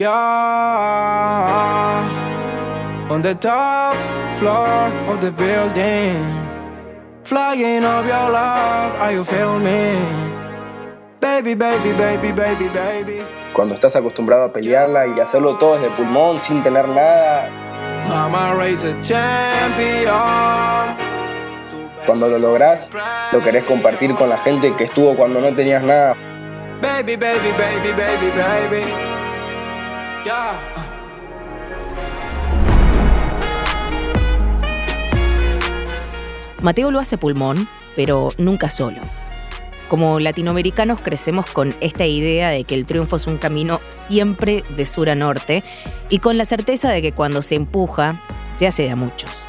Yeah, 0.00 0.06
on 3.10 3.20
the 3.20 3.34
top 3.34 3.96
floor 4.38 4.92
of 5.10 5.20
the 5.20 5.32
building, 5.32 6.22
flying 7.24 7.82
up 7.82 8.06
your 8.06 8.30
love, 8.30 8.94
are 9.00 9.10
you 9.10 9.24
feel 9.24 9.58
me? 9.58 9.98
Baby, 11.18 11.56
baby, 11.56 11.92
baby, 11.94 12.30
baby, 12.30 12.68
baby. 12.68 13.26
Cuando 13.52 13.74
estás 13.74 13.96
acostumbrado 13.96 14.44
a 14.44 14.52
pelearla 14.52 15.08
y 15.08 15.18
hacerlo 15.18 15.56
todo 15.58 15.74
desde 15.74 15.90
pulmón 15.96 16.40
sin 16.40 16.62
tener 16.62 16.86
nada, 16.86 17.50
Mama 18.06 18.54
raised 18.54 18.86
a 18.86 19.02
champion. 19.02 20.96
cuando 22.06 22.28
lo 22.28 22.38
lográs, 22.38 22.88
lo 23.32 23.42
querés 23.42 23.64
compartir 23.64 24.14
con 24.14 24.28
la 24.28 24.38
gente 24.38 24.72
que 24.76 24.84
estuvo 24.84 25.16
cuando 25.16 25.40
no 25.40 25.52
tenías 25.56 25.82
nada. 25.82 26.14
Baby, 26.80 27.16
baby, 27.16 27.50
baby, 27.58 27.90
baby, 27.96 28.30
baby. 28.30 29.07
Mateo 36.62 36.90
lo 36.90 36.98
hace 36.98 37.18
pulmón, 37.18 37.68
pero 37.94 38.30
nunca 38.36 38.68
solo. 38.68 39.00
Como 39.88 40.20
latinoamericanos 40.20 41.00
crecemos 41.00 41.46
con 41.46 41.74
esta 41.80 42.04
idea 42.04 42.50
de 42.50 42.64
que 42.64 42.74
el 42.74 42.84
triunfo 42.84 43.16
es 43.16 43.26
un 43.26 43.38
camino 43.38 43.80
siempre 43.88 44.62
de 44.76 44.84
sur 44.84 45.08
a 45.08 45.14
norte 45.14 45.64
y 46.10 46.18
con 46.18 46.36
la 46.36 46.44
certeza 46.44 46.90
de 46.90 47.00
que 47.00 47.12
cuando 47.12 47.40
se 47.40 47.54
empuja, 47.54 48.20
se 48.50 48.66
hace 48.66 48.82
de 48.82 48.90
a 48.90 48.96
muchos. 48.96 49.48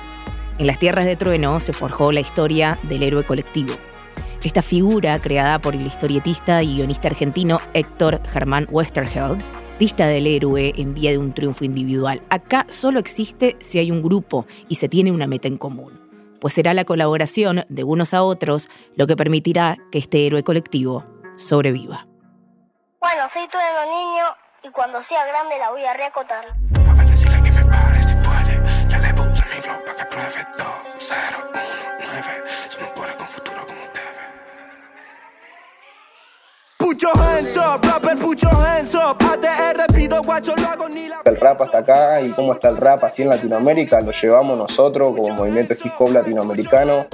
En 0.57 0.67
las 0.67 0.79
tierras 0.79 1.05
de 1.05 1.15
trueno 1.15 1.59
se 1.59 1.73
forjó 1.73 2.11
la 2.11 2.21
historia 2.21 2.77
del 2.83 3.03
héroe 3.03 3.23
colectivo. 3.23 3.73
Esta 4.43 4.61
figura, 4.61 5.19
creada 5.19 5.59
por 5.59 5.75
el 5.75 5.85
historietista 5.85 6.63
y 6.63 6.75
guionista 6.75 7.09
argentino 7.09 7.59
Héctor 7.73 8.21
Germán 8.25 8.67
Westerheld, 8.69 9.41
dista 9.79 10.05
del 10.05 10.27
héroe 10.27 10.73
en 10.75 10.93
vía 10.93 11.09
de 11.11 11.17
un 11.17 11.33
triunfo 11.33 11.65
individual. 11.65 12.21
Acá 12.29 12.65
solo 12.69 12.99
existe 12.99 13.55
si 13.59 13.79
hay 13.79 13.89
un 13.89 14.03
grupo 14.03 14.45
y 14.67 14.75
se 14.75 14.89
tiene 14.89 15.11
una 15.11 15.25
meta 15.25 15.47
en 15.47 15.57
común 15.57 16.09
pues 16.39 16.53
será 16.53 16.73
la 16.73 16.85
colaboración 16.85 17.65
de 17.69 17.83
unos 17.83 18.13
a 18.13 18.23
otros 18.23 18.69
lo 18.95 19.07
que 19.07 19.15
permitirá 19.15 19.77
que 19.91 19.99
este 19.99 20.25
héroe 20.25 20.43
colectivo 20.43 21.05
sobreviva. 21.37 22.07
Bueno, 22.99 23.23
soy 23.33 23.47
trueno 23.49 23.85
niño 23.85 24.25
y 24.63 24.71
cuando 24.71 25.03
sea 25.03 25.25
grande 25.25 25.57
la 25.57 25.71
voy 25.71 25.83
a 25.83 25.93
reacotar. 25.93 26.45
A 26.87 26.93
ver, 26.93 27.07
decirle 27.07 27.41
que 27.41 27.51
me 27.51 27.63
pare 27.65 28.01
si 28.01 28.15
puede. 28.15 28.61
Ya 28.89 28.99
le 28.99 29.13
puse 29.13 29.43
mi 29.55 29.61
flow 29.61 29.77
para 29.85 29.97
que 29.97 30.05
pruebe 30.05 30.47
2, 30.57 30.67
0, 30.97 31.17
1, 31.49 31.61
9. 31.99 32.23
Somos 32.67 32.91
pobres 32.93 33.15
con 33.15 33.27
futuro 33.27 33.61
como 33.67 33.83
ustedes. 33.83 34.19
Put 36.77 37.01
your 37.01 37.17
hands 37.17 37.57
up, 37.57 37.85
rapper, 37.85 38.17
put 38.17 38.41
your 38.41 38.55
hands 38.55 38.95
up. 38.95 39.38
El 41.25 41.35
rap 41.37 41.61
hasta 41.61 41.77
acá 41.79 42.21
y 42.21 42.29
cómo 42.31 42.53
está 42.53 42.69
el 42.69 42.77
rap 42.77 43.03
así 43.03 43.23
en 43.23 43.29
Latinoamérica, 43.29 44.01
lo 44.01 44.11
llevamos 44.11 44.57
nosotros 44.57 45.15
como 45.15 45.29
movimiento 45.35 45.73
hip 45.73 45.91
hop 45.99 46.11
latinoamericano. 46.11 47.05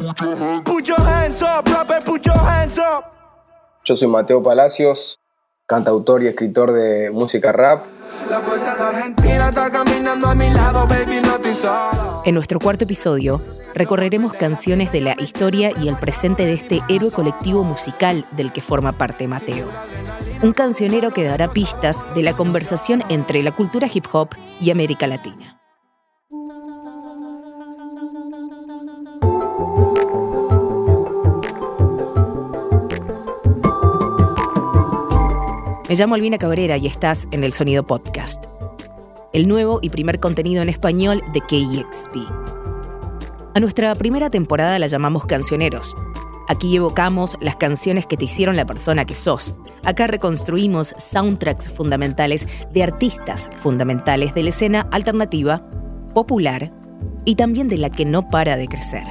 Yo 3.83 3.95
soy 3.95 4.07
Mateo 4.07 4.41
Palacios, 4.41 5.19
cantautor 5.67 6.23
y 6.23 6.27
escritor 6.27 6.71
de 6.71 7.11
música 7.11 7.51
rap. 7.51 7.85
La 8.29 8.39
fuerza 8.39 8.75
de 8.75 8.83
Argentina 8.83 9.49
está 9.49 9.69
caminando 9.69 10.27
a 10.27 10.35
mi 10.35 10.49
lado, 10.49 10.87
baby, 10.87 11.21
no 11.21 11.35
estoy 11.35 11.53
solo. 11.53 12.23
En 12.25 12.33
nuestro 12.33 12.59
cuarto 12.59 12.85
episodio 12.85 13.41
recorreremos 13.75 14.33
canciones 14.33 14.91
de 14.91 15.01
la 15.01 15.15
historia 15.19 15.71
y 15.79 15.89
el 15.89 15.95
presente 15.97 16.45
de 16.45 16.53
este 16.53 16.81
héroe 16.89 17.11
colectivo 17.11 17.63
musical 17.63 18.25
del 18.31 18.51
que 18.51 18.61
forma 18.61 18.93
parte 18.93 19.27
Mateo. 19.27 19.67
Un 20.45 20.53
cancionero 20.53 21.09
que 21.09 21.23
dará 21.23 21.47
pistas 21.47 22.05
de 22.13 22.21
la 22.21 22.33
conversación 22.33 23.01
entre 23.09 23.41
la 23.41 23.51
cultura 23.51 23.89
hip 23.91 24.05
hop 24.11 24.29
y 24.61 24.69
América 24.69 25.07
Latina. 25.07 25.59
Me 35.89 35.95
llamo 35.95 36.13
Albina 36.13 36.37
Cabrera 36.37 36.77
y 36.77 36.85
estás 36.85 37.27
en 37.31 37.43
el 37.43 37.51
Sonido 37.53 37.87
Podcast, 37.87 38.45
el 39.33 39.47
nuevo 39.47 39.79
y 39.81 39.89
primer 39.89 40.19
contenido 40.19 40.61
en 40.61 40.69
español 40.69 41.23
de 41.33 41.41
KEXP. 41.41 42.17
A 43.55 43.59
nuestra 43.59 43.95
primera 43.95 44.29
temporada 44.29 44.77
la 44.77 44.85
llamamos 44.85 45.25
Cancioneros. 45.25 45.95
Aquí 46.47 46.75
evocamos 46.75 47.37
las 47.41 47.55
canciones 47.55 48.05
que 48.05 48.17
te 48.17 48.25
hicieron 48.25 48.55
la 48.55 48.65
persona 48.65 49.05
que 49.05 49.15
sos. 49.15 49.55
Acá 49.83 50.07
reconstruimos 50.07 50.93
soundtracks 50.97 51.69
fundamentales 51.69 52.47
de 52.71 52.83
artistas 52.83 53.49
fundamentales 53.55 54.33
de 54.33 54.43
la 54.43 54.49
escena 54.49 54.87
alternativa, 54.91 55.67
popular 56.13 56.71
y 57.25 57.35
también 57.35 57.67
de 57.67 57.77
la 57.77 57.89
que 57.89 58.05
no 58.05 58.29
para 58.29 58.57
de 58.57 58.67
crecer. 58.67 59.03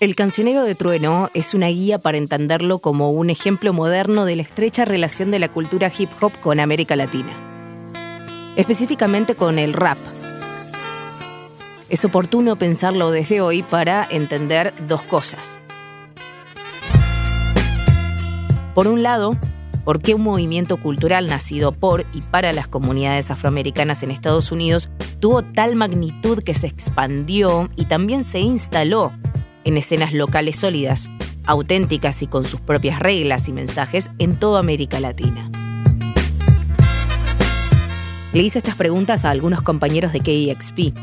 El 0.00 0.16
cancionero 0.16 0.64
de 0.64 0.74
trueno 0.74 1.28
es 1.34 1.52
una 1.52 1.66
guía 1.66 1.98
para 1.98 2.16
entenderlo 2.16 2.78
como 2.78 3.10
un 3.10 3.28
ejemplo 3.28 3.74
moderno 3.74 4.24
de 4.24 4.34
la 4.34 4.40
estrecha 4.40 4.86
relación 4.86 5.30
de 5.30 5.38
la 5.38 5.50
cultura 5.50 5.92
hip 5.96 6.08
hop 6.22 6.32
con 6.40 6.58
América 6.58 6.96
Latina. 6.96 7.36
Específicamente 8.56 9.34
con 9.34 9.58
el 9.58 9.74
rap. 9.74 9.98
Es 11.90 12.02
oportuno 12.06 12.56
pensarlo 12.56 13.10
desde 13.10 13.42
hoy 13.42 13.62
para 13.62 14.08
entender 14.10 14.72
dos 14.88 15.02
cosas. 15.02 15.60
Por 18.74 18.88
un 18.88 19.02
lado, 19.02 19.36
por 19.84 20.00
qué 20.00 20.14
un 20.14 20.22
movimiento 20.22 20.78
cultural 20.78 21.26
nacido 21.26 21.72
por 21.72 22.06
y 22.14 22.22
para 22.22 22.54
las 22.54 22.68
comunidades 22.68 23.30
afroamericanas 23.30 24.02
en 24.02 24.12
Estados 24.12 24.50
Unidos 24.50 24.88
tuvo 25.18 25.42
tal 25.42 25.76
magnitud 25.76 26.42
que 26.42 26.54
se 26.54 26.68
expandió 26.68 27.68
y 27.76 27.84
también 27.84 28.24
se 28.24 28.38
instaló 28.38 29.12
en 29.64 29.76
escenas 29.76 30.12
locales 30.12 30.56
sólidas, 30.56 31.08
auténticas 31.44 32.22
y 32.22 32.26
con 32.26 32.44
sus 32.44 32.60
propias 32.60 32.98
reglas 33.00 33.48
y 33.48 33.52
mensajes 33.52 34.10
en 34.18 34.36
toda 34.38 34.60
América 34.60 35.00
Latina. 35.00 35.50
Le 38.32 38.42
hice 38.42 38.58
estas 38.58 38.76
preguntas 38.76 39.24
a 39.24 39.30
algunos 39.30 39.60
compañeros 39.62 40.12
de 40.12 40.20
KEXP. 40.20 40.96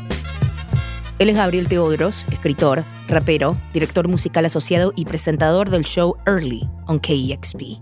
Él 1.18 1.28
es 1.28 1.36
Gabriel 1.36 1.68
Teodros, 1.68 2.24
escritor, 2.30 2.84
rapero, 3.08 3.56
director 3.74 4.08
musical 4.08 4.46
asociado 4.46 4.92
y 4.96 5.04
presentador 5.04 5.68
del 5.68 5.84
show 5.84 6.16
Early 6.26 6.66
on 6.86 7.00
KEXP. 7.00 7.80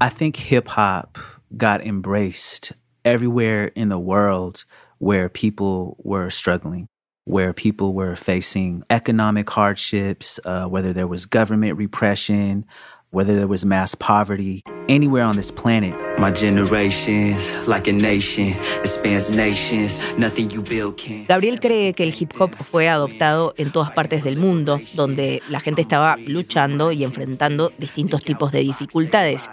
I 0.00 0.08
think 0.08 0.36
hip 0.36 0.66
hop 0.68 1.18
got 1.56 1.86
embraced 1.86 2.72
everywhere 3.04 3.70
in 3.76 3.90
the 3.90 3.98
world 3.98 4.64
where 4.98 5.28
people 5.28 5.96
were 6.02 6.30
struggling, 6.30 6.88
where 7.24 7.52
people 7.54 7.94
were 7.94 8.16
facing 8.16 8.84
economic 8.90 9.48
hardships, 9.48 10.38
uh, 10.44 10.66
whether 10.66 10.92
there 10.92 11.06
was 11.06 11.24
government 11.24 11.78
repression, 11.78 12.66
whether 13.14 13.36
there 13.36 13.46
was 13.46 13.64
mass 13.64 13.94
poverty, 13.94 14.62
anywhere 14.88 15.22
on 15.22 15.36
this 15.36 15.52
planet. 15.52 15.94
My 16.18 16.32
generation's 16.32 17.52
like 17.66 17.88
a 17.88 17.92
nation, 17.92 18.54
spans 18.84 19.30
nations, 19.30 20.00
nothing 20.18 20.50
you 20.50 20.62
build 20.62 20.96
can. 20.96 21.24
Gabriel 21.26 21.60
cree 21.60 21.92
que 21.92 22.02
el 22.02 22.12
hip 22.12 22.32
hop 22.38 22.50
fue 22.56 22.88
adoptado 22.88 23.54
en 23.56 23.70
todas 23.70 23.92
partes 23.92 24.24
del 24.24 24.36
mundo, 24.36 24.80
donde 24.94 25.42
la 25.48 25.60
gente 25.60 25.80
estaba 25.80 26.16
luchando 26.16 26.90
y 26.90 27.04
enfrentando 27.04 27.72
distintos 27.78 28.22
tipos 28.22 28.50
de 28.50 28.60
dificultades 28.60 29.48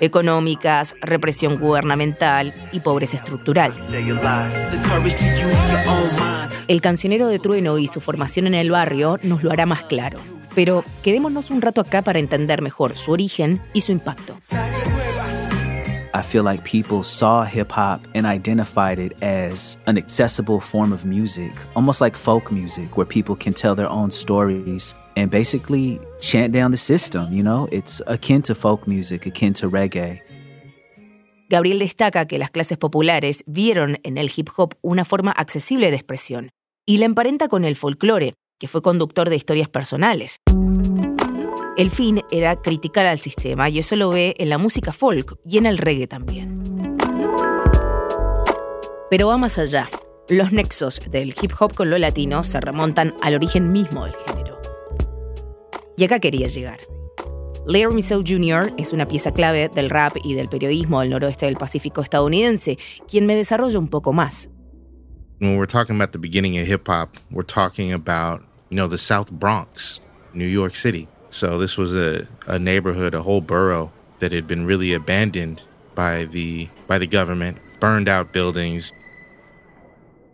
económicas, 0.00 0.96
represión 1.00 1.58
gubernamental 1.58 2.52
y 2.72 2.80
pobreza 2.80 3.16
estructural. 3.16 3.72
El 6.68 6.80
cancionero 6.80 7.28
de 7.28 7.38
trueno 7.38 7.78
y 7.78 7.86
su 7.86 8.00
formación 8.00 8.48
en 8.48 8.54
el 8.54 8.72
barrio 8.72 9.18
nos 9.22 9.44
lo 9.44 9.52
hará 9.52 9.66
más 9.66 9.84
claro. 9.84 10.18
Pero 10.56 10.82
quedémonos 11.04 11.50
un 11.50 11.60
rato 11.62 11.80
acá 11.80 12.02
para 12.02 12.18
entender 12.18 12.62
mejor 12.62 12.96
su 12.96 13.12
origen 13.12 13.60
y 13.72 13.82
su 13.82 13.92
impacto. 13.92 14.36
I 16.14 16.22
feel 16.22 16.44
like 16.44 16.64
people 16.64 17.02
saw 17.02 17.44
hip 17.44 17.70
hop 17.70 18.00
and 18.14 18.24
identified 18.26 18.98
it 18.98 19.12
as 19.22 19.76
an 19.84 19.98
accessible 19.98 20.60
form 20.60 20.94
of 20.94 21.04
music, 21.04 21.52
almost 21.74 22.00
like 22.00 22.16
folk 22.16 22.50
music, 22.50 22.96
where 22.96 23.06
people 23.06 23.36
can 23.36 23.52
tell 23.52 23.76
their 23.76 23.90
own 23.90 24.10
stories 24.10 24.96
and 25.14 25.30
basically 25.30 26.00
chant 26.20 26.54
down 26.54 26.70
the 26.70 26.78
system. 26.78 27.30
You 27.30 27.42
know, 27.42 27.68
it's 27.70 28.00
akin 28.06 28.40
to 28.44 28.54
folk 28.54 28.88
music, 28.88 29.26
akin 29.26 29.52
to 29.54 29.68
reggae. 29.68 30.22
Gabriel 31.50 31.80
destaca 31.80 32.26
que 32.26 32.38
las 32.38 32.50
clases 32.50 32.78
populares 32.78 33.44
vieron 33.46 33.98
en 34.02 34.16
el 34.16 34.30
hip 34.34 34.48
hop 34.56 34.74
una 34.80 35.04
forma 35.04 35.32
accesible 35.32 35.90
de 35.90 35.96
expresión 35.96 36.48
y 36.86 36.96
la 36.96 37.04
emparenta 37.04 37.48
con 37.48 37.66
el 37.66 37.76
folclore, 37.76 38.32
que 38.58 38.68
fue 38.68 38.82
conductor 38.82 39.28
de 39.28 39.36
historias 39.36 39.68
personales. 39.68 40.36
El 41.76 41.90
fin 41.90 42.22
era 42.30 42.56
criticar 42.56 43.04
al 43.06 43.18
sistema 43.18 43.68
y 43.68 43.78
eso 43.78 43.96
lo 43.96 44.08
ve 44.08 44.34
en 44.38 44.48
la 44.48 44.58
música 44.58 44.92
folk 44.92 45.38
y 45.44 45.58
en 45.58 45.66
el 45.66 45.78
reggae 45.78 46.06
también. 46.06 46.62
Pero 49.10 49.28
va 49.28 49.36
más 49.36 49.58
allá. 49.58 49.90
Los 50.28 50.52
nexos 50.52 51.00
del 51.10 51.34
hip 51.40 51.52
hop 51.60 51.74
con 51.74 51.90
lo 51.90 51.98
latino 51.98 52.42
se 52.42 52.60
remontan 52.60 53.14
al 53.22 53.34
origen 53.34 53.70
mismo 53.70 54.04
del 54.04 54.14
género. 54.26 54.60
Y 55.96 56.04
acá 56.04 56.18
quería 56.18 56.48
llegar. 56.48 56.80
Larry 57.66 57.94
Mizzou 57.94 58.22
Jr. 58.26 58.72
es 58.78 58.92
una 58.92 59.06
pieza 59.06 59.32
clave 59.32 59.68
del 59.68 59.90
rap 59.90 60.16
y 60.24 60.34
del 60.34 60.48
periodismo 60.48 61.00
del 61.00 61.10
noroeste 61.10 61.46
del 61.46 61.56
Pacífico 61.56 62.00
estadounidense, 62.00 62.78
quien 63.08 63.26
me 63.26 63.34
desarrolla 63.34 63.78
un 63.78 63.88
poco 63.88 64.12
más. 64.12 64.48
When 65.40 65.58
we're 65.58 65.66
talking 65.66 65.96
about 65.96 66.12
the 66.12 66.18
beginning 66.18 66.58
of 66.58 66.66
hip 66.66 66.88
hop, 66.88 67.10
we're 67.30 67.44
talking 67.44 67.92
about, 67.92 68.42
you 68.70 68.76
know, 68.76 68.86
the 68.86 68.98
South 68.98 69.30
Bronx, 69.30 70.00
New 70.34 70.46
York 70.46 70.74
City. 70.74 71.08
So 71.30 71.58
this 71.58 71.76
was 71.76 71.94
a, 71.94 72.26
a 72.46 72.58
neighborhood, 72.58 73.14
a 73.14 73.22
whole 73.22 73.40
borough 73.40 73.90
that 74.20 74.32
had 74.32 74.46
been 74.46 74.64
really 74.64 74.92
abandoned 74.92 75.64
by 75.94 76.24
the 76.24 76.68
by 76.86 76.98
the 76.98 77.06
government, 77.06 77.58
burned 77.80 78.08
out 78.08 78.32
buildings, 78.32 78.92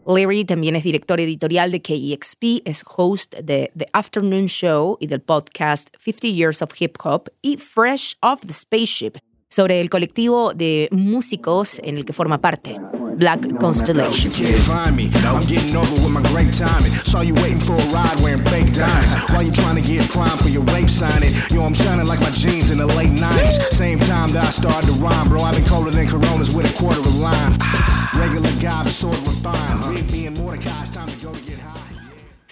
Larry 0.05 0.45
también 0.45 0.75
es 0.75 0.83
director 0.83 1.21
editorial 1.21 1.71
de 1.71 1.81
KEXP, 1.81 2.63
es 2.65 2.83
host 2.97 3.37
de 3.37 3.71
The 3.77 3.87
Afternoon 3.93 4.47
Show 4.49 4.99
y 5.01 5.07
del 5.07 5.21
podcast 5.21 5.91
50 5.99 6.29
Years 6.29 6.61
of 6.61 6.71
Hip 6.81 6.99
Hop 7.05 7.29
y 7.41 7.57
Fresh 7.57 8.17
Off 8.21 8.41
the 8.41 8.53
Spaceship, 8.53 9.19
sobre 9.49 9.81
el 9.81 9.91
colectivo 9.91 10.55
de 10.55 10.89
músicos 10.91 11.79
en 11.85 11.99
el 11.99 12.05
que 12.05 12.13
forma 12.13 12.41
parte. 12.41 12.81
Black 13.17 13.41
Constellation. 13.59 14.31
Find 14.31 14.97
me. 14.97 15.11
I'm 15.15 15.45
getting 15.47 15.77
over 15.77 15.93
with 15.93 16.11
my 16.11 16.23
great 16.23 16.53
timing. 16.53 16.93
Saw 17.05 17.21
you 17.21 17.35
waiting 17.35 17.61
for 17.61 17.75
a 17.75 17.87
ride 17.87 18.19
wearing 18.21 18.45
fake 18.45 18.73
diamonds. 18.73 19.15
While 19.31 19.43
you 19.43 19.53
trying 19.53 19.77
to 19.77 19.83
get 19.83 20.09
prime 20.11 20.39
for 20.39 20.49
your 20.49 20.63
rape 20.65 20.89
signing. 20.89 21.33
Yo, 21.51 21.63
I'm 21.63 21.75
shining 21.75 22.07
like 22.07 22.21
my 22.21 22.31
jeans 22.31 22.71
in 22.71 22.79
the 22.79 22.87
late 22.87 23.11
90s. 23.11 23.73
Same 23.73 23.99
time 24.01 24.33
that 24.33 24.45
I 24.45 24.51
started 24.51 24.87
to 24.87 24.93
rhyme, 24.95 25.29
bro. 25.29 25.43
I've 25.43 25.55
been 25.55 25.65
colder 25.65 25.91
than 25.91 26.09
Coronas 26.09 26.51
with 26.51 26.67
a 26.71 26.77
quarter 26.77 27.01
of 27.01 27.17
lime. 27.19 27.57
Regular 28.17 28.51
guy, 28.61 28.83
but 28.85 28.93
sort 28.93 29.15
of 29.15 29.27
refined. 29.27 29.95
Big 29.95 30.11
me 30.11 30.27
and 30.27 30.39
Mordecai, 30.39 30.81
it's 30.81 30.91
time 30.91 31.09
to 31.09 31.17
go 31.25 31.33
to 31.33 31.41
get 31.41 31.59
high. 31.59 31.83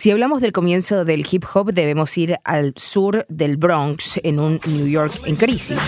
Si 0.01 0.11
hablamos 0.11 0.41
del 0.41 0.53
comienzo 0.53 1.05
del 1.05 1.27
hip 1.31 1.45
hop, 1.45 1.73
debemos 1.73 2.17
ir 2.17 2.39
al 2.45 2.73
sur 2.77 3.27
del 3.29 3.59
Bronx, 3.59 4.19
en 4.23 4.41
un 4.41 4.59
New 4.67 4.87
York 4.87 5.13
en 5.27 5.37
crisis. 5.37 5.79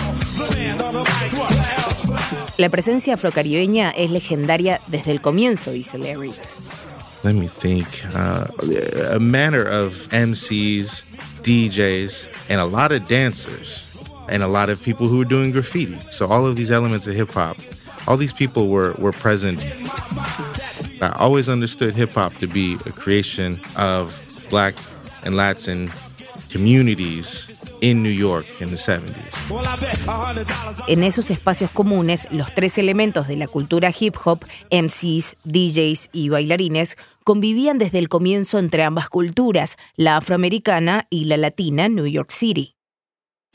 La 2.57 2.69
presencia 2.69 3.15
afrocaribeña 3.15 3.91
es 3.91 4.11
legendaria 4.11 4.79
desde 4.87 5.11
el 5.11 5.21
comienzo, 5.21 5.71
dice 5.71 5.97
Larry. 5.97 6.33
let 7.23 7.35
me 7.35 7.47
think, 7.47 7.87
uh, 8.13 8.47
a 9.11 9.19
manner 9.19 9.63
of 9.63 10.09
MCs, 10.11 11.05
DJs, 11.41 12.27
and 12.49 12.59
a 12.59 12.65
lot 12.65 12.91
of 12.91 13.05
dancers, 13.05 13.97
and 14.27 14.43
a 14.43 14.47
lot 14.47 14.69
of 14.69 14.81
people 14.83 15.07
who 15.07 15.19
were 15.19 15.25
doing 15.25 15.51
graffiti. 15.51 15.97
So 16.11 16.27
all 16.27 16.45
of 16.45 16.55
these 16.55 16.69
elements 16.69 17.07
of 17.07 17.15
hip 17.15 17.31
hop, 17.31 17.57
all 18.07 18.17
these 18.17 18.33
people 18.33 18.67
were 18.67 18.93
were 18.99 19.13
present. 19.13 19.65
I 21.01 21.13
always 21.17 21.47
understood 21.47 21.93
hip 21.93 22.11
hop 22.11 22.35
to 22.35 22.47
be 22.47 22.75
a 22.85 22.91
creation 22.91 23.59
of 23.77 24.19
Black 24.49 24.75
and 25.23 25.35
Latin 25.35 25.91
communities 26.53 27.63
in 27.81 28.03
New 28.03 28.11
York 28.11 28.45
in 28.61 28.69
the 28.69 28.77
70s. 28.77 29.35
En 30.87 31.03
esos 31.03 31.31
espacios 31.31 31.71
comunes, 31.71 32.27
los 32.31 32.53
tres 32.53 32.77
elementos 32.77 33.27
de 33.27 33.35
la 33.35 33.47
cultura 33.47 33.91
hip 33.99 34.15
hop, 34.23 34.45
MCs, 34.71 35.35
DJs 35.43 36.09
y 36.13 36.29
bailarines, 36.29 36.95
convivían 37.23 37.79
desde 37.79 37.99
el 37.99 38.07
comienzo 38.07 38.59
entre 38.59 38.83
ambas 38.83 39.09
culturas, 39.09 39.77
la 39.95 40.17
afroamericana 40.17 41.07
y 41.09 41.25
la 41.25 41.37
latina 41.37 41.89
New 41.89 42.05
York 42.05 42.31
City. 42.31 42.75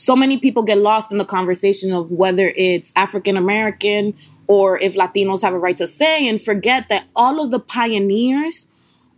so 0.00 0.14
many 0.14 0.38
people 0.38 0.62
get 0.62 0.78
lost 0.78 1.10
in 1.10 1.18
the 1.18 1.24
conversation 1.24 1.92
of 1.92 2.12
whether 2.12 2.52
it's 2.56 2.92
African 2.94 3.36
American 3.36 4.14
or 4.46 4.78
if 4.78 4.94
Latinos 4.94 5.42
have 5.42 5.52
a 5.52 5.58
right 5.58 5.76
to 5.76 5.88
say 5.88 6.28
and 6.28 6.40
forget 6.40 6.88
that 6.88 7.06
all 7.16 7.44
of 7.44 7.50
the 7.50 7.58
pioneers, 7.58 8.68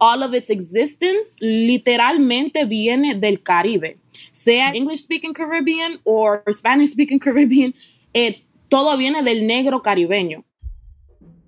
all 0.00 0.23
of 0.23 0.35
its 0.35 0.50
existence 0.50 1.37
literalmente 1.41 2.64
viene 2.64 3.14
del 3.14 3.43
Caribe, 3.43 3.99
sea 4.32 4.73
English 4.75 5.02
speaking 5.02 5.35
Caribbean 5.35 6.00
or 6.05 6.43
Spanish 6.52 6.93
speaking 6.93 7.19
Caribbean, 7.19 7.75
eh, 8.14 8.44
todo 8.69 8.97
viene 8.97 9.23
del 9.23 9.47
negro 9.47 9.82
caribeño. 9.82 10.44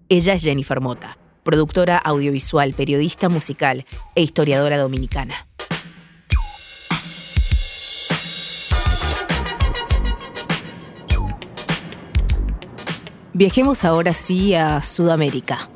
Ella 0.09 0.35
es 0.35 0.43
Jennifer 0.43 0.81
Mota, 0.81 1.17
productora 1.43 1.97
audiovisual, 1.97 2.75
periodista 2.75 3.29
musical 3.31 3.87
e 4.15 4.23
historiadora 4.23 4.77
dominicana. 4.77 5.49
Viajemos 13.35 13.83
ahora 13.85 14.13
sí 14.13 14.55
a 14.55 14.83
Sudamérica. 14.83 15.71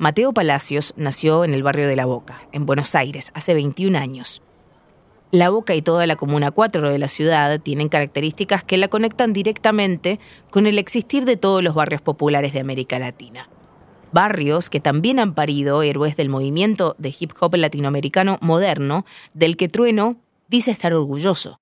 Mateo 0.00 0.32
Palacios 0.32 0.94
nació 0.96 1.44
en 1.44 1.52
el 1.52 1.62
barrio 1.62 1.86
de 1.86 1.94
La 1.94 2.06
Boca, 2.06 2.48
en 2.52 2.64
Buenos 2.64 2.94
Aires, 2.94 3.30
hace 3.34 3.52
21 3.52 3.98
años. 3.98 4.40
La 5.30 5.50
Boca 5.50 5.74
y 5.74 5.82
toda 5.82 6.06
la 6.06 6.16
Comuna 6.16 6.52
4 6.52 6.88
de 6.88 6.98
la 6.98 7.06
ciudad 7.06 7.60
tienen 7.60 7.90
características 7.90 8.64
que 8.64 8.78
la 8.78 8.88
conectan 8.88 9.34
directamente 9.34 10.18
con 10.48 10.66
el 10.66 10.78
existir 10.78 11.26
de 11.26 11.36
todos 11.36 11.62
los 11.62 11.74
barrios 11.74 12.00
populares 12.00 12.54
de 12.54 12.60
América 12.60 12.98
Latina. 12.98 13.50
Barrios 14.10 14.70
que 14.70 14.80
también 14.80 15.18
han 15.18 15.34
parido 15.34 15.82
héroes 15.82 16.16
del 16.16 16.30
movimiento 16.30 16.94
de 16.96 17.14
hip 17.20 17.32
hop 17.38 17.56
latinoamericano 17.56 18.38
moderno, 18.40 19.04
del 19.34 19.58
que 19.58 19.68
Trueno 19.68 20.16
dice 20.48 20.70
estar 20.70 20.94
orgulloso. 20.94 21.60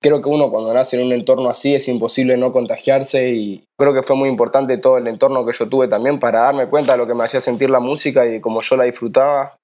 Creo 0.00 0.22
que 0.22 0.28
uno 0.28 0.50
cuando 0.50 0.72
nace 0.72 0.98
en 0.98 1.06
un 1.06 1.12
entorno 1.12 1.48
así 1.48 1.74
es 1.74 1.88
imposible 1.88 2.36
no 2.36 2.52
contagiarse 2.52 3.30
y 3.30 3.64
creo 3.78 3.94
que 3.94 4.02
fue 4.02 4.14
muy 4.14 4.28
importante 4.28 4.78
todo 4.78 4.98
el 4.98 5.06
entorno 5.06 5.44
que 5.44 5.52
yo 5.52 5.68
tuve 5.68 5.88
también 5.88 6.20
para 6.20 6.40
darme 6.40 6.68
cuenta 6.68 6.92
de 6.92 6.98
lo 6.98 7.06
que 7.06 7.14
me 7.14 7.24
hacía 7.24 7.40
sentir 7.40 7.70
la 7.70 7.80
música 7.80 8.26
y 8.26 8.40
cómo 8.40 8.60
yo 8.60 8.76
la 8.76 8.84
disfrutaba. 8.84 9.56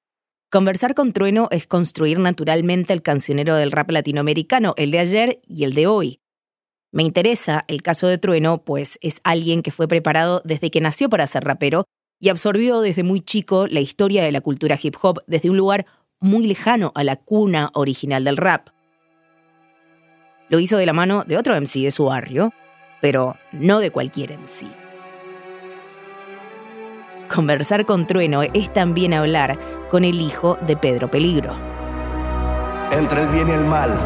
Conversar 0.50 0.94
con 0.94 1.12
Trueno 1.12 1.48
es 1.50 1.66
construir 1.66 2.18
naturalmente 2.18 2.92
el 2.92 3.02
cancionero 3.02 3.56
del 3.56 3.72
rap 3.72 3.90
latinoamericano, 3.90 4.74
el 4.76 4.90
de 4.90 4.98
ayer 4.98 5.40
y 5.46 5.64
el 5.64 5.74
de 5.74 5.86
hoy. 5.86 6.18
Me 6.92 7.02
interesa 7.02 7.64
el 7.68 7.80
caso 7.80 8.06
de 8.06 8.18
Trueno, 8.18 8.58
pues 8.58 8.98
es 9.00 9.20
alguien 9.24 9.62
que 9.62 9.70
fue 9.70 9.88
preparado 9.88 10.42
desde 10.44 10.70
que 10.70 10.82
nació 10.82 11.08
para 11.08 11.26
ser 11.26 11.44
rapero 11.44 11.84
y 12.20 12.28
absorbió 12.28 12.82
desde 12.82 13.02
muy 13.02 13.22
chico 13.22 13.66
la 13.66 13.80
historia 13.80 14.22
de 14.22 14.30
la 14.30 14.42
cultura 14.42 14.78
hip 14.80 14.94
hop 15.00 15.22
desde 15.26 15.48
un 15.48 15.56
lugar 15.56 15.86
muy 16.20 16.46
lejano 16.46 16.92
a 16.94 17.02
la 17.02 17.16
cuna 17.16 17.70
original 17.72 18.24
del 18.24 18.36
rap. 18.36 18.68
Lo 20.52 20.60
hizo 20.60 20.76
de 20.76 20.84
la 20.84 20.92
mano 20.92 21.24
de 21.26 21.38
otro 21.38 21.58
MC 21.58 21.80
de 21.82 21.90
su 21.90 22.04
barrio, 22.04 22.52
pero 23.00 23.36
no 23.52 23.78
de 23.78 23.90
cualquier 23.90 24.38
MC. 24.38 24.66
Conversar 27.34 27.86
con 27.86 28.06
Trueno 28.06 28.42
es 28.42 28.70
también 28.70 29.14
hablar 29.14 29.58
con 29.90 30.04
el 30.04 30.20
hijo 30.20 30.58
de 30.66 30.76
Pedro 30.76 31.10
Peligro. 31.10 31.54
entre 32.90 33.22
el 33.22 33.28
bien 33.28 33.48
y 33.48 33.52
el 33.52 33.64
mal. 33.64 33.98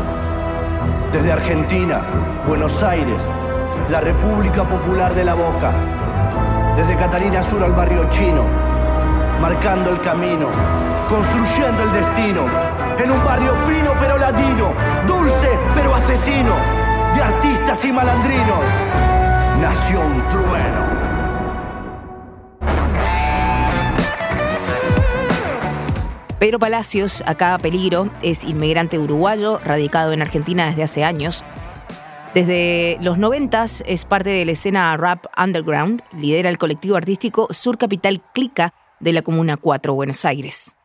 Desde 1.13 1.33
Argentina, 1.33 2.07
Buenos 2.47 2.81
Aires, 2.81 3.29
la 3.91 4.01
República 4.01 4.63
Popular 4.63 5.13
de 5.17 5.25
la 5.25 5.35
Boca. 5.35 5.75
Desde 6.77 6.95
Catalina 6.95 7.43
Sur 7.43 7.65
al 7.65 7.73
barrio 7.73 8.09
chino, 8.09 8.45
marcando 9.41 9.91
el 9.91 10.01
camino, 10.01 10.47
construyendo 11.09 11.83
el 11.83 11.93
destino. 11.93 12.47
En 13.03 13.11
un 13.11 13.25
barrio 13.25 13.53
fino 13.67 13.93
pero 13.99 14.17
latino, 14.17 14.73
dulce 15.09 15.56
asesino, 16.07 16.55
de 17.17 17.21
artistas 17.21 17.85
y 17.85 17.91
malandrinos. 17.91 18.65
Nació 19.61 20.01
un 20.01 20.23
trueno. 20.29 20.87
Pedro 26.39 26.61
Palacios, 26.61 27.25
acá 27.27 27.59
Peligro, 27.61 28.09
es 28.23 28.45
inmigrante 28.45 29.01
uruguayo, 29.01 29.59
radicado 29.65 30.13
en 30.13 30.23
Argentina 30.23 30.69
desde 30.69 30.85
hace 30.85 31.03
años. 31.03 31.43
Desde 32.35 32.99
los 33.01 33.19
noventas 33.19 33.83
es 33.89 34.05
parte 34.05 34.31
de 34.31 34.45
la 34.45 34.53
escena 34.53 34.97
rap 34.97 35.25
underground, 35.37 36.03
lidera 36.13 36.51
el 36.51 36.59
colectivo 36.59 36.95
artístico 36.95 37.49
Sur 37.51 37.79
Capital 37.79 38.23
Clica 38.33 38.73
de 39.01 39.13
la 39.13 39.23
Comuna 39.23 39.57
4, 39.57 39.93
Buenos 39.93 40.25
Aires. 40.25 40.77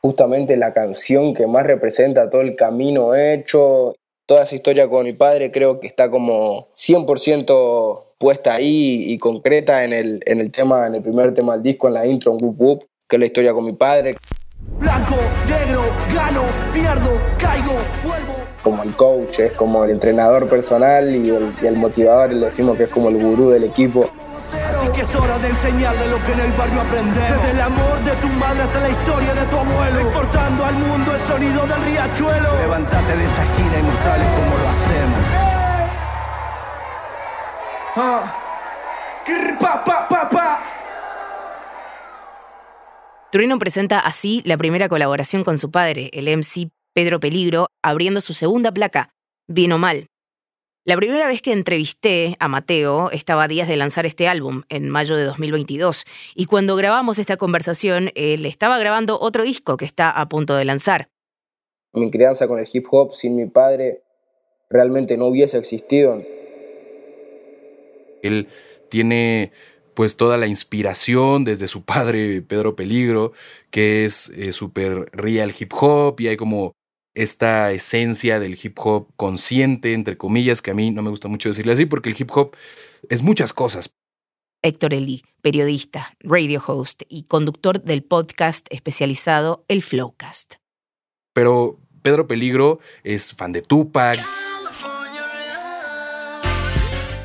Justamente 0.00 0.56
la 0.56 0.72
canción 0.72 1.34
que 1.34 1.46
más 1.46 1.62
representa 1.64 2.28
todo 2.28 2.40
el 2.40 2.56
camino 2.56 3.14
hecho, 3.14 3.94
toda 4.30 4.44
esa 4.44 4.54
historia 4.54 4.88
con 4.88 5.04
mi 5.04 5.12
padre 5.12 5.50
creo 5.50 5.80
que 5.80 5.88
está 5.88 6.08
como 6.08 6.68
100% 6.76 8.04
puesta 8.16 8.54
ahí 8.54 9.06
y 9.08 9.18
concreta 9.18 9.82
en 9.82 9.92
el, 9.92 10.20
en 10.24 10.38
el 10.38 10.52
tema, 10.52 10.86
en 10.86 10.94
el 10.94 11.02
primer 11.02 11.34
tema 11.34 11.54
del 11.54 11.64
disco, 11.64 11.88
en 11.88 11.94
la 11.94 12.06
intro, 12.06 12.30
en 12.30 12.38
Whoop 12.40 12.60
Whoop, 12.60 12.84
que 13.08 13.16
es 13.16 13.20
la 13.20 13.26
historia 13.26 13.52
con 13.52 13.64
mi 13.64 13.72
padre. 13.72 14.14
Blanco, 14.78 15.16
negro, 15.48 15.82
gano, 16.14 16.44
pierdo, 16.72 17.20
caigo, 17.40 17.72
vuelvo. 18.04 18.34
como 18.62 18.84
el 18.84 18.94
coach, 18.94 19.40
es 19.40 19.52
como 19.54 19.82
el 19.84 19.90
entrenador 19.90 20.48
personal 20.48 21.12
y 21.12 21.28
el, 21.28 21.52
y 21.60 21.66
el 21.66 21.74
motivador, 21.74 22.32
le 22.32 22.46
decimos 22.46 22.76
que 22.76 22.84
es 22.84 22.90
como 22.90 23.08
el 23.08 23.20
gurú 23.20 23.50
del 23.50 23.64
equipo. 23.64 24.08
Así 24.52 24.88
que 24.92 25.00
es 25.02 25.14
hora 25.14 25.38
de 25.38 25.48
enseñarle 25.48 26.08
lo 26.08 26.24
que 26.24 26.32
en 26.32 26.40
el 26.40 26.52
barrio 26.52 26.80
aprendemos. 26.80 27.42
Desde 27.42 27.50
el 27.50 27.60
amor 27.60 28.00
de 28.04 28.12
tu 28.16 28.28
madre 28.28 28.62
hasta 28.62 28.80
la 28.80 28.88
historia 28.88 29.34
de 29.34 29.44
tu 29.46 29.56
abuelo. 29.56 30.00
Exportando 30.00 30.64
al 30.64 30.74
mundo 30.74 31.14
el 31.14 31.20
sonido 31.20 31.66
del 31.66 31.82
riachuelo. 31.82 32.56
Levántate 32.60 33.16
de 33.16 33.24
esa 33.24 33.44
esquina 33.44 33.78
y 33.78 33.82
mostrarles 33.82 34.28
cómo 34.28 34.56
lo 34.58 34.68
hacemos. 34.68 35.50
Trueno 43.30 43.58
presenta 43.58 44.00
así 44.00 44.42
la 44.44 44.56
primera 44.56 44.88
colaboración 44.88 45.44
con 45.44 45.58
su 45.58 45.70
padre, 45.70 46.10
el 46.12 46.28
MC 46.36 46.70
Pedro 46.92 47.20
Peligro, 47.20 47.68
abriendo 47.82 48.20
su 48.20 48.34
segunda 48.34 48.72
placa, 48.72 49.10
Bien 49.46 49.72
o 49.72 49.78
Mal. 49.78 50.09
La 50.86 50.96
primera 50.96 51.28
vez 51.28 51.42
que 51.42 51.52
entrevisté 51.52 52.36
a 52.38 52.48
Mateo 52.48 53.10
estaba 53.10 53.44
a 53.44 53.48
días 53.48 53.68
de 53.68 53.76
lanzar 53.76 54.06
este 54.06 54.28
álbum, 54.28 54.62
en 54.70 54.88
mayo 54.88 55.14
de 55.14 55.24
2022, 55.24 56.04
y 56.34 56.46
cuando 56.46 56.74
grabamos 56.74 57.18
esta 57.18 57.36
conversación, 57.36 58.10
él 58.14 58.46
estaba 58.46 58.78
grabando 58.78 59.20
otro 59.20 59.42
disco 59.42 59.76
que 59.76 59.84
está 59.84 60.10
a 60.10 60.26
punto 60.30 60.56
de 60.56 60.64
lanzar. 60.64 61.10
Mi 61.92 62.10
crianza 62.10 62.48
con 62.48 62.58
el 62.58 62.68
hip 62.72 62.86
hop 62.90 63.14
sin 63.14 63.36
mi 63.36 63.44
padre 63.44 64.00
realmente 64.70 65.18
no 65.18 65.26
hubiese 65.26 65.58
existido. 65.58 66.22
Él 68.22 68.48
tiene 68.88 69.52
pues 69.92 70.16
toda 70.16 70.38
la 70.38 70.46
inspiración 70.46 71.44
desde 71.44 71.68
su 71.68 71.84
padre 71.84 72.40
Pedro 72.40 72.74
Peligro, 72.74 73.32
que 73.70 74.06
es 74.06 74.30
eh, 74.30 74.52
súper 74.52 75.10
real 75.12 75.52
hip 75.58 75.74
hop 75.78 76.18
y 76.20 76.28
hay 76.28 76.38
como 76.38 76.72
esta 77.14 77.72
esencia 77.72 78.40
del 78.40 78.58
hip 78.62 78.78
hop 78.78 79.08
consciente, 79.16 79.92
entre 79.92 80.16
comillas, 80.16 80.62
que 80.62 80.70
a 80.70 80.74
mí 80.74 80.90
no 80.90 81.02
me 81.02 81.10
gusta 81.10 81.28
mucho 81.28 81.48
decirle 81.48 81.72
así, 81.72 81.86
porque 81.86 82.08
el 82.10 82.16
hip 82.18 82.30
hop 82.34 82.56
es 83.08 83.22
muchas 83.22 83.52
cosas. 83.52 83.94
Héctor 84.62 84.92
Eli, 84.92 85.22
periodista, 85.40 86.14
radio 86.20 86.62
host 86.66 87.02
y 87.08 87.24
conductor 87.24 87.82
del 87.82 88.02
podcast 88.02 88.66
especializado 88.70 89.64
El 89.68 89.82
Flowcast. 89.82 90.56
Pero 91.32 91.80
Pedro 92.02 92.26
Peligro 92.26 92.80
es 93.02 93.32
fan 93.32 93.52
de 93.52 93.62
Tupac 93.62 94.18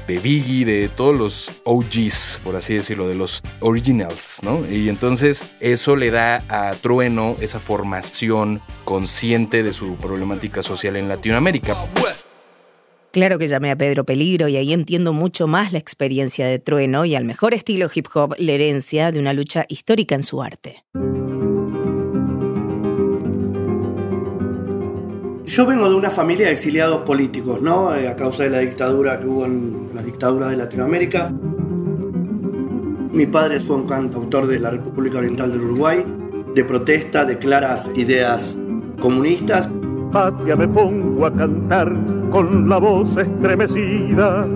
de 0.07 0.19
Biggie, 0.19 0.65
de 0.65 0.89
todos 0.89 1.15
los 1.15 1.51
OGs, 1.63 2.41
por 2.43 2.55
así 2.55 2.75
decirlo, 2.75 3.07
de 3.07 3.15
los 3.15 3.41
originals, 3.59 4.39
¿no? 4.43 4.69
Y 4.69 4.89
entonces 4.89 5.45
eso 5.59 5.95
le 5.95 6.11
da 6.11 6.43
a 6.49 6.73
Trueno 6.73 7.35
esa 7.41 7.59
formación 7.59 8.61
consciente 8.83 9.63
de 9.63 9.73
su 9.73 9.95
problemática 9.95 10.63
social 10.63 10.95
en 10.95 11.07
Latinoamérica. 11.07 11.75
Claro 13.11 13.39
que 13.39 13.47
llamé 13.47 13.71
a 13.71 13.77
Pedro 13.77 14.03
Peligro 14.03 14.49
y 14.49 14.57
ahí 14.57 14.73
entiendo 14.73 15.13
mucho 15.13 15.47
más 15.47 15.71
la 15.71 15.79
experiencia 15.79 16.47
de 16.47 16.59
Trueno 16.59 17.05
y 17.05 17.15
al 17.15 17.23
mejor 17.23 17.53
estilo 17.53 17.89
hip 17.93 18.07
hop, 18.13 18.35
la 18.37 18.51
herencia 18.51 19.13
de 19.13 19.19
una 19.19 19.31
lucha 19.31 19.65
histórica 19.69 20.15
en 20.15 20.23
su 20.23 20.43
arte. 20.43 20.83
Yo 25.45 25.67
vengo 25.67 25.87
de 25.87 25.95
una 25.95 26.09
familia 26.09 26.47
de 26.47 26.53
exiliados 26.53 27.01
políticos, 27.01 27.61
¿no? 27.61 27.93
Eh, 27.95 28.07
a 28.07 28.15
causa 28.15 28.43
de 28.43 28.49
la 28.49 28.59
dictadura 28.59 29.19
que 29.19 29.27
hubo 29.27 29.45
en 29.45 29.89
las 29.93 30.03
dictaduras 30.03 30.49
de 30.49 30.57
Latinoamérica. 30.57 31.31
Mi 33.11 33.27
padre 33.27 33.59
fue 33.59 33.75
un 33.75 33.85
cantautor 33.85 34.47
de 34.47 34.59
la 34.59 34.71
República 34.71 35.19
Oriental 35.19 35.51
del 35.51 35.61
Uruguay, 35.61 36.03
de 36.55 36.65
protesta, 36.65 37.25
de 37.25 37.37
claras 37.37 37.91
ideas 37.95 38.59
comunistas. 38.99 39.69
Patria 40.11 40.55
me 40.55 40.67
pongo 40.67 41.27
a 41.27 41.33
cantar 41.33 41.93
con 42.31 42.67
la 42.67 42.77
voz 42.79 43.15
estremecida, 43.15 44.47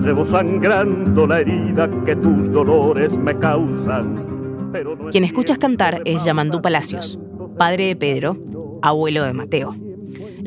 llevo 0.00 0.24
sangrando 0.24 1.26
la 1.26 1.40
herida 1.40 1.90
que 2.06 2.16
tus 2.16 2.50
dolores 2.50 3.18
me 3.18 3.38
causan. 3.38 4.24
Quien 5.10 5.24
escuchas 5.24 5.58
cantar 5.58 6.00
es 6.06 6.24
Yamandú 6.24 6.62
Palacios, 6.62 7.18
padre 7.58 7.88
de 7.88 7.96
Pedro, 7.96 8.38
abuelo 8.80 9.24
de 9.24 9.34
Mateo. 9.34 9.87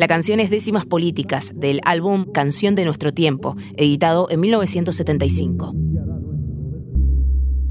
La 0.01 0.07
canción 0.07 0.39
es 0.39 0.49
Décimas 0.49 0.87
Políticas 0.87 1.51
del 1.53 1.79
álbum 1.85 2.25
Canción 2.25 2.73
de 2.73 2.85
Nuestro 2.85 3.13
Tiempo, 3.13 3.55
editado 3.77 4.27
en 4.31 4.39
1975. 4.39 5.75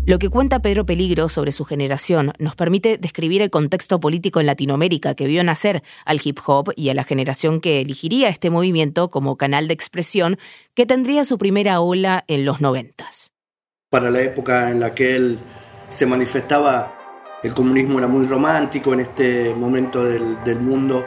Lo 0.07 0.19
que 0.21 0.29
cuenta 0.29 0.63
Pedro 0.63 0.87
Peligro 0.87 1.29
sobre 1.29 1.51
su 1.51 1.65
generación 1.65 2.33
nos 2.39 2.55
permite 2.55 2.99
describir 2.99 3.43
el 3.43 3.51
contexto 3.51 3.99
político 3.99 4.39
en 4.39 4.47
Latinoamérica 4.47 5.17
que 5.17 5.27
vio 5.27 5.43
nacer 5.43 5.83
al 6.05 6.21
hip 6.23 6.39
hop 6.47 6.71
y 6.77 6.91
a 6.91 6.95
la 6.95 7.03
generación 7.03 7.61
que 7.61 7.81
elegiría 7.81 8.29
este 8.29 8.49
movimiento 8.49 9.11
como 9.11 9.37
canal 9.37 9.67
de 9.67 9.75
expresión 9.75 10.39
que 10.75 10.87
tendría 10.87 11.25
su 11.25 11.37
primera 11.37 11.81
ola 11.81 12.23
en 12.29 12.45
los 12.45 12.61
noventas. 12.61 13.33
Para 13.91 14.09
la 14.09 14.23
época 14.23 14.71
en 14.71 14.79
la 14.79 14.95
que 14.95 15.17
él 15.17 15.41
se 15.89 16.07
manifestaba, 16.07 16.97
el 17.43 17.53
comunismo 17.55 17.99
era 17.99 18.07
muy 18.07 18.25
romántico 18.25 18.93
en 18.93 19.01
este 19.01 19.53
momento 19.53 20.05
del, 20.05 20.45
del 20.45 20.61
mundo 20.61 21.05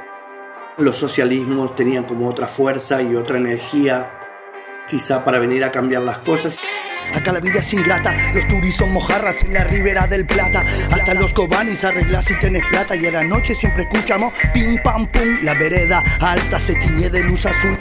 los 0.78 0.98
socialismos 0.98 1.76
tenían 1.76 2.04
como 2.04 2.28
otra 2.28 2.48
fuerza 2.48 3.02
y 3.02 3.16
otra 3.16 3.38
energía, 3.38 4.12
quizá 4.88 5.24
para 5.24 5.40
venir 5.40 5.64
a 5.64 5.72
cambiar 5.72 6.02
las 6.02 6.20
cosas. 6.20 6.58
Acá 7.14 7.32
la 7.32 7.40
vida 7.40 7.60
es 7.60 7.74
ingrata, 7.74 8.16
los 8.34 8.48
turis 8.48 8.76
son 8.76 8.92
mojarras 8.92 9.44
en 9.44 9.54
la 9.54 9.64
ribera 9.66 10.08
del 10.08 10.26
plata. 10.26 10.64
Hasta 10.90 11.14
los 11.14 11.34
cobanis 11.34 11.84
arreglas 11.84 12.26
si 12.26 12.34
tenés 12.40 12.64
plata 12.70 12.96
y 12.96 13.06
a 13.06 13.12
la 13.12 13.24
noche 13.24 13.54
siempre 13.54 13.84
escuchamos 13.84 14.34
pim 14.54 14.82
pam 14.82 15.12
pum. 15.12 15.44
La 15.44 15.54
vereda 15.54 16.04
alta 16.20 16.58
se 16.58 16.76
tiñe 16.76 17.10
de 17.10 17.24
luz 17.24 17.46
azul. 17.46 17.78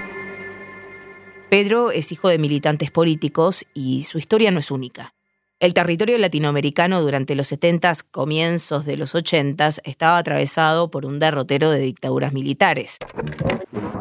Pedro 1.48 1.90
es 1.92 2.12
hijo 2.12 2.28
de 2.28 2.38
militantes 2.38 2.90
políticos 2.90 3.64
y 3.74 4.02
su 4.02 4.18
historia 4.18 4.50
no 4.50 4.58
es 4.58 4.70
única. 4.70 5.14
El 5.62 5.74
territorio 5.74 6.18
latinoamericano 6.18 7.00
durante 7.02 7.36
los 7.36 7.46
70 7.46 7.92
comienzos 8.10 8.84
de 8.84 8.96
los 8.96 9.14
80 9.14 9.68
estaba 9.84 10.18
atravesado 10.18 10.90
por 10.90 11.06
un 11.06 11.20
derrotero 11.20 11.70
de 11.70 11.78
dictaduras 11.78 12.32
militares. 12.32 12.98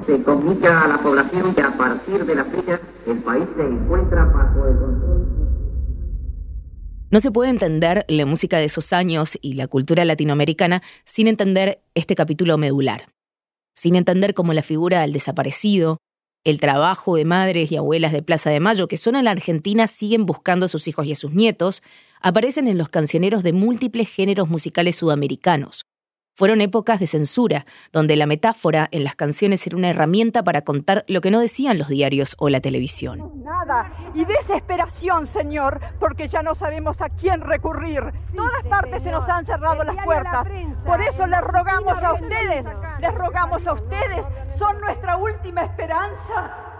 Se 0.07 0.23
comunica 0.23 0.85
a 0.85 0.87
la 0.87 1.03
población 1.03 1.53
que 1.53 1.61
a 1.61 1.77
partir 1.77 2.25
de 2.25 2.33
la 2.33 2.45
fecha 2.45 2.81
el 3.05 3.19
país 3.19 3.43
se 3.55 3.61
encuentra 3.61 4.25
bajo 4.25 4.67
el 4.67 4.79
control. 4.79 5.27
No 7.11 7.19
se 7.19 7.29
puede 7.29 7.51
entender 7.51 8.05
la 8.07 8.25
música 8.25 8.57
de 8.57 8.65
esos 8.65 8.91
años 8.91 9.37
y 9.39 9.53
la 9.53 9.67
cultura 9.67 10.03
latinoamericana 10.03 10.81
sin 11.05 11.27
entender 11.27 11.83
este 11.93 12.15
capítulo 12.15 12.57
medular, 12.57 13.13
sin 13.75 13.95
entender 13.95 14.33
cómo 14.33 14.53
la 14.53 14.63
figura 14.63 15.01
del 15.01 15.13
desaparecido, 15.13 15.99
el 16.43 16.59
trabajo 16.59 17.15
de 17.15 17.25
madres 17.25 17.71
y 17.71 17.77
abuelas 17.77 18.11
de 18.11 18.23
Plaza 18.23 18.49
de 18.49 18.59
Mayo, 18.59 18.87
que 18.87 18.97
son 18.97 19.15
en 19.15 19.25
la 19.25 19.31
Argentina, 19.31 19.87
siguen 19.87 20.25
buscando 20.25 20.65
a 20.65 20.69
sus 20.69 20.87
hijos 20.87 21.05
y 21.05 21.11
a 21.11 21.15
sus 21.15 21.31
nietos, 21.31 21.83
aparecen 22.21 22.67
en 22.67 22.77
los 22.77 22.89
cancioneros 22.89 23.43
de 23.43 23.53
múltiples 23.53 24.09
géneros 24.09 24.49
musicales 24.49 24.95
sudamericanos. 24.95 25.85
Fueron 26.33 26.61
épocas 26.61 26.99
de 26.99 27.07
censura, 27.07 27.65
donde 27.91 28.15
la 28.15 28.25
metáfora 28.25 28.87
en 28.91 29.03
las 29.03 29.15
canciones 29.15 29.65
era 29.67 29.77
una 29.77 29.89
herramienta 29.89 30.43
para 30.43 30.61
contar 30.61 31.03
lo 31.07 31.21
que 31.21 31.29
no 31.29 31.39
decían 31.39 31.77
los 31.77 31.89
diarios 31.89 32.35
o 32.39 32.49
la 32.49 32.61
televisión. 32.61 33.43
Nada, 33.43 33.91
y 34.13 34.25
desesperación, 34.25 35.27
Señor, 35.27 35.79
porque 35.99 36.27
ya 36.27 36.41
no 36.41 36.55
sabemos 36.55 37.01
a 37.01 37.09
quién 37.09 37.41
recurrir. 37.41 38.01
Todas 38.35 38.63
partes 38.69 39.03
se 39.03 39.11
nos 39.11 39.27
han 39.27 39.45
cerrado 39.45 39.83
las 39.83 40.03
puertas. 40.03 40.47
Por 40.85 41.01
eso 41.01 41.27
les 41.27 41.41
rogamos 41.41 42.01
a 42.01 42.13
ustedes, 42.13 42.65
les 42.99 43.13
rogamos 43.13 43.67
a 43.67 43.73
ustedes, 43.73 44.25
son 44.57 44.79
nuestra 44.79 45.17
última 45.17 45.63
esperanza. 45.65 46.71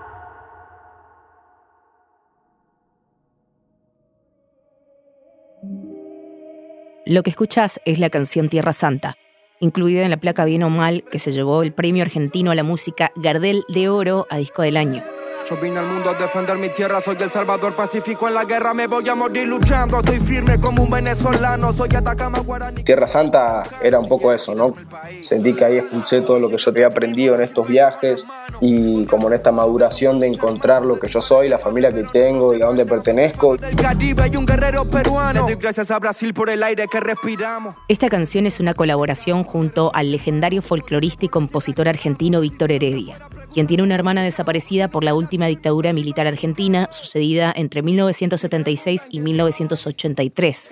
Lo 7.06 7.24
que 7.24 7.32
escuchas 7.32 7.82
es 7.86 8.00
la 8.00 8.10
canción 8.10 8.48
Tierra 8.48 8.74
Santa, 8.74 9.18
incluida 9.62 10.04
en 10.04 10.10
la 10.10 10.18
placa 10.18 10.44
Bien 10.44 10.64
o 10.64 10.70
Mal, 10.70 11.06
que 11.10 11.20
se 11.20 11.32
llevó 11.32 11.64
el 11.64 11.72
premio 11.72 12.04
argentino 12.04 12.52
a 12.52 12.56
la 12.56 12.64
música 12.64 13.14
Gardel 13.16 13.64
de 13.70 13.88
Oro 13.88 14.28
a 14.30 14.38
Disco 14.38 14.64
del 14.64 14.76
Año. 14.76 15.02
Yo 15.50 15.58
vine 15.58 15.80
al 15.80 15.88
mundo 15.88 16.12
a 16.12 16.14
defender 16.14 16.56
mi 16.58 16.70
tierra, 16.70 17.02
soy 17.02 17.18
el 17.20 17.30
salvador 17.30 17.74
pacífico 17.74 18.28
en 18.28 18.36
la 18.36 18.46
guerra, 18.46 18.76
me 18.76 18.86
voy 18.86 19.10
a 19.10 19.16
morir 19.16 19.48
luchando, 19.48 19.98
estoy 19.98 20.20
firme 20.20 20.60
como 20.60 20.84
un 20.84 20.90
venezolano, 20.90 21.74
soy 21.74 21.90
Atacama 21.96 22.40
Guaraní. 22.40 22.84
Tierra 22.84 23.08
Santa 23.08 23.64
era 23.82 24.00
un 24.00 24.08
poco 24.08 24.32
eso, 24.32 24.54
¿no? 24.54 24.76
Sentí 25.22 25.54
que 25.54 25.66
ahí 25.66 25.78
expulsé 25.80 26.22
todo 26.22 26.40
lo 26.40 26.48
que 26.48 26.58
yo 26.58 26.70
había 26.70 26.88
aprendido 26.88 27.36
en 27.36 27.42
estos 27.42 27.68
viajes 27.68 28.26
y 28.62 29.04
como 29.06 29.28
en 29.30 29.34
esta 29.34 29.52
maduración 29.52 30.20
de 30.20 30.28
encontrar 30.28 30.86
lo 30.86 31.00
que 31.00 31.08
yo 31.08 31.22
soy, 31.22 31.50
la 31.50 31.58
familia 31.58 31.92
que 31.92 32.04
tengo 32.04 32.54
y 32.56 32.62
a 32.62 32.68
dónde 32.68 32.86
pertenezco. 32.86 33.58
Del 33.58 33.76
Caribe 33.76 34.30
y 34.32 34.38
un 34.38 34.46
guerrero 34.46 34.86
peruano, 34.86 35.48
le 35.48 35.54
doy 35.54 35.62
gracias 35.62 35.90
a 35.90 35.98
Brasil 35.98 36.34
por 36.36 36.52
el 36.52 36.62
aire 36.62 36.86
que 36.88 37.00
respiramos. 37.00 37.76
Esta 37.88 38.10
canción 38.10 38.46
es 38.46 38.60
una 38.60 38.76
colaboración 38.76 39.44
junto 39.44 39.92
al 39.96 40.12
legendario 40.12 40.62
folclorista 40.62 41.26
y 41.26 41.30
compositor 41.30 41.88
argentino 41.88 42.42
Víctor 42.42 42.72
Heredia, 42.72 43.18
quien 43.54 43.66
tiene 43.66 43.82
una 43.82 43.96
hermana 43.96 44.24
desaparecida 44.24 44.88
por 44.88 45.04
la 45.04 45.16
última 45.16 45.31
dictadura 45.48 45.94
militar 45.94 46.28
argentina 46.28 46.90
sucedida 46.92 47.54
entre 47.56 47.82
1976 47.82 49.08
y 49.10 49.20
1983. 49.20 50.72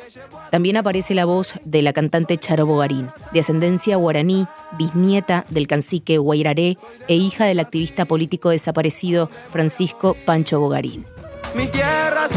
También 0.52 0.78
aparece 0.78 1.14
la 1.14 1.26
voz 1.26 1.54
de 1.64 1.82
la 1.82 1.94
cantante 1.94 2.38
Charo 2.38 2.66
Bogarín, 2.66 3.10
de 3.32 3.40
ascendencia 3.40 3.96
guaraní, 3.98 4.48
bisnieta 4.78 5.46
del 5.50 5.68
cacique 5.68 6.18
Guairaré 6.18 6.78
e 7.08 7.16
hija 7.16 7.46
del 7.46 7.60
activista 7.60 8.06
político 8.06 8.50
desaparecido 8.50 9.30
Francisco 9.52 10.16
Pancho 10.26 10.60
Bogarín. 10.60 11.06
Mi 11.56 11.68
tierra 11.68 12.28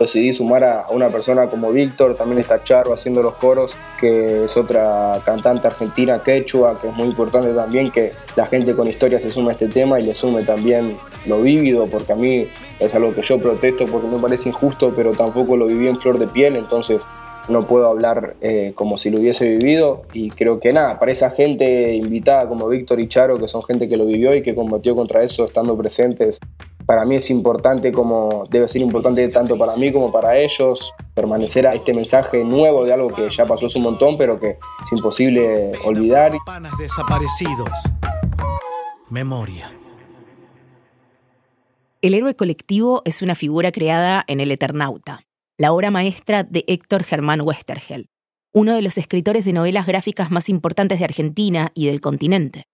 decidí 0.00 0.32
sumar 0.32 0.64
a 0.64 0.86
una 0.90 1.10
persona 1.10 1.46
como 1.48 1.70
Víctor, 1.70 2.16
también 2.16 2.40
está 2.40 2.64
Charo 2.64 2.94
haciendo 2.94 3.22
los 3.22 3.34
coros, 3.34 3.76
que 4.00 4.44
es 4.44 4.56
otra 4.56 5.20
cantante 5.24 5.66
argentina 5.66 6.22
quechua, 6.22 6.80
que 6.80 6.88
es 6.88 6.94
muy 6.94 7.08
importante 7.08 7.52
también 7.52 7.90
que 7.90 8.12
la 8.34 8.46
gente 8.46 8.74
con 8.74 8.88
historia 8.88 9.20
se 9.20 9.30
sume 9.30 9.50
a 9.50 9.52
este 9.52 9.68
tema 9.68 10.00
y 10.00 10.04
le 10.04 10.14
sume 10.14 10.42
también 10.42 10.96
lo 11.26 11.42
vívido, 11.42 11.86
porque 11.86 12.14
a 12.14 12.16
mí 12.16 12.46
es 12.78 12.94
algo 12.94 13.14
que 13.14 13.20
yo 13.20 13.38
protesto 13.38 13.86
porque 13.86 14.08
me 14.08 14.18
parece 14.18 14.48
injusto, 14.48 14.92
pero 14.96 15.12
tampoco 15.12 15.56
lo 15.56 15.66
viví 15.66 15.86
en 15.86 16.00
flor 16.00 16.18
de 16.18 16.26
piel, 16.26 16.56
entonces 16.56 17.06
no 17.50 17.66
puedo 17.66 17.88
hablar 17.88 18.36
eh, 18.40 18.72
como 18.74 18.96
si 18.96 19.10
lo 19.10 19.18
hubiese 19.18 19.58
vivido. 19.58 20.02
Y 20.12 20.30
creo 20.30 20.60
que 20.60 20.72
nada, 20.72 20.98
para 20.98 21.12
esa 21.12 21.30
gente 21.30 21.94
invitada 21.94 22.48
como 22.48 22.68
Víctor 22.68 23.00
y 23.00 23.08
Charo, 23.08 23.38
que 23.38 23.48
son 23.48 23.62
gente 23.62 23.88
que 23.88 23.96
lo 23.96 24.06
vivió 24.06 24.34
y 24.34 24.42
que 24.42 24.54
combatió 24.54 24.94
contra 24.94 25.22
eso 25.22 25.44
estando 25.44 25.76
presentes, 25.76 26.38
para 26.90 27.04
mí 27.04 27.14
es 27.14 27.30
importante 27.30 27.92
como 27.92 28.48
debe 28.50 28.68
ser 28.68 28.82
importante 28.82 29.28
tanto 29.28 29.56
para 29.56 29.76
mí 29.76 29.92
como 29.92 30.10
para 30.10 30.36
ellos 30.36 30.92
permanecer 31.14 31.64
a 31.64 31.72
este 31.72 31.94
mensaje 31.94 32.42
nuevo 32.42 32.84
de 32.84 32.92
algo 32.92 33.14
que 33.14 33.30
ya 33.30 33.46
pasó 33.46 33.66
hace 33.66 33.78
un 33.78 33.84
montón 33.84 34.18
pero 34.18 34.40
que 34.40 34.58
es 34.82 34.90
imposible 34.90 35.70
olvidar. 35.84 36.32
Panas 36.44 36.76
desaparecidos. 36.78 37.68
Memoria. 39.08 39.72
El 42.02 42.14
héroe 42.14 42.34
colectivo 42.34 43.02
es 43.04 43.22
una 43.22 43.36
figura 43.36 43.70
creada 43.70 44.24
en 44.26 44.40
El 44.40 44.50
Eternauta, 44.50 45.20
la 45.58 45.70
obra 45.70 45.92
maestra 45.92 46.42
de 46.42 46.64
Héctor 46.66 47.04
Germán 47.04 47.42
Westergel, 47.42 48.08
uno 48.52 48.74
de 48.74 48.82
los 48.82 48.98
escritores 48.98 49.44
de 49.44 49.52
novelas 49.52 49.86
gráficas 49.86 50.32
más 50.32 50.48
importantes 50.48 50.98
de 50.98 51.04
Argentina 51.04 51.70
y 51.72 51.86
del 51.86 52.00
continente, 52.00 52.64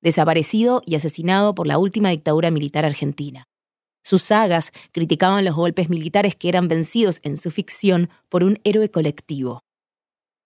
desaparecido 0.00 0.80
y 0.86 0.94
asesinado 0.94 1.56
por 1.56 1.66
la 1.66 1.78
última 1.78 2.10
dictadura 2.10 2.52
militar 2.52 2.84
argentina. 2.84 3.48
Sus 4.04 4.22
sagas 4.22 4.70
criticaban 4.92 5.44
los 5.46 5.56
golpes 5.56 5.88
militares 5.88 6.36
que 6.36 6.50
eran 6.50 6.68
vencidos 6.68 7.20
en 7.22 7.38
su 7.38 7.50
ficción 7.50 8.10
por 8.28 8.44
un 8.44 8.58
héroe 8.62 8.90
colectivo. 8.90 9.64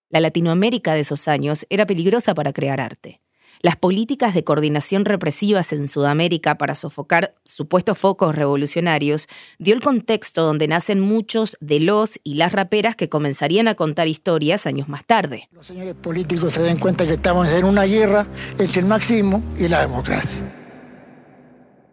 La 0.09 0.21
Latinoamérica 0.21 0.93
de 0.93 1.01
esos 1.01 1.27
años 1.27 1.67
era 1.69 1.85
peligrosa 1.85 2.33
para 2.33 2.53
crear 2.53 2.79
arte. 2.79 3.19
Las 3.61 3.75
políticas 3.75 4.33
de 4.33 4.45
coordinación 4.45 5.03
represivas 5.03 5.73
en 5.73 5.89
Sudamérica 5.89 6.57
para 6.57 6.73
sofocar 6.73 7.35
supuestos 7.43 7.97
focos 7.97 8.33
revolucionarios 8.33 9.27
dio 9.57 9.75
el 9.75 9.81
contexto 9.81 10.43
donde 10.45 10.69
nacen 10.69 11.01
muchos 11.01 11.57
de 11.59 11.81
los 11.81 12.17
y 12.23 12.35
las 12.35 12.53
raperas 12.53 12.95
que 12.95 13.09
comenzarían 13.09 13.67
a 13.67 13.75
contar 13.75 14.07
historias 14.07 14.65
años 14.65 14.87
más 14.87 15.03
tarde. 15.03 15.49
Los 15.51 15.67
señores 15.67 15.95
políticos 15.95 16.53
se 16.53 16.61
den 16.61 16.79
cuenta 16.79 17.05
que 17.05 17.15
estamos 17.15 17.49
en 17.49 17.65
una 17.65 17.83
guerra 17.83 18.25
entre 18.57 18.79
el 18.79 18.85
máximo 18.85 19.43
y 19.57 19.67
la 19.67 19.81
democracia. 19.81 20.58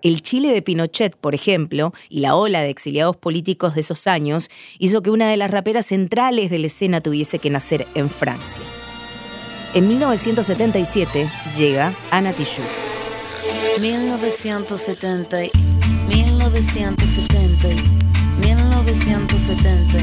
El 0.06 0.22
Chile 0.22 0.52
de 0.52 0.62
Pinochet, 0.62 1.16
por 1.16 1.34
ejemplo, 1.34 1.92
y 2.08 2.20
la 2.20 2.36
ola 2.36 2.60
de 2.60 2.70
exiliados 2.70 3.16
políticos 3.16 3.74
de 3.74 3.80
esos 3.80 4.06
años 4.06 4.50
hizo 4.78 5.02
que 5.02 5.10
una 5.10 5.28
de 5.28 5.36
las 5.36 5.50
raperas 5.50 5.86
centrales 5.86 6.48
de 6.48 6.60
la 6.60 6.68
escena 6.68 7.00
tuviese 7.00 7.40
que 7.40 7.50
nacer 7.50 7.88
en 7.96 8.08
Francia. 8.08 8.62
En 9.74 9.88
1977 9.88 11.28
llega 11.58 11.92
Ana 12.12 12.32
Tijoux. 12.34 12.62
1970, 13.80 15.38
1970, 16.06 17.68
1970, 18.46 19.98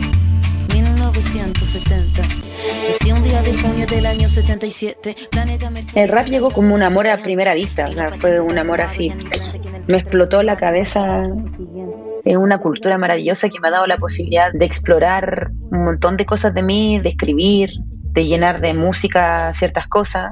1970. 0.76 2.22
Decía 2.88 3.16
un 3.16 3.24
día 3.24 3.42
de 3.42 3.58
junio 3.58 3.88
del 3.88 4.06
año 4.06 4.28
77, 4.28 5.16
planeta 5.32 5.72
El 5.96 6.10
rap 6.10 6.28
llegó 6.28 6.50
como 6.52 6.76
un 6.76 6.84
amor 6.84 7.08
a 7.08 7.22
primera 7.22 7.54
vista, 7.54 7.88
o 7.88 7.94
sea, 7.94 8.10
fue 8.20 8.42
un 8.42 8.58
amor 8.58 8.82
así. 8.82 9.14
Me 9.88 9.98
explotó 9.98 10.44
la 10.44 10.58
cabeza. 10.58 11.24
Es 12.26 12.38
una 12.38 12.60
cultura 12.60 12.98
maravillosa 12.98 13.50
que 13.50 13.60
me 13.60 13.68
ha 13.68 13.72
dado 13.72 13.86
la 13.88 13.98
posibilidad 13.98 14.52
de 14.54 14.66
explorar 14.66 15.50
un 15.72 15.84
montón 15.84 16.16
de 16.16 16.26
cosas 16.26 16.54
de 16.54 16.64
mí, 16.64 17.00
de 17.00 17.10
escribir, 17.10 17.72
de 18.14 18.26
llenar 18.26 18.62
de 18.62 18.74
música 18.74 19.54
ciertas 19.54 19.88
cosas. 19.88 20.32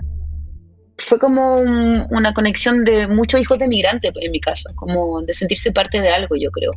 Fue 0.98 1.20
como 1.20 1.58
un- 1.58 2.06
una 2.12 2.34
conexión 2.34 2.86
de 2.86 3.08
muchos 3.08 3.42
hijos 3.42 3.60
de 3.60 3.68
migrantes, 3.68 4.12
en 4.16 4.32
mi 4.32 4.40
caso, 4.40 4.70
como 4.76 5.22
de 5.22 5.34
sentirse 5.34 5.72
parte 5.72 6.00
de 6.00 6.10
algo, 6.10 6.36
yo 6.38 6.50
creo. 6.52 6.72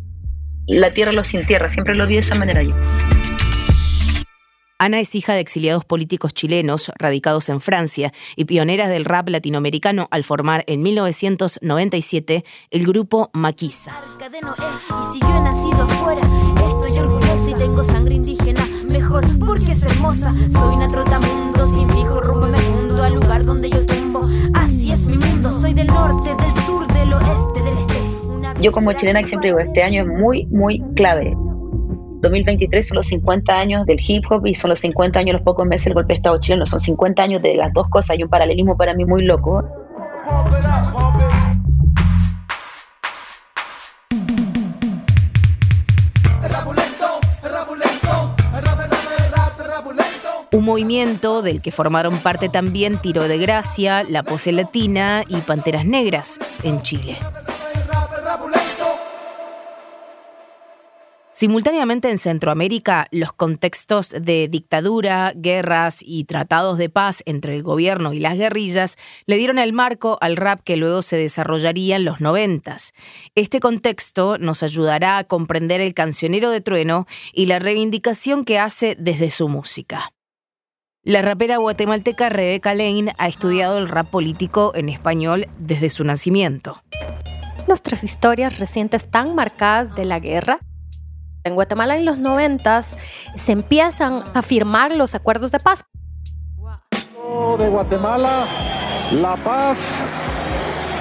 La 0.67 0.93
tierra 0.93 1.13
lo 1.13 1.23
sin 1.23 1.47
tierra, 1.47 1.69
siempre 1.69 1.95
lo 1.95 2.07
vi 2.07 2.15
de 2.15 2.21
esa 2.21 2.35
manera 2.35 2.63
yo. 2.63 2.75
Ana 4.85 5.01
es 5.01 5.15
hija 5.15 5.33
de 5.33 5.41
exiliados 5.41 5.87
políticos 5.87 6.35
chilenos 6.35 6.93
radicados 6.99 7.49
en 7.49 7.63
Francia 7.63 8.13
y 8.37 8.45
pionera 8.45 8.87
del 8.87 9.07
rap 9.07 9.31
latinoamericano 9.31 10.09
al 10.11 10.25
formar 10.25 10.63
en 10.67 10.83
1997 10.83 12.45
el 12.71 12.87
grupo 12.87 13.31
Maquisa. 13.33 13.99
Mejor 18.91 19.25
porque 19.39 19.73
es 19.73 19.83
hermosa. 19.85 20.35
Soy 20.53 20.77
una 20.77 20.89
trotamundo 20.89 21.67
sin 21.67 21.89
fijo 21.89 22.21
rumbo 22.21 22.47
me 22.47 23.01
al 23.03 23.15
lugar 23.15 23.47
donde 23.47 23.71
yo 23.71 23.87
tumbo. 23.87 24.21
Así 24.53 24.93
es 24.93 25.07
mi 25.07 25.17
mundo. 25.17 25.51
Soy 25.51 25.73
del 25.73 25.87
norte, 25.87 26.29
del 26.29 26.65
sur, 26.67 26.87
del 26.93 27.11
oeste, 27.11 27.63
del 27.63 27.79
este. 27.79 28.63
Yo 28.63 28.71
como 28.71 28.93
chilena 28.93 29.23
que 29.23 29.29
siempre 29.29 29.49
digo, 29.49 29.61
este 29.61 29.83
año 29.83 30.03
es 30.03 30.09
muy, 30.09 30.45
muy 30.47 30.83
clave. 30.95 31.35
2023 32.25 32.89
son 32.89 32.97
los 32.97 33.07
50 33.07 33.53
años 33.53 33.87
del 33.87 34.01
hip 34.07 34.25
hop 34.31 34.47
y 34.47 34.55
son 34.55 34.71
los 34.71 34.81
50 34.81 35.19
años, 35.19 35.35
los 35.35 35.43
pocos 35.43 35.67
meses 35.67 35.87
del 35.87 35.95
golpe 35.95 36.15
de 36.15 36.17
Estado 36.17 36.41
chileno. 36.41 36.67
Son 36.67 36.81
50 36.81 37.23
años 37.23 37.43
de 37.43 37.55
las 37.55 37.73
dos 37.73 37.89
cosas. 37.89 38.11
Hay 38.11 38.23
un 38.23 38.31
paralelismo 38.31 38.77
para 38.77 38.95
mí 38.95 39.05
muy 39.05 39.23
loco. 39.23 39.63
Un 50.53 50.65
movimiento 50.65 51.43
del 51.43 51.61
que 51.61 51.73
formaron 51.73 52.17
parte 52.19 52.49
también 52.49 52.97
Tiro 52.97 53.25
de 53.25 53.39
Gracia, 53.39 54.05
La 54.09 54.23
Pose 54.23 54.53
Latina 54.53 55.25
y 55.29 55.39
Panteras 55.39 55.85
Negras 55.85 56.39
en 56.63 56.81
Chile. 56.83 57.17
Simultáneamente 61.35 62.11
en 62.13 62.19
Centroamérica, 62.19 63.09
los 63.11 63.33
contextos 63.33 64.11
de 64.11 64.47
dictadura, 64.47 65.33
guerras 65.35 65.99
y 66.01 66.27
tratados 66.27 66.79
de 66.79 66.89
paz 66.89 67.25
entre 67.27 67.57
el 67.57 67.65
gobierno 67.65 68.13
y 68.13 68.21
las 68.21 68.39
guerrillas 68.39 68.97
le 69.27 69.37
dieron 69.37 69.59
el 69.59 69.73
marco 69.73 70.17
al 70.21 70.37
rap 70.37 70.61
que 70.63 70.77
luego 70.77 71.03
se 71.03 71.17
desarrollaría 71.17 71.97
en 71.97 72.05
los 72.05 72.21
noventas. 72.21 72.93
Este 73.35 73.59
contexto 73.59 74.39
nos 74.39 74.63
ayudará 74.63 75.19
a 75.19 75.25
comprender 75.25 75.81
el 75.81 75.93
cancionero 75.93 76.51
de 76.51 76.61
trueno 76.61 77.09
y 77.33 77.47
la 77.47 77.59
reivindicación 77.59 78.45
que 78.45 78.61
hace 78.61 78.97
desde 78.97 79.31
su 79.31 79.49
música. 79.49 80.13
La 81.03 81.21
rapera 81.21 81.57
guatemalteca 81.57 82.29
Rebeca 82.29 82.75
Lane 82.75 83.13
ha 83.19 83.27
estudiado 83.27 83.77
el 83.79 83.89
rap 83.89 84.09
político 84.09 84.71
en 84.77 84.89
español 84.89 85.49
desde 85.59 85.91
su 85.91 86.05
nacimiento. 86.05 86.81
Nuestras 87.67 88.05
historias 88.05 88.61
recientes 88.61 89.03
están 89.03 89.35
marcadas 89.35 89.97
de 89.97 90.05
la 90.05 90.21
guerra. 90.21 90.61
En 91.45 91.55
Guatemala 91.55 91.97
en 91.97 92.07
los 92.07 92.19
noventas 92.19 92.97
se 93.37 93.53
empiezan 93.53 94.25
a 94.33 94.41
firmar 94.41 94.97
los 94.97 95.15
acuerdos 95.15 95.53
de 95.53 95.59
paz. 95.61 95.85
de 97.59 97.69
Guatemala, 97.69 98.47
la 99.13 99.37
paz 99.37 99.99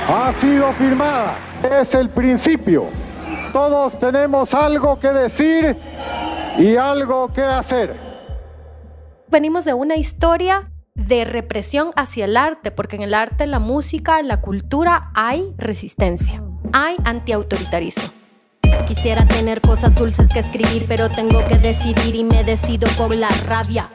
ha 0.10 0.34
sido 0.34 0.73
firmada. 0.73 1.36
Es 1.79 1.95
el 1.95 2.10
principio. 2.10 2.88
Todos 3.53 3.97
tenemos 3.97 4.53
algo 4.53 4.99
que 4.99 5.08
decir 5.13 5.77
y 6.58 6.75
algo 6.75 7.32
que 7.32 7.41
hacer. 7.41 7.95
Venimos 9.29 9.63
de 9.63 9.73
una 9.73 9.95
historia 9.95 10.69
de 10.93 11.23
represión 11.23 11.91
hacia 11.95 12.25
el 12.25 12.36
arte, 12.36 12.69
porque 12.71 12.97
en 12.97 13.03
el 13.03 13.13
arte, 13.13 13.45
en 13.45 13.51
la 13.51 13.60
música, 13.60 14.19
en 14.19 14.27
la 14.27 14.41
cultura 14.41 15.10
hay 15.15 15.53
resistencia, 15.58 16.43
hay 16.73 16.97
antiautoritarismo. 17.06 18.22
Quisiera 18.88 19.26
tener 19.28 19.62
cosas 19.62 19.96
dulces 19.96 20.28
que 20.34 20.39
escribir, 20.39 20.86
pero 20.88 21.10
tengo 21.10 21.46
que 21.48 21.58
decidir 21.58 22.15
y 22.15 22.24
me 22.24 22.43
decido 22.43 22.88
por 22.98 23.15
la 23.15 23.30
rabia. 23.46 23.89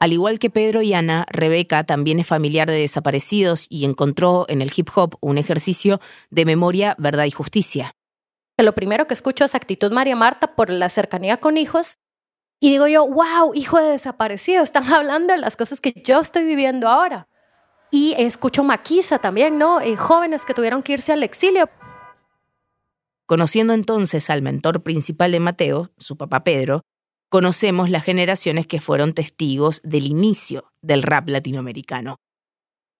Al 0.00 0.12
igual 0.12 0.38
que 0.38 0.50
Pedro 0.50 0.82
y 0.82 0.92
Ana, 0.92 1.24
Rebeca 1.28 1.84
también 1.84 2.18
es 2.18 2.26
familiar 2.26 2.68
de 2.68 2.80
desaparecidos 2.80 3.66
y 3.68 3.84
encontró 3.84 4.46
en 4.48 4.62
el 4.62 4.72
hip 4.74 4.88
hop 4.94 5.16
un 5.20 5.38
ejercicio 5.38 6.00
de 6.30 6.44
memoria, 6.44 6.94
verdad 6.98 7.24
y 7.24 7.30
justicia. 7.30 7.92
Lo 8.56 8.74
primero 8.74 9.06
que 9.06 9.14
escucho 9.14 9.44
es 9.44 9.54
actitud 9.54 9.92
María 9.92 10.16
Marta 10.16 10.54
por 10.56 10.70
la 10.70 10.88
cercanía 10.88 11.36
con 11.38 11.56
hijos. 11.56 11.94
Y 12.60 12.70
digo 12.70 12.88
yo, 12.88 13.06
wow, 13.06 13.54
hijo 13.54 13.78
de 13.78 13.90
desaparecido, 13.90 14.62
están 14.64 14.84
hablando 14.92 15.32
de 15.32 15.40
las 15.40 15.56
cosas 15.56 15.80
que 15.80 15.92
yo 16.04 16.20
estoy 16.20 16.44
viviendo 16.44 16.88
ahora. 16.88 17.28
Y 17.90 18.14
escucho 18.18 18.64
Maquisa 18.64 19.18
también, 19.18 19.58
¿no? 19.58 19.80
Eh, 19.80 19.96
jóvenes 19.96 20.44
que 20.44 20.54
tuvieron 20.54 20.82
que 20.82 20.92
irse 20.92 21.12
al 21.12 21.22
exilio. 21.22 21.70
Conociendo 23.28 23.74
entonces 23.74 24.30
al 24.30 24.40
mentor 24.40 24.82
principal 24.82 25.32
de 25.32 25.38
Mateo, 25.38 25.90
su 25.98 26.16
papá 26.16 26.44
Pedro, 26.44 26.80
conocemos 27.28 27.90
las 27.90 28.02
generaciones 28.02 28.66
que 28.66 28.80
fueron 28.80 29.12
testigos 29.12 29.82
del 29.84 30.06
inicio 30.06 30.72
del 30.80 31.02
rap 31.02 31.28
latinoamericano. 31.28 32.16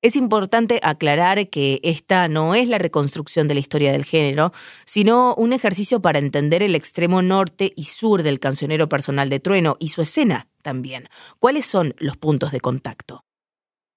Es 0.02 0.16
importante 0.16 0.80
aclarar 0.82 1.48
que 1.48 1.80
esta 1.82 2.28
no 2.28 2.54
es 2.54 2.68
la 2.68 2.76
reconstrucción 2.76 3.48
de 3.48 3.54
la 3.54 3.60
historia 3.60 3.90
del 3.90 4.04
género, 4.04 4.52
sino 4.84 5.34
un 5.34 5.54
ejercicio 5.54 6.02
para 6.02 6.18
entender 6.18 6.62
el 6.62 6.74
extremo 6.74 7.22
norte 7.22 7.72
y 7.74 7.84
sur 7.84 8.22
del 8.22 8.38
cancionero 8.38 8.86
personal 8.86 9.30
de 9.30 9.40
Trueno 9.40 9.76
y 9.80 9.88
su 9.88 10.02
escena 10.02 10.46
también. 10.60 11.08
¿Cuáles 11.38 11.64
son 11.64 11.94
los 12.00 12.18
puntos 12.18 12.52
de 12.52 12.60
contacto? 12.60 13.24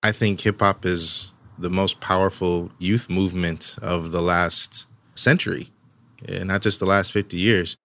I 0.01 0.13
think 0.13 0.45
hip 0.45 0.61
hop 0.61 0.85
is 0.85 1.33
the 1.61 1.69
most 1.69 1.99
powerful 1.99 2.71
youth 2.79 3.09
movement 3.09 3.77
of 3.81 4.11
the 4.11 4.21
last 4.21 4.87
century, 5.13 5.73
eh, 6.27 6.43
not 6.43 6.62
just 6.62 6.79
the 6.79 6.86
last 6.86 7.12
50 7.12 7.38
years. 7.38 7.77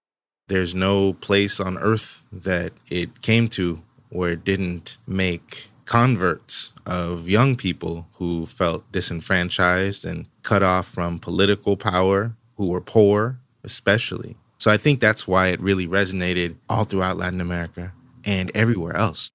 There's 0.49 0.75
no 0.75 1.15
place 1.15 1.59
on 1.59 1.79
earth 1.79 2.23
that 2.33 2.73
it 2.89 3.21
came 3.23 3.49
to 3.49 3.81
where 4.11 4.31
it 4.31 4.45
didn't 4.45 4.99
make 5.07 5.69
converts 5.85 6.73
of 6.85 7.29
young 7.29 7.57
people 7.57 8.07
who 8.15 8.47
felt 8.47 8.91
disenfranchised 8.93 10.05
and 10.05 10.27
cut 10.43 10.63
off 10.63 10.87
from 10.87 11.19
political 11.19 11.77
power, 11.77 12.33
who 12.57 12.67
were 12.67 12.81
poor, 12.81 13.39
especially. 13.65 14.37
So 14.59 14.71
I 14.71 14.79
think 14.79 15.01
that's 15.01 15.27
why 15.27 15.49
it 15.49 15.61
really 15.61 15.87
resonated 15.87 16.57
all 16.69 16.85
throughout 16.85 17.17
Latin 17.17 17.41
America 17.41 17.93
and 18.25 18.51
everywhere 18.55 18.97
else. 18.97 19.31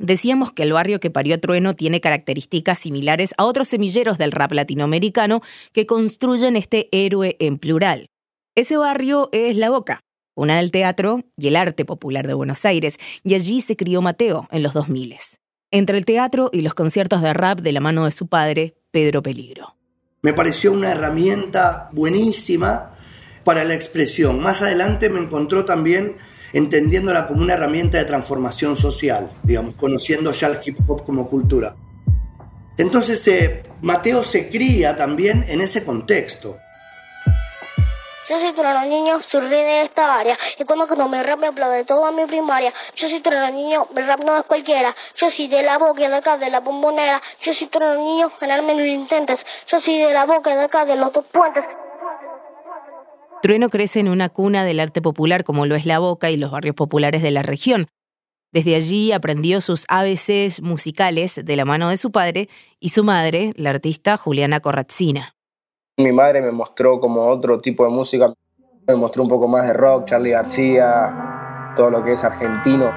Decíamos 0.00 0.52
que 0.52 0.62
el 0.62 0.72
barrio 0.72 1.00
que 1.00 1.10
parió 1.10 1.40
Trueno 1.40 1.74
tiene 1.74 2.00
características 2.00 2.78
similares 2.78 3.34
a 3.36 3.44
otros 3.44 3.66
semilleros 3.66 4.16
del 4.16 4.30
rap 4.30 4.52
latinoamericano 4.52 5.42
que 5.72 5.86
construyen 5.86 6.54
este 6.54 6.88
héroe 6.92 7.36
en 7.40 7.58
plural. 7.58 8.06
Ese 8.58 8.76
barrio 8.76 9.28
es 9.30 9.54
La 9.54 9.70
Boca, 9.70 10.00
una 10.34 10.56
del 10.56 10.72
teatro 10.72 11.22
y 11.36 11.46
el 11.46 11.54
arte 11.54 11.84
popular 11.84 12.26
de 12.26 12.34
Buenos 12.34 12.64
Aires, 12.64 12.96
y 13.22 13.34
allí 13.34 13.60
se 13.60 13.76
crió 13.76 14.02
Mateo 14.02 14.48
en 14.50 14.64
los 14.64 14.74
2000 14.74 15.14
entre 15.70 15.96
el 15.96 16.04
teatro 16.04 16.50
y 16.52 16.62
los 16.62 16.74
conciertos 16.74 17.22
de 17.22 17.32
rap 17.34 17.60
de 17.60 17.70
la 17.70 17.78
mano 17.78 18.04
de 18.04 18.10
su 18.10 18.26
padre, 18.26 18.74
Pedro 18.90 19.22
Peligro. 19.22 19.76
Me 20.22 20.32
pareció 20.32 20.72
una 20.72 20.90
herramienta 20.90 21.88
buenísima 21.92 22.96
para 23.44 23.62
la 23.62 23.74
expresión. 23.74 24.40
Más 24.40 24.60
adelante 24.60 25.08
me 25.08 25.20
encontró 25.20 25.64
también 25.64 26.16
entendiéndola 26.52 27.28
como 27.28 27.42
una 27.42 27.54
herramienta 27.54 27.98
de 27.98 28.06
transformación 28.06 28.74
social, 28.74 29.30
digamos, 29.44 29.76
conociendo 29.76 30.32
ya 30.32 30.48
el 30.48 30.58
hip 30.66 30.78
hop 30.88 31.04
como 31.04 31.28
cultura. 31.28 31.76
Entonces, 32.76 33.24
eh, 33.28 33.62
Mateo 33.82 34.24
se 34.24 34.48
cría 34.48 34.96
también 34.96 35.44
en 35.46 35.60
ese 35.60 35.84
contexto. 35.84 36.58
Yo 38.28 38.38
soy 38.38 38.52
Trueno 38.52 38.84
Niño, 38.84 39.20
surgí 39.20 39.48
de 39.48 39.82
esta 39.82 40.18
área. 40.18 40.36
Y 40.58 40.64
cuando 40.64 40.86
no 40.96 41.08
me 41.08 41.22
rap 41.22 41.38
me 41.38 41.46
aplaude 41.46 41.84
toda 41.84 42.12
mi 42.12 42.26
primaria. 42.26 42.72
Yo 42.94 43.08
soy 43.08 43.20
Trueno 43.20 43.50
Niño, 43.50 43.88
mi 43.94 44.02
rap 44.02 44.20
no 44.20 44.36
es 44.36 44.44
cualquiera. 44.44 44.94
Yo 45.16 45.30
soy 45.30 45.48
de 45.48 45.62
la 45.62 45.78
boca 45.78 46.06
de 46.06 46.14
acá, 46.14 46.36
de 46.36 46.50
la 46.50 46.60
bombonera. 46.60 47.22
Yo 47.40 47.54
soy 47.54 47.68
Trueno 47.68 47.96
Niño, 47.96 48.30
ganarme 48.38 48.74
no 48.74 48.80
lo 48.80 48.86
intentes. 48.86 49.46
Yo 49.66 49.80
soy 49.80 49.98
de 49.98 50.12
la 50.12 50.26
boca 50.26 50.54
de 50.54 50.64
acá, 50.64 50.84
de 50.84 50.96
los 50.96 51.10
dos 51.10 51.24
puentes. 51.32 51.64
Trueno 53.40 53.70
crece 53.70 54.00
en 54.00 54.08
una 54.08 54.28
cuna 54.28 54.64
del 54.64 54.80
arte 54.80 55.00
popular 55.00 55.42
como 55.44 55.64
lo 55.64 55.74
es 55.74 55.86
La 55.86 55.98
Boca 55.98 56.30
y 56.30 56.36
los 56.36 56.50
barrios 56.50 56.74
populares 56.74 57.22
de 57.22 57.30
la 57.30 57.42
región. 57.42 57.86
Desde 58.52 58.74
allí 58.74 59.12
aprendió 59.12 59.60
sus 59.60 59.86
ABCs 59.88 60.60
musicales 60.60 61.40
de 61.42 61.56
la 61.56 61.64
mano 61.64 61.88
de 61.88 61.96
su 61.96 62.10
padre 62.10 62.48
y 62.80 62.90
su 62.90 63.04
madre, 63.04 63.52
la 63.56 63.70
artista 63.70 64.16
Juliana 64.16 64.60
Corrazzina. 64.60 65.37
Mi 65.98 66.12
madre 66.12 66.40
me 66.40 66.52
mostró 66.52 67.00
como 67.00 67.26
otro 67.26 67.60
tipo 67.60 67.82
de 67.82 67.90
música, 67.90 68.32
me 68.86 68.94
mostró 68.94 69.24
un 69.24 69.28
poco 69.28 69.48
más 69.48 69.66
de 69.66 69.72
rock, 69.72 70.04
Charlie 70.04 70.30
García, 70.30 71.72
todo 71.74 71.90
lo 71.90 72.04
que 72.04 72.12
es 72.12 72.22
argentino. 72.22 72.92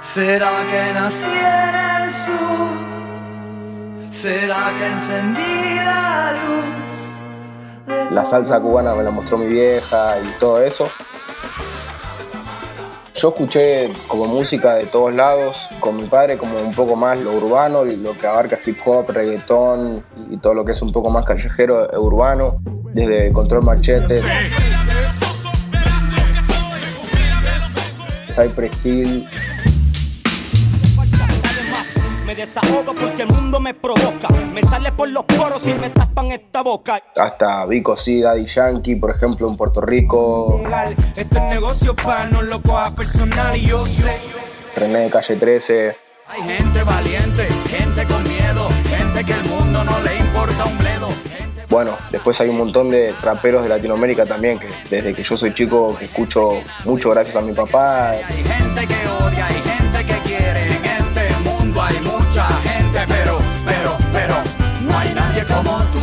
¿Será 0.00 0.50
que 0.70 0.90
nací 0.94 1.26
en 1.26 2.02
el 2.02 2.10
sur? 2.10 2.70
¿Será 4.10 4.72
que 4.78 4.86
encendí 4.86 5.76
la 5.84 6.32
luz? 6.32 8.10
La 8.10 8.24
salsa 8.24 8.58
cubana 8.58 8.94
me 8.94 9.02
la 9.02 9.10
mostró 9.10 9.36
mi 9.36 9.46
vieja 9.46 10.18
y 10.18 10.38
todo 10.38 10.62
eso. 10.62 10.88
Yo 13.20 13.28
escuché 13.28 13.90
como 14.08 14.24
música 14.24 14.76
de 14.76 14.86
todos 14.86 15.14
lados, 15.14 15.68
con 15.78 15.94
mi 15.94 16.04
padre 16.04 16.38
como 16.38 16.56
un 16.56 16.72
poco 16.72 16.96
más 16.96 17.20
lo 17.20 17.34
urbano, 17.34 17.84
lo 17.84 18.16
que 18.16 18.26
abarca 18.26 18.58
hip 18.64 18.78
hop, 18.86 19.10
reggaetón 19.10 20.02
y 20.30 20.38
todo 20.38 20.54
lo 20.54 20.64
que 20.64 20.72
es 20.72 20.80
un 20.80 20.90
poco 20.90 21.10
más 21.10 21.26
callejero, 21.26 21.92
eh, 21.92 21.98
urbano, 21.98 22.62
desde 22.94 23.30
Control 23.30 23.62
Machete, 23.62 24.22
Cypress 28.28 28.86
Hill, 28.86 29.28
me 32.30 32.36
desahogo 32.36 32.94
porque 32.94 33.22
el 33.22 33.28
mundo 33.28 33.58
me 33.58 33.74
provoca. 33.74 34.28
Me 34.54 34.62
sale 34.62 34.92
por 34.92 35.08
los 35.08 35.24
poros 35.24 35.66
y 35.66 35.74
me 35.74 35.90
tapan 35.90 36.30
esta 36.30 36.62
boca. 36.62 37.02
hasta 37.16 37.66
Vico 37.66 37.96
C, 37.96 38.20
Daddy 38.20 38.46
Yankee, 38.46 38.94
por 38.94 39.10
ejemplo, 39.10 39.48
en 39.48 39.56
Puerto 39.56 39.80
Rico, 39.80 40.62
Este 41.16 41.40
negocio 41.40 41.96
para 41.96 42.26
no 42.26 42.40
lo 42.42 42.62
coja 42.62 42.94
personal 42.94 43.56
y 43.56 43.66
yo 43.66 43.84
sé. 43.84 44.16
René 44.76 45.00
de 45.00 45.10
Calle 45.10 45.34
13. 45.34 45.96
Hay 46.28 46.42
gente 46.42 46.84
valiente, 46.84 47.48
gente 47.66 48.06
con 48.06 48.22
miedo, 48.22 48.68
gente 48.88 49.24
que 49.24 49.32
el 49.32 49.44
mundo 49.46 49.82
no 49.82 50.00
le 50.00 50.16
importa 50.18 50.66
un 50.66 50.78
bledo. 50.78 51.08
Bueno, 51.68 51.96
después 52.12 52.40
hay 52.40 52.48
un 52.48 52.58
montón 52.58 52.90
de 52.90 53.12
raperos 53.24 53.64
de 53.64 53.70
Latinoamérica 53.70 54.24
también, 54.24 54.60
que 54.60 54.68
desde 54.88 55.12
que 55.12 55.24
yo 55.24 55.36
soy 55.36 55.52
chico 55.52 55.96
que 55.98 56.04
escucho 56.04 56.52
mucho 56.84 57.10
gracias 57.10 57.34
a 57.34 57.40
mi 57.40 57.52
papá. 57.52 58.10
Hay 58.10 58.22
gente 58.22 58.86
que 58.86 59.08
odia, 59.24 59.46
hay 59.46 59.54
gente 59.54 59.69
pero, 62.92 63.38
pero, 63.64 63.96
pero, 64.12 64.34
no 64.82 64.98
hay 64.98 65.14
nadie 65.14 65.44
como 65.44 65.78
tú. 65.92 66.00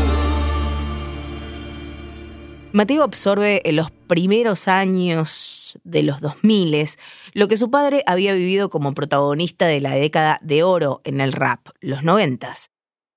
Mateo 2.74 3.04
absorbe 3.04 3.68
en 3.68 3.76
los 3.76 3.92
primeros 3.92 4.68
años 4.68 5.80
de 5.84 6.04
los 6.04 6.22
2000 6.22 6.90
lo 7.34 7.48
que 7.48 7.58
su 7.58 7.72
padre 7.72 8.04
había 8.06 8.34
vivido 8.34 8.70
como 8.70 8.94
protagonista 8.94 9.68
de 9.68 9.82
la 9.82 9.92
década 9.92 10.40
de 10.42 10.64
oro 10.64 11.02
en 11.04 11.22
el 11.22 11.34
rap, 11.34 11.70
los 11.80 12.04
90. 12.04 12.54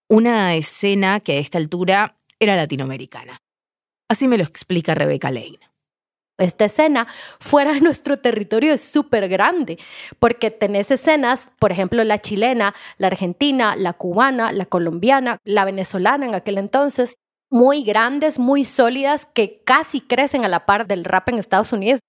Una 0.09 0.55
escena 0.55 1.21
que 1.21 1.33
a 1.33 1.39
esta 1.39 1.59
altura 1.59 2.17
era 2.39 2.57
latinoamericana. 2.57 3.43
Así 4.09 4.27
me 4.27 4.39
lo 4.39 4.45
explica 4.45 4.95
Rebeca 4.95 5.31
Lane. 5.31 5.70
Esta 6.41 6.65
escena 6.65 7.07
fuera 7.39 7.73
de 7.75 7.81
nuestro 7.81 8.17
territorio 8.17 8.73
es 8.73 8.83
súper 8.83 9.29
grande, 9.29 9.79
porque 10.19 10.51
tenés 10.51 10.91
escenas, 10.91 11.51
por 11.59 11.73
ejemplo, 11.73 12.03
la 12.05 12.19
chilena, 12.19 12.75
la 12.99 13.09
argentina, 13.09 13.77
la 13.77 13.93
cubana, 13.93 14.53
la 14.53 14.67
colombiana, 14.67 15.39
la 15.45 15.65
venezolana 15.65 16.27
en 16.27 16.35
aquel 16.35 16.59
entonces, 16.59 17.17
muy 17.51 17.83
grandes, 17.83 18.39
muy 18.39 18.65
sólidas, 18.65 19.27
que 19.27 19.63
casi 19.65 20.01
crecen 20.01 20.45
a 20.45 20.49
la 20.49 20.67
par 20.67 20.87
del 20.87 21.05
rap 21.05 21.29
en 21.29 21.39
Estados 21.39 21.73
Unidos. 21.73 22.01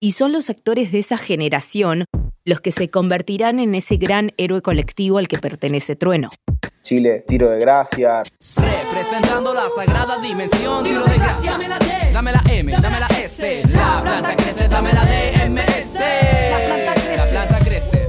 Y 0.00 0.12
son 0.12 0.32
los 0.32 0.50
actores 0.50 0.92
de 0.92 0.98
esa 0.98 1.18
generación 1.18 2.04
los 2.46 2.60
que 2.60 2.72
se 2.72 2.88
convertirán 2.88 3.58
en 3.58 3.74
ese 3.74 3.96
gran 3.96 4.32
héroe 4.38 4.62
colectivo 4.62 5.18
al 5.18 5.28
que 5.28 5.36
pertenece 5.36 5.96
Trueno. 5.96 6.30
Chile, 6.82 7.24
tiro 7.26 7.50
de 7.50 7.58
gracia, 7.58 8.22
Representando 8.22 9.52
la 9.52 9.66
sagrada 9.74 10.18
dimensión, 10.20 10.84
tiro 10.84 11.04
de 11.04 11.18
gracia. 11.18 11.50
Dame 11.50 11.68
la 11.68 11.78
D, 11.78 12.10
dame 12.12 12.32
la 12.32 12.42
M, 12.48 12.72
dame 12.80 13.00
la 13.00 13.06
S. 13.08 13.62
La 13.72 14.00
planta 14.00 14.36
crece, 14.36 14.68
dame 14.68 14.92
la 14.92 15.04
DMS. 15.04 15.94
La 16.50 16.66
planta 16.66 16.94
crece. 16.94 17.16
La 17.16 17.26
planta 17.26 17.58
crece. 17.58 18.08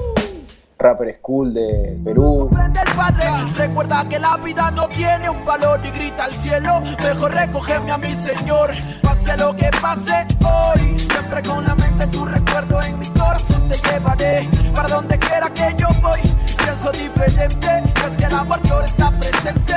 Rapper 0.78 1.16
School 1.16 1.54
de 1.56 1.98
Perú. 2.06 2.50
Padre. 2.96 3.26
Recuerda 3.56 4.08
que 4.08 4.20
la 4.20 4.38
vida 4.38 4.70
no 4.70 4.88
tiene 4.88 5.32
un 5.32 5.44
valor 5.44 5.80
y 5.84 5.90
grita 5.90 6.26
al 6.26 6.34
cielo. 6.34 6.82
Mejor 7.04 7.34
recogerme 7.34 7.92
a 7.92 7.98
mi 7.98 8.12
Señor. 8.12 8.70
Pase 9.02 9.38
lo 9.38 9.56
que 9.56 9.72
pase 9.82 10.28
hoy. 10.46 11.00
Siempre 11.00 11.42
con 11.42 11.66
la 11.66 11.74
mente 11.74 12.06
tu 12.08 12.24
recuerdo 12.26 12.80
en 12.84 13.00
mi 13.00 13.08
corazón 13.08 13.57
te 13.68 13.76
llevaré. 13.90 14.48
Para 14.74 14.88
donde 14.88 15.18
quiera 15.20 15.50
que 15.54 15.76
yo 15.78 15.88
voy. 16.02 16.20
Pienso 16.64 16.92
diferente. 16.92 17.68
Es 17.96 18.18
que 18.18 18.24
el 18.26 18.34
amor 18.34 18.60
yo 18.68 18.82
está 18.82 19.12
presente. 19.12 19.74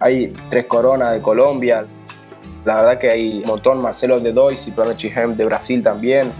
Hay 0.00 0.32
tres 0.50 0.66
coronas 0.66 1.12
de 1.12 1.20
Colombia. 1.20 1.84
La 2.64 2.74
verdad 2.76 2.98
que 2.98 3.10
hay 3.10 3.38
un 3.38 3.44
montón. 3.46 3.80
Marcelo 3.80 4.20
de 4.20 4.32
Dois 4.32 4.66
y 4.66 4.70
Pronochi 4.70 5.08
Hem 5.08 5.36
de 5.36 5.44
Brasil 5.44 5.82
también. 5.82 6.32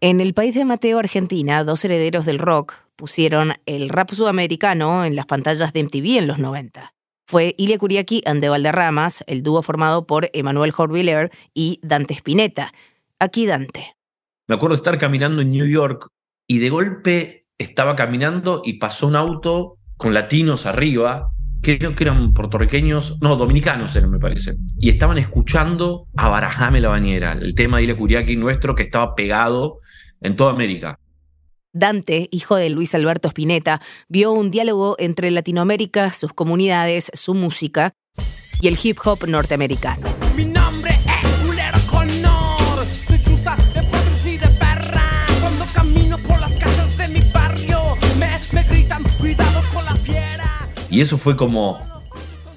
En 0.00 0.20
el 0.20 0.32
país 0.32 0.54
de 0.54 0.64
Mateo, 0.64 1.00
Argentina, 1.00 1.64
dos 1.64 1.84
herederos 1.84 2.24
del 2.24 2.38
rock 2.38 2.87
pusieron 2.98 3.54
el 3.64 3.88
rap 3.88 4.10
sudamericano 4.10 5.04
en 5.04 5.14
las 5.14 5.24
pantallas 5.24 5.72
de 5.72 5.84
MTV 5.84 6.18
en 6.18 6.26
los 6.26 6.38
90. 6.40 6.94
Fue 7.26 7.54
Ilia 7.56 7.78
Kuriaki 7.78 8.22
and 8.26 8.40
the 8.40 8.48
Valderramas, 8.48 9.22
el 9.28 9.44
dúo 9.44 9.62
formado 9.62 10.06
por 10.06 10.28
Emanuel 10.32 10.74
Horviller 10.76 11.30
y 11.54 11.78
Dante 11.82 12.14
Spinetta. 12.14 12.72
Aquí 13.20 13.46
Dante. 13.46 13.94
Me 14.48 14.56
acuerdo 14.56 14.74
estar 14.74 14.98
caminando 14.98 15.42
en 15.42 15.52
New 15.52 15.66
York 15.66 16.08
y 16.48 16.58
de 16.58 16.70
golpe 16.70 17.46
estaba 17.56 17.94
caminando 17.94 18.62
y 18.64 18.74
pasó 18.74 19.06
un 19.06 19.14
auto 19.14 19.78
con 19.96 20.12
latinos 20.12 20.66
arriba 20.66 21.30
creo 21.60 21.94
que 21.94 22.04
eran 22.04 22.32
puertorriqueños, 22.32 23.18
no, 23.20 23.36
dominicanos 23.36 23.94
eran, 23.96 24.10
me 24.10 24.18
parece, 24.18 24.54
y 24.78 24.90
estaban 24.90 25.18
escuchando 25.18 26.06
a 26.16 26.28
Barajame 26.28 26.80
la 26.80 26.88
Bañera, 26.88 27.32
el 27.32 27.54
tema 27.54 27.78
de 27.78 27.84
Ile 27.84 27.96
Curiaki 27.96 28.36
nuestro 28.36 28.74
que 28.74 28.84
estaba 28.84 29.14
pegado 29.14 29.80
en 30.20 30.36
toda 30.36 30.52
América. 30.52 30.98
Dante, 31.72 32.28
hijo 32.30 32.56
de 32.56 32.70
Luis 32.70 32.94
Alberto 32.94 33.28
Spinetta, 33.28 33.80
vio 34.08 34.32
un 34.32 34.50
diálogo 34.50 34.96
entre 34.98 35.30
Latinoamérica, 35.30 36.10
sus 36.12 36.32
comunidades, 36.32 37.10
su 37.14 37.34
música 37.34 37.92
y 38.60 38.68
el 38.68 38.78
hip 38.82 38.98
hop 39.04 39.26
norteamericano. 39.26 40.06
Mi 40.34 40.44
nombre 40.44 40.92
es 40.92 41.46
Culero 41.46 41.78
Conor. 41.86 42.86
Soy 43.06 43.18
cruza 43.18 43.56
de 43.74 43.82
potros 43.82 44.26
y 44.26 44.38
de 44.38 44.48
perra. 44.48 45.02
Cuando 45.40 45.66
camino 45.72 46.18
por 46.18 46.40
las 46.40 46.52
calles 46.56 46.96
de 46.96 47.08
mi 47.08 47.20
barrio, 47.30 47.96
me, 48.18 48.38
me 48.52 48.62
gritan, 48.64 49.04
cuidado 49.18 49.62
con 49.72 49.84
la 49.84 49.94
fiera. 49.96 50.68
Y 50.90 51.00
eso 51.00 51.18
fue 51.18 51.36
como, 51.36 51.80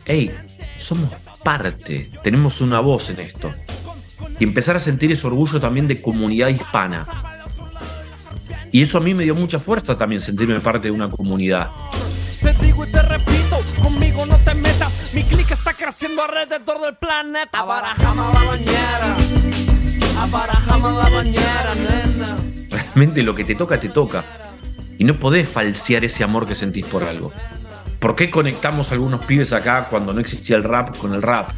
hey, 0.05 0.31
somos 0.77 1.09
parte, 1.43 2.09
tenemos 2.23 2.61
una 2.61 2.79
voz 2.79 3.09
en 3.09 3.19
esto. 3.19 3.51
Y 4.39 4.43
empezar 4.43 4.75
a 4.75 4.79
sentir 4.79 5.11
ese 5.11 5.27
orgullo 5.27 5.59
también 5.59 5.87
de 5.87 6.01
comunidad 6.01 6.47
hispana. 6.47 7.05
Y 8.71 8.81
eso 8.81 8.97
a 8.97 9.01
mí 9.01 9.13
me 9.13 9.23
dio 9.23 9.35
mucha 9.35 9.59
fuerza 9.59 9.97
también 9.97 10.21
sentirme 10.21 10.59
parte 10.59 10.87
de 10.87 10.91
una 10.91 11.09
comunidad. 11.09 11.69
Te 12.41 12.53
digo 12.53 12.85
y 12.85 12.91
te 12.91 13.01
repito, 13.01 13.59
conmigo 13.81 14.25
no 14.25 14.37
te 14.37 14.53
metas. 14.53 15.13
Mi 15.13 15.23
clic 15.23 15.51
está 15.51 15.73
creciendo 15.73 16.23
alrededor 16.23 16.81
del 16.81 16.95
planeta. 16.95 17.59
Abarajama 17.59 18.31
la 18.33 18.43
bañera. 18.43 19.17
Abarajama 20.17 20.91
la 20.91 21.09
bañera, 21.09 21.75
nena. 21.75 22.37
Realmente 22.69 23.23
lo 23.23 23.35
que 23.35 23.43
te 23.43 23.55
toca, 23.55 23.79
te 23.79 23.89
toca. 23.89 24.23
Y 24.97 25.03
no 25.03 25.19
podés 25.19 25.49
falsear 25.49 26.05
ese 26.05 26.23
amor 26.23 26.47
que 26.47 26.55
sentís 26.55 26.85
por 26.85 27.03
algo. 27.03 27.33
¿Por 27.99 28.15
qué 28.15 28.31
conectamos 28.31 28.91
a 28.91 28.95
algunos 28.95 29.25
pibes 29.25 29.53
acá 29.53 29.87
cuando 29.89 30.13
no 30.13 30.21
existía 30.21 30.55
el 30.55 30.63
rap 30.63 30.95
con 30.97 31.13
el 31.13 31.21
rap? 31.21 31.51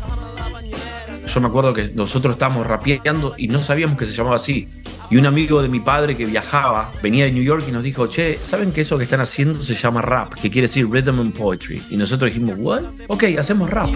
Yo 1.25 1.41
me 1.41 1.47
acuerdo 1.47 1.73
que 1.73 1.89
nosotros 1.95 2.33
estábamos 2.33 2.67
rapeando 2.67 3.33
y 3.37 3.47
no 3.47 3.63
sabíamos 3.63 3.97
que 3.97 4.05
se 4.05 4.13
llamaba 4.13 4.35
así. 4.35 4.67
Y 5.09 5.17
un 5.17 5.25
amigo 5.25 5.61
de 5.61 5.69
mi 5.69 5.79
padre 5.79 6.17
que 6.17 6.25
viajaba, 6.25 6.91
venía 7.01 7.25
de 7.25 7.31
New 7.31 7.43
York 7.43 7.65
y 7.67 7.71
nos 7.71 7.83
dijo, 7.83 8.07
che, 8.07 8.37
¿saben 8.37 8.71
que 8.71 8.81
eso 8.81 8.97
que 8.97 9.05
están 9.05 9.21
haciendo 9.21 9.59
se 9.59 9.75
llama 9.75 10.01
rap? 10.01 10.33
Que 10.33 10.51
quiere 10.51 10.67
decir 10.67 10.87
rhythm 10.89 11.19
and 11.19 11.37
poetry. 11.37 11.81
Y 11.89 11.97
nosotros 11.97 12.31
dijimos, 12.31 12.55
¿what? 12.59 12.83
Ok, 13.07 13.23
hacemos 13.37 13.69
rap. 13.69 13.89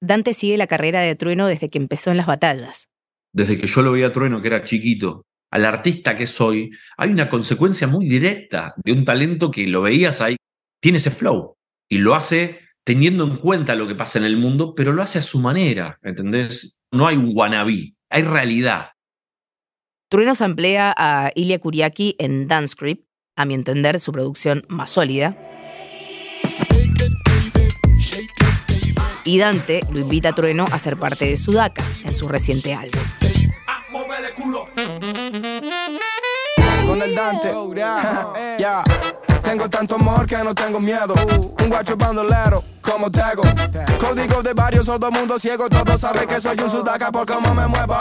Dante 0.00 0.34
sigue 0.34 0.56
la 0.56 0.66
carrera 0.66 1.00
de 1.00 1.14
Trueno 1.14 1.46
desde 1.46 1.68
que 1.68 1.78
empezó 1.78 2.10
en 2.10 2.16
las 2.16 2.26
batallas. 2.26 2.88
Desde 3.32 3.58
que 3.58 3.66
yo 3.66 3.82
lo 3.82 3.92
veía 3.92 4.08
a 4.08 4.12
Trueno, 4.12 4.40
que 4.40 4.48
era 4.48 4.64
chiquito, 4.64 5.22
al 5.50 5.64
artista 5.64 6.14
que 6.14 6.26
soy, 6.26 6.70
hay 6.96 7.10
una 7.10 7.28
consecuencia 7.28 7.86
muy 7.86 8.08
directa 8.08 8.74
de 8.82 8.92
un 8.92 9.04
talento 9.04 9.50
que 9.50 9.66
lo 9.66 9.82
veías 9.82 10.20
ahí, 10.20 10.36
tiene 10.80 10.98
ese 10.98 11.10
flow 11.10 11.54
y 11.88 11.98
lo 11.98 12.14
hace 12.14 12.65
teniendo 12.86 13.24
en 13.24 13.36
cuenta 13.36 13.74
lo 13.74 13.88
que 13.88 13.96
pasa 13.96 14.20
en 14.20 14.24
el 14.24 14.36
mundo, 14.36 14.74
pero 14.76 14.92
lo 14.92 15.02
hace 15.02 15.18
a 15.18 15.22
su 15.22 15.40
manera, 15.40 15.98
¿entendés? 16.02 16.78
No 16.92 17.08
hay 17.08 17.16
un 17.16 17.32
wannabe, 17.34 17.96
hay 18.08 18.22
realidad. 18.22 18.90
Trueno 20.08 20.36
se 20.36 20.44
emplea 20.44 20.94
a 20.96 21.32
Ilya 21.34 21.58
Kuriaki 21.58 22.14
en 22.20 22.46
Dance 22.46 22.68
Script, 22.68 23.04
a 23.36 23.44
mi 23.44 23.54
entender 23.54 23.98
su 23.98 24.12
producción 24.12 24.64
más 24.68 24.90
sólida. 24.90 25.36
Y 29.24 29.38
Dante 29.38 29.80
lo 29.92 29.98
invita 29.98 30.28
a 30.28 30.34
Trueno 30.36 30.66
a 30.70 30.78
ser 30.78 30.96
parte 30.96 31.24
de 31.24 31.36
Sudaka 31.36 31.82
en 32.04 32.14
su 32.14 32.28
reciente 32.28 32.72
álbum. 32.72 33.02
Con 36.86 37.02
el 37.02 37.14
Dante, 37.16 37.48
ya. 38.60 38.84
Tengo 39.46 39.70
tanto 39.70 39.94
amor 39.94 40.26
que 40.26 40.36
no 40.38 40.52
tengo 40.56 40.80
miedo. 40.80 41.14
Un 41.62 41.68
guacho 41.68 41.96
bandolero, 41.96 42.64
como 42.80 43.08
Tego. 43.08 43.44
Código 43.96 44.42
de 44.42 44.52
varios 44.52 44.86
sordo 44.86 45.08
mundo 45.12 45.38
ciego. 45.38 45.68
Todos 45.68 46.00
saben 46.00 46.26
que 46.26 46.40
soy 46.40 46.58
un 46.58 46.68
sudaca 46.68 47.12
por 47.12 47.24
cómo 47.24 47.54
me 47.54 47.64
muevo. 47.68 47.96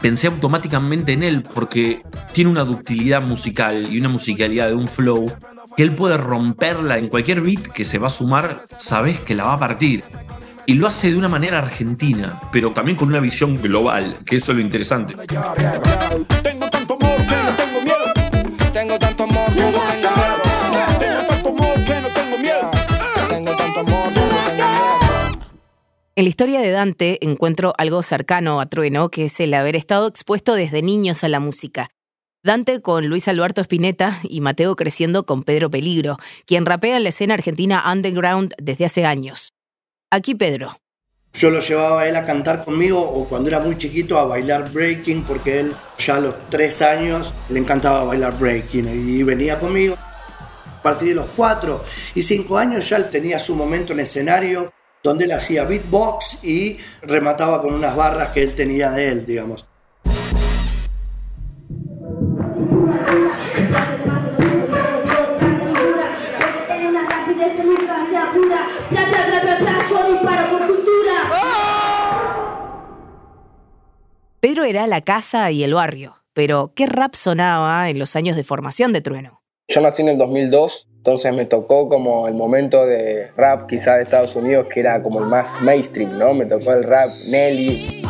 Pensé 0.00 0.28
automáticamente 0.28 1.14
en 1.14 1.24
él 1.24 1.44
porque 1.52 2.04
tiene 2.32 2.52
una 2.52 2.62
ductilidad 2.62 3.22
musical 3.22 3.92
y 3.92 3.98
una 3.98 4.08
musicalidad 4.08 4.68
de 4.68 4.74
un 4.74 4.86
flow 4.86 5.32
que 5.76 5.82
él 5.82 5.96
puede 5.96 6.16
romperla 6.16 6.96
en 6.96 7.08
cualquier 7.08 7.40
beat 7.40 7.72
que 7.72 7.84
se 7.84 7.98
va 7.98 8.06
a 8.06 8.10
sumar, 8.10 8.62
sabes 8.78 9.18
que 9.18 9.34
la 9.34 9.44
va 9.44 9.54
a 9.54 9.58
partir. 9.58 10.04
Y 10.64 10.74
lo 10.74 10.86
hace 10.86 11.10
de 11.10 11.18
una 11.18 11.28
manera 11.28 11.58
argentina, 11.58 12.40
pero 12.52 12.70
también 12.70 12.96
con 12.96 13.08
una 13.08 13.18
visión 13.18 13.60
global, 13.60 14.18
que 14.24 14.36
eso 14.36 14.52
es 14.52 14.58
lo 14.58 14.62
interesante. 14.62 15.16
Tengo 16.44 16.70
tanto 16.70 16.96
amor 17.00 17.21
Tengo 18.72 18.98
tanto 18.98 19.24
amor 19.24 19.46
que 19.52 19.60
no 19.60 19.70
tengo 19.70 19.98
miedo. 19.98 20.42
Tengo 20.98 21.26
tanto 21.28 21.48
amor 21.50 21.84
que 21.84 22.00
no 22.00 22.08
tengo 22.08 22.38
miedo. 22.38 22.70
Tengo 23.28 23.56
tanto 23.56 23.80
amor 23.80 24.12
que 24.12 24.20
no 24.20 24.28
tengo 24.28 24.54
miedo. 24.54 24.92
En 26.16 26.24
la 26.24 26.28
historia 26.28 26.60
de 26.60 26.70
Dante 26.70 27.18
encuentro 27.20 27.74
algo 27.76 28.02
cercano 28.02 28.60
a 28.60 28.66
Trueno, 28.66 29.10
que 29.10 29.26
es 29.26 29.40
el 29.40 29.52
haber 29.52 29.76
estado 29.76 30.08
expuesto 30.08 30.54
desde 30.54 30.80
niños 30.80 31.22
a 31.22 31.28
la 31.28 31.38
música. 31.38 31.90
Dante 32.42 32.80
con 32.80 33.08
Luis 33.08 33.28
Alberto 33.28 33.60
Spinetta 33.60 34.18
y 34.22 34.40
Mateo 34.40 34.74
creciendo 34.74 35.26
con 35.26 35.42
Pedro 35.42 35.70
Peligro, 35.70 36.16
quien 36.46 36.64
rapea 36.64 36.96
en 36.96 37.02
la 37.02 37.10
escena 37.10 37.34
argentina 37.34 37.84
underground 37.92 38.54
desde 38.56 38.86
hace 38.86 39.04
años. 39.04 39.52
Aquí 40.10 40.34
Pedro. 40.34 40.81
Yo 41.34 41.48
lo 41.48 41.60
llevaba 41.60 42.02
a 42.02 42.08
él 42.08 42.16
a 42.16 42.26
cantar 42.26 42.62
conmigo 42.62 43.00
o 43.00 43.26
cuando 43.26 43.48
era 43.48 43.58
muy 43.58 43.78
chiquito 43.78 44.18
a 44.18 44.26
bailar 44.26 44.70
breaking 44.70 45.24
porque 45.24 45.60
él 45.60 45.74
ya 45.96 46.16
a 46.16 46.20
los 46.20 46.34
tres 46.50 46.82
años 46.82 47.32
le 47.48 47.58
encantaba 47.58 48.04
bailar 48.04 48.38
breaking 48.38 48.88
y 48.88 49.22
venía 49.22 49.58
conmigo. 49.58 49.94
A 49.96 50.82
partir 50.82 51.08
de 51.08 51.14
los 51.14 51.26
cuatro 51.34 51.82
y 52.14 52.20
cinco 52.20 52.58
años 52.58 52.88
ya 52.88 52.98
él 52.98 53.08
tenía 53.08 53.38
su 53.38 53.56
momento 53.56 53.94
en 53.94 54.00
escenario 54.00 54.72
donde 55.02 55.24
él 55.24 55.32
hacía 55.32 55.64
beatbox 55.64 56.44
y 56.44 56.78
remataba 57.00 57.62
con 57.62 57.72
unas 57.74 57.96
barras 57.96 58.28
que 58.30 58.42
él 58.42 58.54
tenía 58.54 58.90
de 58.90 59.08
él, 59.08 59.26
digamos. 59.26 59.66
Era 74.64 74.86
la 74.86 75.00
casa 75.00 75.50
y 75.50 75.64
el 75.64 75.74
barrio, 75.74 76.22
pero 76.34 76.72
¿qué 76.76 76.86
rap 76.86 77.14
sonaba 77.14 77.90
en 77.90 77.98
los 77.98 78.14
años 78.14 78.36
de 78.36 78.44
formación 78.44 78.92
de 78.92 79.00
Trueno? 79.00 79.42
Yo 79.66 79.80
nací 79.80 80.02
en 80.02 80.08
el 80.08 80.18
2002, 80.18 80.86
entonces 80.98 81.34
me 81.34 81.46
tocó 81.46 81.88
como 81.88 82.28
el 82.28 82.34
momento 82.34 82.86
de 82.86 83.32
rap 83.36 83.68
quizá 83.68 83.96
de 83.96 84.04
Estados 84.04 84.36
Unidos, 84.36 84.68
que 84.72 84.78
era 84.78 85.02
como 85.02 85.18
el 85.18 85.26
más 85.26 85.60
mainstream, 85.62 86.16
¿no? 86.16 86.32
Me 86.32 86.46
tocó 86.46 86.72
el 86.72 86.84
rap 86.84 87.08
Nelly. 87.30 88.02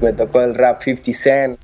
Me 0.00 0.12
tocó 0.14 0.40
el 0.40 0.54
rap 0.54 0.82
50 0.82 1.12
Cent. 1.12 1.60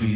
Me 0.00 0.14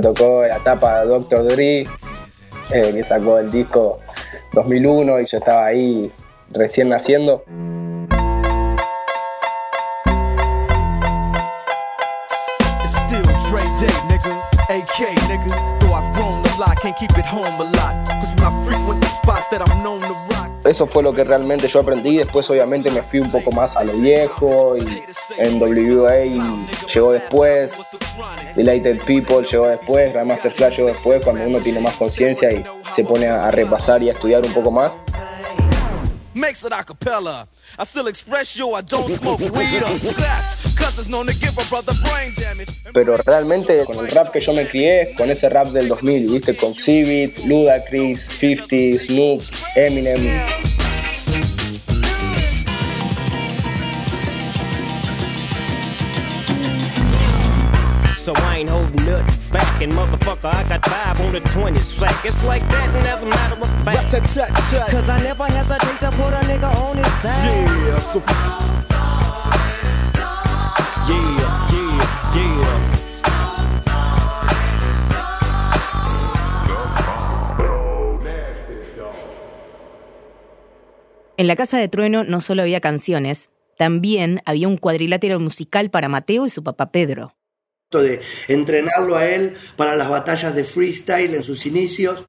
tocó 0.00 0.46
la 0.46 0.56
etapa 0.56 1.00
de 1.00 1.08
Dr. 1.08 1.44
Dre, 1.44 1.80
eh, 1.80 1.86
que 2.70 3.04
sacó 3.04 3.38
el 3.38 3.50
disco 3.50 4.00
2001 4.54 5.20
y 5.20 5.26
yo 5.26 5.38
estaba 5.38 5.66
ahí 5.66 6.10
recién 6.52 6.88
naciendo. 6.88 7.44
A 16.54 16.56
lot, 16.56 16.80
can't 16.80 16.96
keep 16.96 17.10
it 17.18 17.26
home 17.26 17.44
a 17.44 17.64
lot. 17.64 18.06
Cause 18.06 18.32
when 18.36 18.44
I 18.44 18.64
frequent 18.64 19.00
the 19.00 19.08
spots 19.08 19.48
that 19.48 19.68
I'm 19.68 19.82
known 19.82 20.00
to 20.00 20.14
rock. 20.30 20.43
Eso 20.64 20.86
fue 20.86 21.02
lo 21.02 21.12
que 21.12 21.24
realmente 21.24 21.68
yo 21.68 21.80
aprendí. 21.80 22.16
Después, 22.16 22.48
obviamente, 22.48 22.90
me 22.90 23.02
fui 23.02 23.20
un 23.20 23.30
poco 23.30 23.52
más 23.52 23.76
a 23.76 23.84
lo 23.84 23.92
viejo 23.92 24.76
y 24.78 25.02
en 25.36 25.60
WA 25.60 26.24
llegó 26.92 27.12
después. 27.12 27.74
Delighted 28.56 29.00
People 29.04 29.46
llegó 29.46 29.66
después. 29.66 30.12
Grandmaster 30.12 30.50
Flash 30.50 30.76
llegó 30.76 30.88
después, 30.88 31.22
cuando 31.22 31.44
uno 31.44 31.60
tiene 31.60 31.80
más 31.80 31.94
conciencia 31.94 32.50
y 32.50 32.64
se 32.94 33.04
pone 33.04 33.26
a, 33.26 33.50
repasar 33.50 34.02
y 34.02 34.08
a 34.08 34.12
estudiar 34.12 34.42
un 34.42 34.52
poco 34.54 34.70
más. 34.70 34.98
Makes 36.32 36.64
it 36.66 36.72
a 36.72 36.82
cappella. 36.82 37.46
I 37.78 37.84
still 37.84 38.08
express 38.08 38.56
you, 38.56 38.74
I 38.74 38.80
don't 38.80 39.08
smoke 39.10 39.40
weed 39.40 39.82
or 39.82 39.98
sex. 39.98 40.73
Pero 42.92 43.16
realmente 43.16 43.84
con 43.84 43.98
el 43.98 44.10
rap 44.12 44.30
que 44.30 44.40
yo 44.40 44.52
me 44.52 44.66
crié, 44.66 45.14
con 45.16 45.30
ese 45.30 45.48
rap 45.48 45.68
del 45.68 45.88
2000, 45.88 46.30
viste, 46.30 46.56
con 46.56 46.74
Xzibit, 46.74 47.38
Ludacris, 47.46 48.20
50, 48.20 49.04
Snoop, 49.04 49.42
Eminem. 49.74 50.64
so 58.24 58.32
I 58.36 58.58
ain't 58.58 58.70
holding 58.70 59.04
nothing 59.04 59.52
back. 59.52 59.82
And 59.82 59.92
motherfucker, 59.92 60.46
I 60.46 60.66
got 60.66 60.82
five 60.86 61.20
on 61.20 61.32
the 61.32 61.40
20 61.40 61.78
sack. 61.78 62.24
It's 62.24 62.42
like 62.46 62.66
that, 62.70 62.88
and 62.96 63.06
as 63.06 63.22
a 63.22 63.26
matter 63.26 63.60
of 63.60 63.84
fact, 63.84 64.10
cause 64.90 65.10
I 65.10 65.18
never 65.18 65.44
hesitate 65.44 66.00
to 66.00 66.10
put 66.12 66.32
a 66.32 66.40
nigga 66.48 66.74
on 66.74 66.96
his 66.96 67.06
back. 67.22 67.68
Yeah, 67.68 67.98
so. 67.98 68.93
En 81.36 81.48
la 81.48 81.56
casa 81.56 81.78
de 81.78 81.88
Trueno 81.88 82.24
no 82.24 82.40
solo 82.40 82.62
había 82.62 82.80
canciones, 82.80 83.50
también 83.76 84.40
había 84.46 84.68
un 84.68 84.76
cuadrilátero 84.76 85.40
musical 85.40 85.90
para 85.90 86.08
Mateo 86.08 86.46
y 86.46 86.48
su 86.48 86.62
papá 86.62 86.90
Pedro. 86.92 87.34
de 87.90 88.20
entrenarlo 88.48 89.16
a 89.16 89.26
él 89.26 89.54
para 89.76 89.94
las 89.94 90.08
batallas 90.08 90.54
de 90.54 90.64
freestyle 90.64 91.34
en 91.34 91.42
sus 91.42 91.66
inicios. 91.66 92.26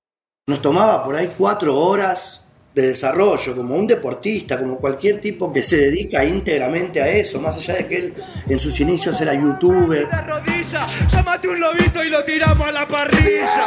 Nos 0.48 0.62
tomaba 0.62 1.04
por 1.04 1.16
ahí 1.16 1.32
cuatro 1.38 1.78
horas 1.78 2.45
de 2.76 2.88
desarrollo, 2.88 3.56
como 3.56 3.74
un 3.76 3.88
deportista, 3.88 4.60
como 4.60 4.78
cualquier 4.78 5.22
tipo 5.22 5.54
que 5.54 5.64
se 5.64 5.78
dedica 5.78 6.26
íntegramente 6.26 7.02
a 7.02 7.08
eso, 7.08 7.40
más 7.40 7.56
allá 7.56 7.76
de 7.76 7.88
que 7.88 7.96
él 7.96 8.14
en 8.50 8.60
sus 8.60 8.78
inicios 8.82 9.20
era 9.22 9.34
youtuber. 9.34 10.06
rodilla, 10.28 10.86
llámate 11.10 11.48
un 11.48 11.62
lobito 11.62 12.04
y 12.04 12.10
lo 12.10 12.26
tiramos 12.26 12.68
a 12.68 12.74
la 12.74 12.86
parrilla. 12.86 13.66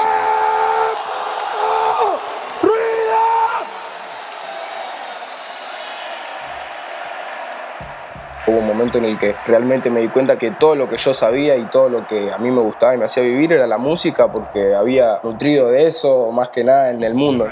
Hubo 8.46 8.58
un 8.58 8.66
momento 8.66 8.98
en 8.98 9.06
el 9.06 9.18
que 9.18 9.34
realmente 9.46 9.88
me 9.90 10.00
di 10.00 10.08
cuenta 10.08 10.36
que 10.36 10.52
todo 10.52 10.74
lo 10.74 10.88
que 10.88 10.98
yo 10.98 11.14
sabía 11.14 11.56
y 11.56 11.64
todo 11.70 11.88
lo 11.88 12.06
que 12.06 12.30
a 12.30 12.36
mí 12.36 12.50
me 12.50 12.60
gustaba 12.60 12.94
y 12.94 12.98
me 12.98 13.06
hacía 13.06 13.22
vivir 13.22 13.54
era 13.54 13.66
la 13.66 13.78
música 13.78 14.30
porque 14.30 14.74
había 14.74 15.18
nutrido 15.22 15.70
de 15.70 15.88
eso 15.88 16.30
más 16.30 16.50
que 16.50 16.62
nada 16.62 16.90
en 16.90 17.02
el 17.02 17.14
mundo. 17.14 17.46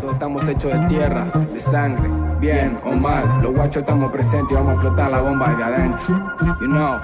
Todos 0.00 0.12
estamos 0.12 0.46
hechos 0.48 0.72
de 0.72 0.78
tierra, 0.86 1.24
de 1.52 1.60
sangre, 1.60 2.08
bien 2.38 2.78
o 2.84 2.92
mal. 2.92 3.24
Los 3.42 3.54
guachos 3.54 3.78
estamos 3.78 4.12
presentes 4.12 4.50
y 4.50 4.54
vamos 4.54 4.70
a 4.70 4.72
explotar 4.74 5.10
la 5.10 5.20
bomba 5.20 5.54
de 5.54 5.64
adentro. 5.64 6.36
You 6.60 6.66
know. 6.68 6.98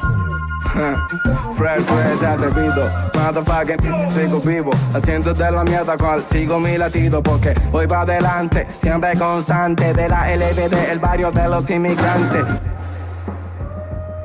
fresh, 1.53 1.83
fresh, 1.83 2.55
pido. 2.55 2.91
Motherfucking 3.15 4.11
sigo 4.11 4.41
vivo. 4.41 4.71
Haciendo 4.95 5.33
de 5.33 5.51
la 5.51 5.65
mierda 5.65 5.97
cual 5.97 6.25
sigo 6.31 6.61
mi 6.61 6.77
latido. 6.77 7.23
Porque 7.23 7.55
voy 7.71 7.87
para 7.87 8.03
adelante, 8.03 8.67
siempre 8.73 9.17
constante. 9.19 9.95
De 9.95 10.09
la 10.09 10.35
LBD, 10.37 10.91
el 10.91 10.99
barrio 10.99 11.31
de 11.33 11.49
los 11.49 11.69
inmigrantes. 11.71 12.45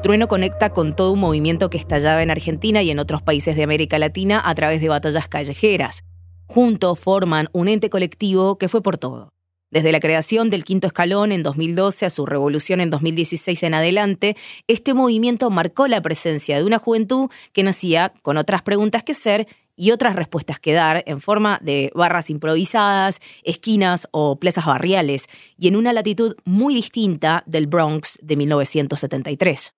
Trueno 0.03 0.27
conecta 0.27 0.69
con 0.69 0.95
todo 0.95 1.13
un 1.13 1.19
movimiento 1.19 1.69
que 1.69 1.77
estallaba 1.77 2.21
en 2.21 2.31
Argentina 2.31 2.81
y 2.81 2.91
en 2.91 2.99
otros 2.99 3.21
países 3.21 3.55
de 3.55 3.63
América 3.63 3.97
Latina 3.97 4.41
a 4.43 4.53
través 4.55 4.79
de 4.81 4.89
batallas 4.89 5.27
callejeras. 5.27 6.03
Juntos 6.47 6.97
forman 6.99 7.49
un 7.51 7.67
ente 7.67 7.89
colectivo 7.89 8.57
que 8.57 8.69
fue 8.69 8.81
por 8.81 8.97
todo. 8.97 9.33
Desde 9.69 9.91
la 9.91 9.99
creación 9.99 10.49
del 10.49 10.63
quinto 10.63 10.87
escalón 10.87 11.33
en 11.33 11.43
2012 11.43 12.05
a 12.05 12.09
su 12.09 12.25
revolución 12.25 12.79
en 12.79 12.89
2016 12.89 13.63
en 13.63 13.73
adelante, 13.73 14.37
este 14.67 14.93
movimiento 14.93 15.49
marcó 15.49 15.87
la 15.87 16.01
presencia 16.01 16.57
de 16.57 16.63
una 16.63 16.79
juventud 16.79 17.29
que 17.51 17.63
nacía 17.63 18.13
con 18.21 18.37
otras 18.37 18.61
preguntas 18.61 19.03
que 19.03 19.11
hacer 19.11 19.47
y 19.75 19.91
otras 19.91 20.15
respuestas 20.15 20.57
que 20.57 20.71
dar 20.71 21.03
en 21.05 21.19
forma 21.19 21.59
de 21.61 21.91
barras 21.93 22.29
improvisadas, 22.29 23.19
esquinas 23.43 24.07
o 24.11 24.39
plazas 24.39 24.65
barriales, 24.65 25.27
y 25.57 25.67
en 25.67 25.75
una 25.75 25.91
latitud 25.91 26.37
muy 26.45 26.73
distinta 26.73 27.43
del 27.45 27.67
Bronx 27.67 28.17
de 28.21 28.37
1973. 28.37 29.73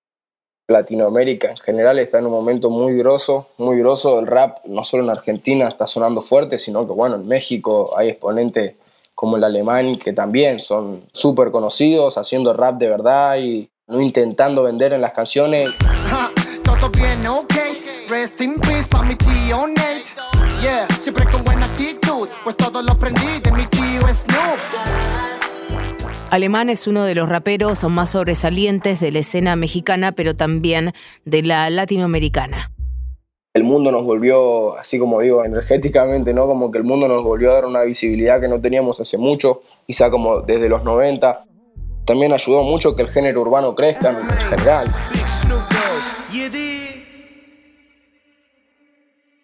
Latinoamérica 0.70 1.50
en 1.50 1.56
general 1.56 1.98
está 1.98 2.18
en 2.18 2.26
un 2.26 2.32
momento 2.32 2.70
muy 2.70 2.96
grosso, 2.96 3.48
muy 3.58 3.78
grosso. 3.78 4.18
El 4.18 4.26
rap, 4.26 4.58
no 4.64 4.84
solo 4.84 5.02
en 5.04 5.10
Argentina, 5.10 5.68
está 5.68 5.86
sonando 5.86 6.22
fuerte, 6.22 6.58
sino 6.58 6.86
que, 6.86 6.92
bueno, 6.92 7.16
en 7.16 7.26
México 7.26 7.90
hay 7.96 8.08
exponentes 8.08 8.76
como 9.14 9.36
el 9.36 9.44
alemán 9.44 9.96
que 9.96 10.12
también 10.12 10.60
son 10.60 11.02
súper 11.12 11.50
conocidos, 11.50 12.16
haciendo 12.16 12.52
rap 12.54 12.78
de 12.78 12.88
verdad 12.88 13.36
y 13.36 13.68
no 13.86 14.00
intentando 14.00 14.62
vender 14.62 14.92
en 14.92 15.00
las 15.02 15.12
canciones. 15.12 15.70
Yeah, 20.62 20.86
siempre 21.00 21.24
con 21.24 21.62
actitud, 21.62 22.28
pues 22.44 22.56
todo 22.56 22.82
lo 22.82 22.92
aprendí 22.92 23.40
de 23.40 23.50
mi. 23.52 23.66
Alemán 26.30 26.70
es 26.70 26.86
uno 26.86 27.02
de 27.04 27.16
los 27.16 27.28
raperos 27.28 27.82
más 27.82 28.10
sobresalientes 28.10 29.00
de 29.00 29.10
la 29.10 29.18
escena 29.18 29.56
mexicana, 29.56 30.12
pero 30.12 30.36
también 30.36 30.92
de 31.24 31.42
la 31.42 31.68
latinoamericana. 31.70 32.70
El 33.52 33.64
mundo 33.64 33.90
nos 33.90 34.04
volvió, 34.04 34.78
así 34.78 34.96
como 35.00 35.20
digo, 35.20 35.44
energéticamente, 35.44 36.32
¿no? 36.32 36.46
Como 36.46 36.70
que 36.70 36.78
el 36.78 36.84
mundo 36.84 37.08
nos 37.08 37.24
volvió 37.24 37.50
a 37.50 37.54
dar 37.54 37.64
una 37.64 37.82
visibilidad 37.82 38.40
que 38.40 38.46
no 38.46 38.60
teníamos 38.60 39.00
hace 39.00 39.18
mucho, 39.18 39.62
quizá 39.88 40.08
como 40.08 40.42
desde 40.42 40.68
los 40.68 40.84
90. 40.84 41.46
También 42.04 42.32
ayudó 42.32 42.62
mucho 42.62 42.94
que 42.94 43.02
el 43.02 43.08
género 43.08 43.40
urbano 43.40 43.74
crezca 43.74 44.10
en 44.10 44.30
general. 44.38 44.86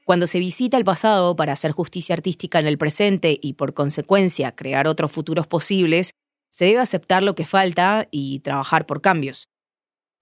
Cuando 0.05 0.29
se 0.29 0.39
visita 0.39 0.77
el 0.77 0.85
pasado 0.85 1.35
para 1.35 1.53
hacer 1.53 1.73
justicia 1.73 2.15
artística 2.15 2.61
en 2.61 2.69
el 2.69 2.79
presente 2.79 3.37
y 3.43 3.55
por 3.55 3.75
consecuencia 3.75 4.55
crear 4.55 4.87
otros 4.87 5.11
futuros 5.11 5.49
posibles, 5.49 6.13
se 6.57 6.65
debe 6.65 6.81
aceptar 6.81 7.23
lo 7.23 7.35
que 7.35 7.45
falta 7.45 8.09
y 8.11 8.41
trabajar 8.41 8.87
por 8.87 9.03
cambios. 9.03 9.51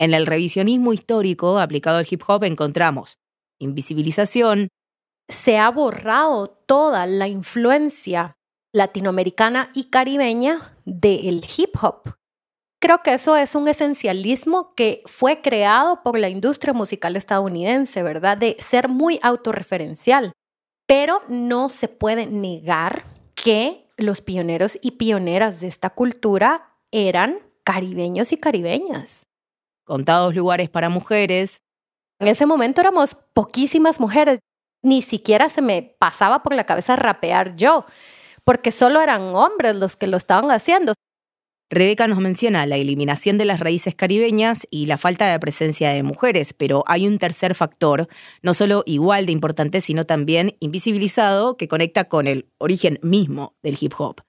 En 0.00 0.14
el 0.14 0.26
revisionismo 0.26 0.92
histórico 0.92 1.60
aplicado 1.60 1.98
al 1.98 2.08
hip 2.10 2.22
hop 2.26 2.42
encontramos 2.42 3.18
invisibilización. 3.60 4.66
Se 5.28 5.58
ha 5.58 5.70
borrado 5.70 6.48
toda 6.48 7.06
la 7.06 7.28
influencia 7.28 8.34
latinoamericana 8.72 9.70
y 9.74 9.84
caribeña 9.90 10.76
del 10.84 11.46
hip 11.56 11.76
hop. 11.80 12.16
Creo 12.80 12.98
que 13.04 13.14
eso 13.14 13.36
es 13.36 13.54
un 13.54 13.68
esencialismo 13.68 14.74
que 14.74 15.04
fue 15.06 15.40
creado 15.40 16.02
por 16.02 16.18
la 16.18 16.30
industria 16.30 16.74
musical 16.74 17.14
estadounidense, 17.14 18.02
¿verdad? 18.02 18.36
De 18.38 18.56
ser 18.58 18.88
muy 18.88 19.20
autorreferencial. 19.22 20.32
Pero 20.88 21.22
no 21.28 21.68
se 21.68 21.86
puede 21.86 22.26
negar 22.26 23.04
que 23.36 23.83
los 23.96 24.20
pioneros 24.20 24.78
y 24.80 24.92
pioneras 24.92 25.60
de 25.60 25.68
esta 25.68 25.90
cultura 25.90 26.76
eran 26.90 27.38
caribeños 27.64 28.32
y 28.32 28.36
caribeñas. 28.36 29.26
Contados 29.84 30.34
lugares 30.34 30.68
para 30.68 30.88
mujeres. 30.88 31.58
En 32.20 32.28
ese 32.28 32.46
momento 32.46 32.80
éramos 32.80 33.16
poquísimas 33.32 34.00
mujeres. 34.00 34.38
Ni 34.82 35.02
siquiera 35.02 35.48
se 35.48 35.62
me 35.62 35.96
pasaba 35.98 36.42
por 36.42 36.54
la 36.54 36.64
cabeza 36.64 36.96
rapear 36.96 37.56
yo, 37.56 37.86
porque 38.44 38.70
solo 38.70 39.00
eran 39.00 39.22
hombres 39.34 39.76
los 39.76 39.96
que 39.96 40.06
lo 40.06 40.16
estaban 40.16 40.50
haciendo. 40.50 40.94
Rebeca 41.70 42.06
nos 42.06 42.18
menciona 42.18 42.66
la 42.66 42.76
eliminación 42.76 43.38
de 43.38 43.46
las 43.46 43.58
raíces 43.58 43.94
caribeñas 43.94 44.66
y 44.70 44.86
la 44.86 44.98
falta 44.98 45.30
de 45.30 45.40
presencia 45.40 45.90
de 45.90 46.02
mujeres, 46.02 46.52
pero 46.52 46.84
hay 46.86 47.06
un 47.06 47.18
tercer 47.18 47.54
factor, 47.54 48.06
no 48.42 48.54
solo 48.54 48.82
igual 48.86 49.26
de 49.26 49.32
importante, 49.32 49.80
sino 49.80 50.04
también 50.04 50.56
invisibilizado, 50.60 51.56
que 51.56 51.68
conecta 51.68 52.04
con 52.04 52.26
el 52.26 52.46
origen 52.58 52.98
mismo 53.02 53.56
del 53.62 53.78
hip 53.80 53.94
hop. 53.98 54.20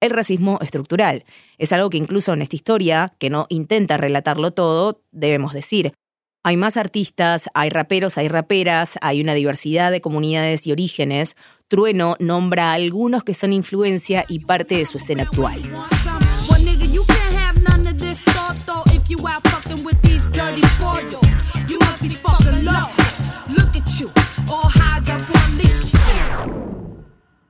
El 0.00 0.10
racismo 0.10 0.58
estructural. 0.62 1.24
Es 1.58 1.72
algo 1.72 1.90
que 1.90 1.98
incluso 1.98 2.32
en 2.32 2.40
esta 2.40 2.56
historia, 2.56 3.12
que 3.18 3.28
no 3.28 3.46
intenta 3.50 3.98
relatarlo 3.98 4.50
todo, 4.52 5.02
debemos 5.12 5.52
decir. 5.52 5.92
Hay 6.42 6.56
más 6.56 6.78
artistas, 6.78 7.50
hay 7.52 7.68
raperos, 7.68 8.16
hay 8.16 8.28
raperas, 8.28 8.94
hay 9.02 9.20
una 9.20 9.34
diversidad 9.34 9.90
de 9.90 10.00
comunidades 10.00 10.66
y 10.66 10.72
orígenes. 10.72 11.36
Trueno 11.68 12.16
nombra 12.18 12.70
a 12.70 12.72
algunos 12.72 13.24
que 13.24 13.34
son 13.34 13.52
influencia 13.52 14.24
y 14.26 14.38
parte 14.38 14.76
de 14.76 14.86
su 14.86 14.96
escena 14.96 15.24
actual. 15.24 15.60
You 19.70 19.76
out 19.76 19.78
fucking 19.78 19.84
with 19.84 20.02
these 20.02 20.28
dirty 20.30 20.62
boils. 20.78 21.68
You 21.68 21.78
must 21.78 22.02
be 22.02 22.08
fucking 22.08 22.64
low. 22.64 22.88
Look 23.48 23.76
at 23.76 24.00
you, 24.00 24.08
all 24.48 24.68
high 24.68 25.00
up 25.00 25.22
on 25.34 25.58
leak. 25.58 25.70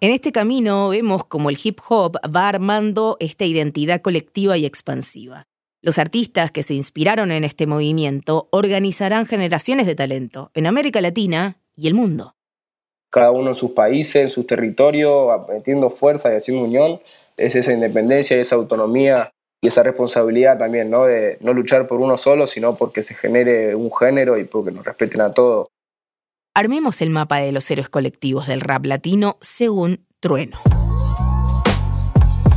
En 0.03 0.13
este 0.13 0.33
camino 0.33 0.89
vemos 0.89 1.25
como 1.25 1.51
el 1.51 1.59
hip 1.63 1.79
hop 1.89 2.17
va 2.35 2.49
armando 2.49 3.17
esta 3.21 3.45
identidad 3.45 4.01
colectiva 4.01 4.57
y 4.57 4.65
expansiva. 4.65 5.47
Los 5.83 5.99
artistas 5.99 6.51
que 6.51 6.63
se 6.63 6.75
inspiraron 6.75 7.33
en 7.33 7.45
este 7.45 7.67
movimiento 7.67 8.49
organizarán 8.51 9.27
generaciones 9.27 9.87
de 9.87 9.95
talento 9.95 10.51
en 10.55 10.67
América 10.67 11.01
Latina 11.01 11.59
y 11.77 11.87
el 11.87 11.95
mundo. 11.95 12.35
Cada 13.11 13.31
uno 13.31 13.51
en 13.51 13.55
sus 13.55 13.73
países, 13.73 14.17
en 14.17 14.29
sus 14.29 14.47
territorios, 14.47 15.29
metiendo 15.49 15.91
fuerza 15.91 16.33
y 16.33 16.37
haciendo 16.37 16.65
unión, 16.65 17.01
es 17.37 17.57
esa 17.57 17.73
independencia 17.73 18.37
y 18.37 18.41
esa 18.41 18.57
autonomía 18.57 19.31
y 19.63 19.69
esa 19.69 19.83
responsabilidad 19.83 20.59
también, 20.59 20.91
¿no? 20.91 21.05
De 21.05 21.37
no 21.41 21.53
luchar 21.53 21.87
por 21.87 22.01
uno 22.01 22.17
solo, 22.17 22.47
sino 22.47 22.77
porque 22.77 23.03
se 23.03 23.15
genere 23.15 23.75
un 23.75 23.93
género 23.93 24.39
y 24.39 24.45
porque 24.45 24.71
nos 24.71 24.85
respeten 24.85 25.21
a 25.21 25.35
todos. 25.35 25.69
Armemos 26.55 27.01
el 27.03 27.11
mapa 27.11 27.39
de 27.39 27.53
los 27.53 27.71
héroes 27.71 27.89
colectivos 27.89 28.47
del 28.47 28.61
rap 28.61 28.87
latino 28.87 29.37
según 29.41 30.07
Trueno. 30.19 30.59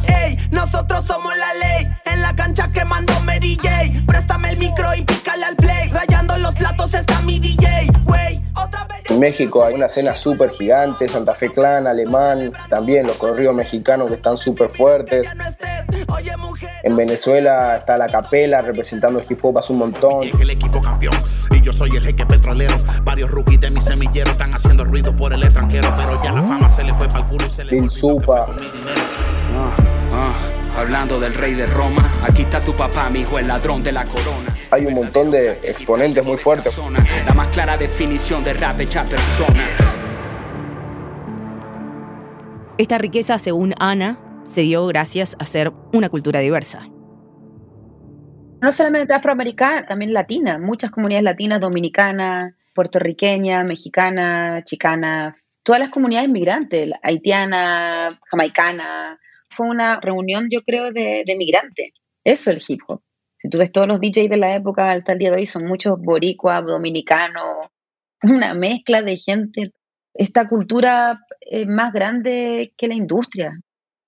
Ey, 0.07 0.37
nosotros 0.51 1.05
somos 1.05 1.35
la 1.37 1.53
ley. 1.53 1.87
En 2.05 2.21
la 2.21 2.35
cancha 2.35 2.71
quemando 2.71 3.13
Mary 3.21 3.57
J. 3.61 3.69
Préstame 4.07 4.51
el 4.51 4.57
micro 4.57 4.95
y 4.95 5.03
pícale 5.03 5.43
al 5.45 5.55
play. 5.57 5.89
Rayando 5.89 6.37
los 6.37 6.53
platos 6.55 6.93
está 6.93 7.21
mi 7.21 7.39
DJ. 7.39 7.87
Wey, 8.05 8.41
otra 8.55 8.85
vez. 8.85 8.92
En 9.13 9.19
México 9.19 9.63
hay 9.63 9.75
una 9.75 9.85
escena 9.85 10.15
súper 10.15 10.49
gigante, 10.49 11.07
Santa 11.07 11.35
Fe 11.35 11.51
Clan, 11.51 11.85
Alemán, 11.85 12.51
también 12.67 13.05
los 13.05 13.15
corridos 13.17 13.53
mexicanos 13.53 14.09
que 14.09 14.15
están 14.15 14.39
súper 14.39 14.71
fuertes. 14.71 15.27
En 16.81 16.95
Venezuela 16.95 17.75
está 17.77 17.95
la 17.95 18.07
capela 18.07 18.63
representando 18.63 19.19
el 19.19 19.25
hip 19.29 19.37
hop 19.45 19.59
hace 19.59 19.71
un 19.71 19.77
montón. 19.77 20.23
el 20.23 20.49
equipo 20.49 20.81
campeón 20.81 21.13
y 21.51 21.61
yo 21.61 21.71
soy 21.71 21.91
el 21.95 22.03
jeque 22.03 22.25
petrolero. 22.25 22.75
Varios 23.03 23.29
rookies 23.29 23.61
de 23.61 23.69
mi 23.69 23.81
semillero 23.81 24.31
están 24.31 24.51
haciendo 24.51 24.83
ruido 24.83 25.15
por 25.15 25.31
el 25.31 25.43
extranjero, 25.43 25.91
pero 25.95 26.19
ya 26.23 26.31
la 26.31 26.41
fama 26.41 26.67
se 26.67 26.83
le 26.83 26.91
fue 26.95 27.07
para 27.07 27.19
el 27.19 27.25
culo 27.27 27.45
y 27.45 27.49
se 27.49 27.65
le 27.65 27.71
Lil 27.73 27.91
Supa. 27.91 28.47
Ah, 30.11 30.33
hablando 30.75 31.19
del 31.19 31.35
rey 31.35 31.53
de 31.53 31.67
Roma, 31.67 32.19
aquí 32.23 32.41
está 32.41 32.59
tu 32.59 32.75
papá, 32.75 33.11
mi 33.11 33.19
hijo, 33.19 33.37
el 33.37 33.47
ladrón 33.47 33.83
de 33.83 33.91
la 33.91 34.05
corona. 34.05 34.55
Hay 34.73 34.87
un 34.87 34.95
montón 34.95 35.29
de 35.29 35.51
exponentes 35.61 36.25
muy 36.25 36.35
fuertes. 36.35 36.79
La 37.27 37.33
más 37.35 37.49
clara 37.49 37.77
definición 37.77 38.43
de 38.43 38.55
rap 38.55 38.79
hecha 38.79 39.07
persona. 39.07 39.69
Esta 42.79 42.97
riqueza, 42.97 43.37
según 43.37 43.75
Ana, 43.77 44.17
se 44.45 44.61
dio 44.61 44.87
gracias 44.87 45.35
a 45.37 45.45
ser 45.45 45.71
una 45.93 46.09
cultura 46.09 46.39
diversa. 46.39 46.89
No 48.63 48.71
solamente 48.71 49.13
afroamericana, 49.13 49.85
también 49.85 50.11
latina. 50.11 50.57
Muchas 50.57 50.89
comunidades 50.89 51.23
latinas, 51.25 51.61
dominicanas, 51.61 52.55
puertorriqueña, 52.73 53.63
mexicana, 53.63 54.63
chicana, 54.65 55.37
todas 55.61 55.81
las 55.81 55.91
comunidades 55.91 56.29
migrantes, 56.29 56.89
haitiana, 57.03 58.19
jamaicana. 58.25 59.19
Fue 59.49 59.67
una 59.67 59.99
reunión, 59.99 60.47
yo 60.49 60.63
creo, 60.63 60.91
de, 60.91 61.21
de 61.27 61.35
migrantes. 61.37 61.91
Eso 62.23 62.49
es 62.49 62.67
el 62.67 62.75
hip 62.75 62.81
hop. 62.87 63.02
Si 63.43 63.49
tú 63.49 63.57
ves 63.57 63.73
todos 63.73 63.89
los 63.89 63.99
DJs 63.99 64.29
de 64.29 64.37
la 64.37 64.55
época 64.55 64.89
hasta 64.93 65.11
el 65.11 65.19
día 65.19 65.29
de 65.29 65.35
hoy, 65.35 65.45
son 65.45 65.65
muchos 65.65 65.99
boricuas, 65.99 66.65
dominicanos, 66.65 67.67
una 68.21 68.53
mezcla 68.53 69.01
de 69.01 69.17
gente. 69.17 69.73
Esta 70.13 70.47
cultura 70.47 71.19
es 71.41 71.67
más 71.67 71.91
grande 71.91 72.73
que 72.77 72.87
la 72.87 72.93
industria 72.93 73.59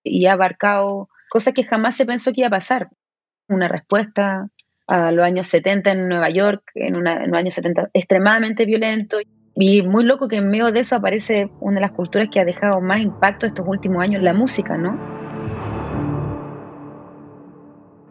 y 0.05 0.25
ha 0.27 0.33
abarcado 0.33 1.09
cosas 1.29 1.53
que 1.53 1.63
jamás 1.63 1.97
se 1.97 2.05
pensó 2.05 2.31
que 2.31 2.41
iba 2.41 2.47
a 2.47 2.51
pasar. 2.51 2.87
Una 3.49 3.67
respuesta 3.67 4.47
a 4.87 5.11
los 5.11 5.25
años 5.25 5.49
70 5.49 5.91
en 5.91 6.07
Nueva 6.07 6.29
York, 6.29 6.63
en 6.73 7.03
los 7.03 7.37
años 7.37 7.53
70 7.55 7.89
extremadamente 7.93 8.65
violento. 8.65 9.17
Y 9.53 9.81
muy 9.81 10.05
loco 10.05 10.29
que 10.29 10.37
en 10.37 10.49
medio 10.49 10.71
de 10.71 10.79
eso 10.79 10.95
aparece 10.95 11.49
una 11.59 11.75
de 11.75 11.81
las 11.81 11.91
culturas 11.91 12.29
que 12.31 12.39
ha 12.39 12.45
dejado 12.45 12.79
más 12.79 13.01
impacto 13.01 13.45
estos 13.45 13.67
últimos 13.67 14.01
años, 14.01 14.23
la 14.23 14.33
música, 14.33 14.77
¿no? 14.77 15.24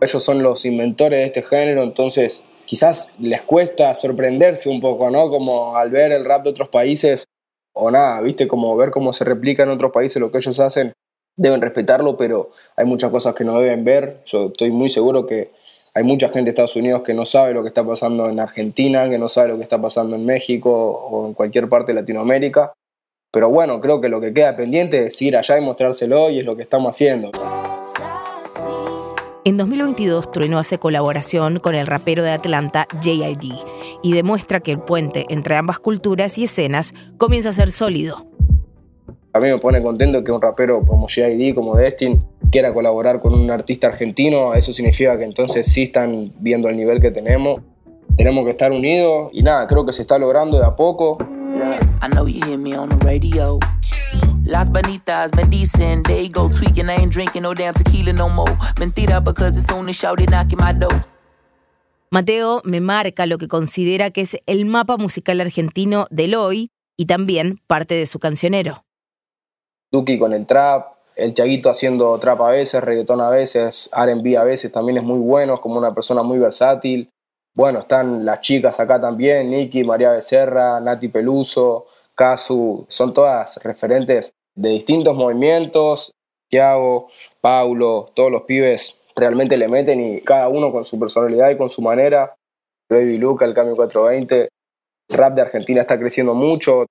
Ellos 0.04 0.22
son 0.22 0.42
los 0.42 0.64
inventores 0.64 1.18
de 1.18 1.24
este 1.26 1.42
género, 1.42 1.82
entonces 1.82 2.42
quizás 2.64 3.14
les 3.18 3.42
cuesta 3.42 3.94
sorprenderse 3.94 4.68
un 4.68 4.80
poco, 4.80 5.10
¿no? 5.10 5.28
Como 5.28 5.76
al 5.76 5.90
ver 5.90 6.12
el 6.12 6.24
rap 6.24 6.44
de 6.44 6.50
otros 6.50 6.68
países, 6.68 7.24
o 7.74 7.90
nada, 7.90 8.20
¿viste? 8.20 8.46
Como 8.46 8.76
ver 8.76 8.90
cómo 8.90 9.12
se 9.12 9.24
replica 9.24 9.64
en 9.64 9.70
otros 9.70 9.92
países 9.92 10.20
lo 10.20 10.30
que 10.30 10.38
ellos 10.38 10.58
hacen, 10.60 10.92
deben 11.36 11.60
respetarlo, 11.60 12.16
pero 12.16 12.50
hay 12.76 12.86
muchas 12.86 13.10
cosas 13.10 13.34
que 13.34 13.44
no 13.44 13.58
deben 13.60 13.84
ver. 13.84 14.20
Yo 14.24 14.46
estoy 14.46 14.70
muy 14.70 14.88
seguro 14.88 15.26
que 15.26 15.50
hay 15.94 16.04
mucha 16.04 16.28
gente 16.28 16.44
de 16.44 16.50
Estados 16.50 16.76
Unidos 16.76 17.02
que 17.02 17.14
no 17.14 17.24
sabe 17.24 17.54
lo 17.54 17.62
que 17.62 17.68
está 17.68 17.84
pasando 17.84 18.28
en 18.28 18.40
Argentina, 18.40 19.08
que 19.08 19.18
no 19.18 19.28
sabe 19.28 19.48
lo 19.48 19.56
que 19.56 19.62
está 19.62 19.80
pasando 19.80 20.16
en 20.16 20.24
México 20.24 20.70
o 20.70 21.26
en 21.26 21.34
cualquier 21.34 21.68
parte 21.68 21.92
de 21.92 22.00
Latinoamérica. 22.00 22.72
Pero 23.32 23.50
bueno, 23.50 23.80
creo 23.80 24.00
que 24.00 24.08
lo 24.08 24.20
que 24.20 24.32
queda 24.32 24.56
pendiente 24.56 25.06
es 25.06 25.20
ir 25.20 25.36
allá 25.36 25.58
y 25.58 25.60
mostrárselo 25.60 26.30
y 26.30 26.40
es 26.40 26.44
lo 26.44 26.56
que 26.56 26.62
estamos 26.62 26.94
haciendo. 26.94 27.32
En 29.46 29.58
2022, 29.58 30.32
Trueno 30.32 30.58
hace 30.58 30.78
colaboración 30.78 31.58
con 31.58 31.74
el 31.74 31.86
rapero 31.86 32.22
de 32.22 32.30
Atlanta, 32.30 32.86
JID, 33.02 33.52
y 34.02 34.12
demuestra 34.14 34.60
que 34.60 34.70
el 34.70 34.78
puente 34.78 35.26
entre 35.28 35.56
ambas 35.56 35.78
culturas 35.78 36.38
y 36.38 36.44
escenas 36.44 36.94
comienza 37.18 37.50
a 37.50 37.52
ser 37.52 37.70
sólido. 37.70 38.26
A 39.34 39.40
mí 39.40 39.48
me 39.48 39.58
pone 39.58 39.82
contento 39.82 40.24
que 40.24 40.32
un 40.32 40.40
rapero 40.40 40.82
como 40.86 41.08
JID, 41.08 41.54
como 41.54 41.76
Destin, 41.76 42.24
quiera 42.50 42.72
colaborar 42.72 43.20
con 43.20 43.34
un 43.34 43.50
artista 43.50 43.88
argentino. 43.88 44.54
Eso 44.54 44.72
significa 44.72 45.18
que 45.18 45.24
entonces 45.24 45.66
sí 45.66 45.82
están 45.82 46.32
viendo 46.38 46.70
el 46.70 46.78
nivel 46.78 46.98
que 46.98 47.10
tenemos. 47.10 47.60
Tenemos 48.16 48.46
que 48.46 48.52
estar 48.52 48.72
unidos 48.72 49.28
y 49.34 49.42
nada, 49.42 49.66
creo 49.66 49.84
que 49.84 49.92
se 49.92 50.00
está 50.00 50.18
logrando 50.18 50.58
de 50.58 50.64
a 50.64 50.74
poco. 50.74 51.18
I 52.02 52.08
know 52.10 52.26
you 52.26 52.40
hear 52.46 52.56
me 52.56 52.78
on 52.78 52.88
the 52.88 53.06
radio. 53.06 53.58
Las 54.44 54.70
bonitas 54.70 55.30
bendicen, 55.30 56.02
they 56.02 56.28
go 56.28 56.48
tweaking. 56.48 56.88
I 56.88 56.96
ain't 57.00 57.12
drinking 57.12 57.42
no 57.42 57.54
damn 57.54 57.74
tequila 57.74 58.12
no 58.12 58.28
more. 58.28 58.52
Mentira, 58.78 59.22
because 59.22 59.58
it's 59.58 59.72
only 59.72 59.92
shouted 59.92 60.30
knocking 60.30 60.58
my 60.60 60.72
door. 60.72 61.04
Mateo 62.10 62.60
me 62.64 62.80
marca 62.80 63.26
lo 63.26 63.38
que 63.38 63.48
considera 63.48 64.10
que 64.10 64.20
es 64.20 64.38
el 64.46 64.66
mapa 64.66 64.96
musical 64.96 65.40
argentino 65.40 66.06
del 66.10 66.36
hoy 66.36 66.70
y 66.96 67.06
también 67.06 67.58
parte 67.66 67.94
de 67.94 68.06
su 68.06 68.18
cancionero. 68.20 68.84
Duki 69.90 70.18
con 70.18 70.32
el 70.32 70.46
trap, 70.46 70.94
el 71.16 71.34
Tiaguito 71.34 71.70
haciendo 71.70 72.16
trap 72.18 72.40
a 72.42 72.50
veces, 72.50 72.84
reggaetón 72.84 73.20
a 73.20 73.30
veces, 73.30 73.90
RB 73.92 74.36
a 74.38 74.44
veces, 74.44 74.70
también 74.70 74.98
es 74.98 75.04
muy 75.04 75.18
bueno, 75.18 75.54
es 75.54 75.60
como 75.60 75.78
una 75.78 75.94
persona 75.94 76.22
muy 76.22 76.38
versátil. 76.38 77.10
Bueno, 77.52 77.80
están 77.80 78.24
las 78.24 78.40
chicas 78.40 78.78
acá 78.78 79.00
también, 79.00 79.50
Nicky, 79.50 79.84
María 79.84 80.10
Becerra, 80.10 80.80
Nati 80.80 81.08
Peluso, 81.08 81.86
Casu, 82.14 82.86
son 82.88 83.12
todas 83.12 83.62
referentes 83.62 84.32
de 84.54 84.70
distintos 84.70 85.16
movimientos. 85.16 86.12
Tiago, 86.48 87.08
Paulo, 87.40 88.10
todos 88.14 88.30
los 88.30 88.42
pibes 88.42 89.00
realmente 89.16 89.56
le 89.56 89.68
meten 89.68 90.00
y 90.00 90.20
cada 90.20 90.48
uno 90.48 90.72
con 90.72 90.84
su 90.84 90.98
personalidad 90.98 91.50
y 91.50 91.56
con 91.56 91.68
su 91.68 91.82
manera. 91.82 92.34
Baby 92.88 93.18
Luca, 93.18 93.44
el 93.44 93.54
Cambio 93.54 93.76
420. 93.76 94.48
El 95.08 95.16
rap 95.16 95.34
de 95.34 95.42
Argentina 95.42 95.80
está 95.80 95.98
creciendo 95.98 96.34
mucho. 96.34 96.86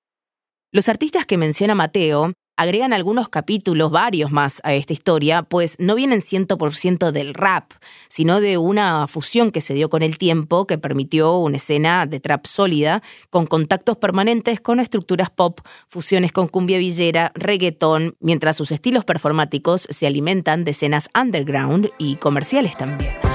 Los 0.72 0.88
artistas 0.88 1.24
que 1.26 1.38
menciona 1.38 1.74
Mateo 1.74 2.32
agregan 2.56 2.92
algunos 2.92 3.28
capítulos, 3.28 3.90
varios 3.90 4.30
más 4.30 4.60
a 4.64 4.74
esta 4.74 4.92
historia, 4.92 5.42
pues 5.42 5.76
no 5.78 5.94
vienen 5.94 6.20
100% 6.20 7.10
del 7.10 7.34
rap, 7.34 7.72
sino 8.08 8.40
de 8.40 8.58
una 8.58 9.06
fusión 9.08 9.50
que 9.50 9.60
se 9.60 9.74
dio 9.74 9.90
con 9.90 10.02
el 10.02 10.18
tiempo 10.18 10.66
que 10.66 10.78
permitió 10.78 11.36
una 11.38 11.56
escena 11.56 12.06
de 12.06 12.20
trap 12.20 12.46
sólida, 12.46 13.02
con 13.30 13.46
contactos 13.46 13.96
permanentes 13.96 14.60
con 14.60 14.80
estructuras 14.80 15.30
pop, 15.30 15.60
fusiones 15.88 16.32
con 16.32 16.48
cumbia 16.48 16.78
villera, 16.78 17.32
reggaetón, 17.34 18.16
mientras 18.20 18.56
sus 18.56 18.72
estilos 18.72 19.04
performáticos 19.04 19.86
se 19.90 20.06
alimentan 20.06 20.64
de 20.64 20.70
escenas 20.70 21.08
underground 21.14 21.90
y 21.98 22.16
comerciales 22.16 22.76
también. 22.76 23.33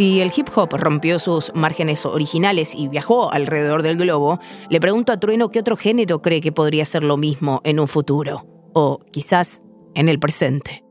Si 0.00 0.22
el 0.22 0.32
hip 0.34 0.48
hop 0.56 0.70
rompió 0.78 1.18
sus 1.18 1.54
márgenes 1.54 2.06
originales 2.06 2.74
y 2.74 2.88
viajó 2.88 3.30
alrededor 3.30 3.82
del 3.82 3.98
globo, 3.98 4.38
le 4.70 4.80
pregunto 4.80 5.12
a 5.12 5.20
Trueno 5.20 5.50
qué 5.50 5.60
otro 5.60 5.76
género 5.76 6.22
cree 6.22 6.40
que 6.40 6.52
podría 6.52 6.86
ser 6.86 7.04
lo 7.04 7.18
mismo 7.18 7.60
en 7.64 7.78
un 7.78 7.86
futuro, 7.86 8.46
o 8.72 9.00
quizás 9.10 9.62
en 9.94 10.08
el 10.08 10.18
presente. 10.18 10.82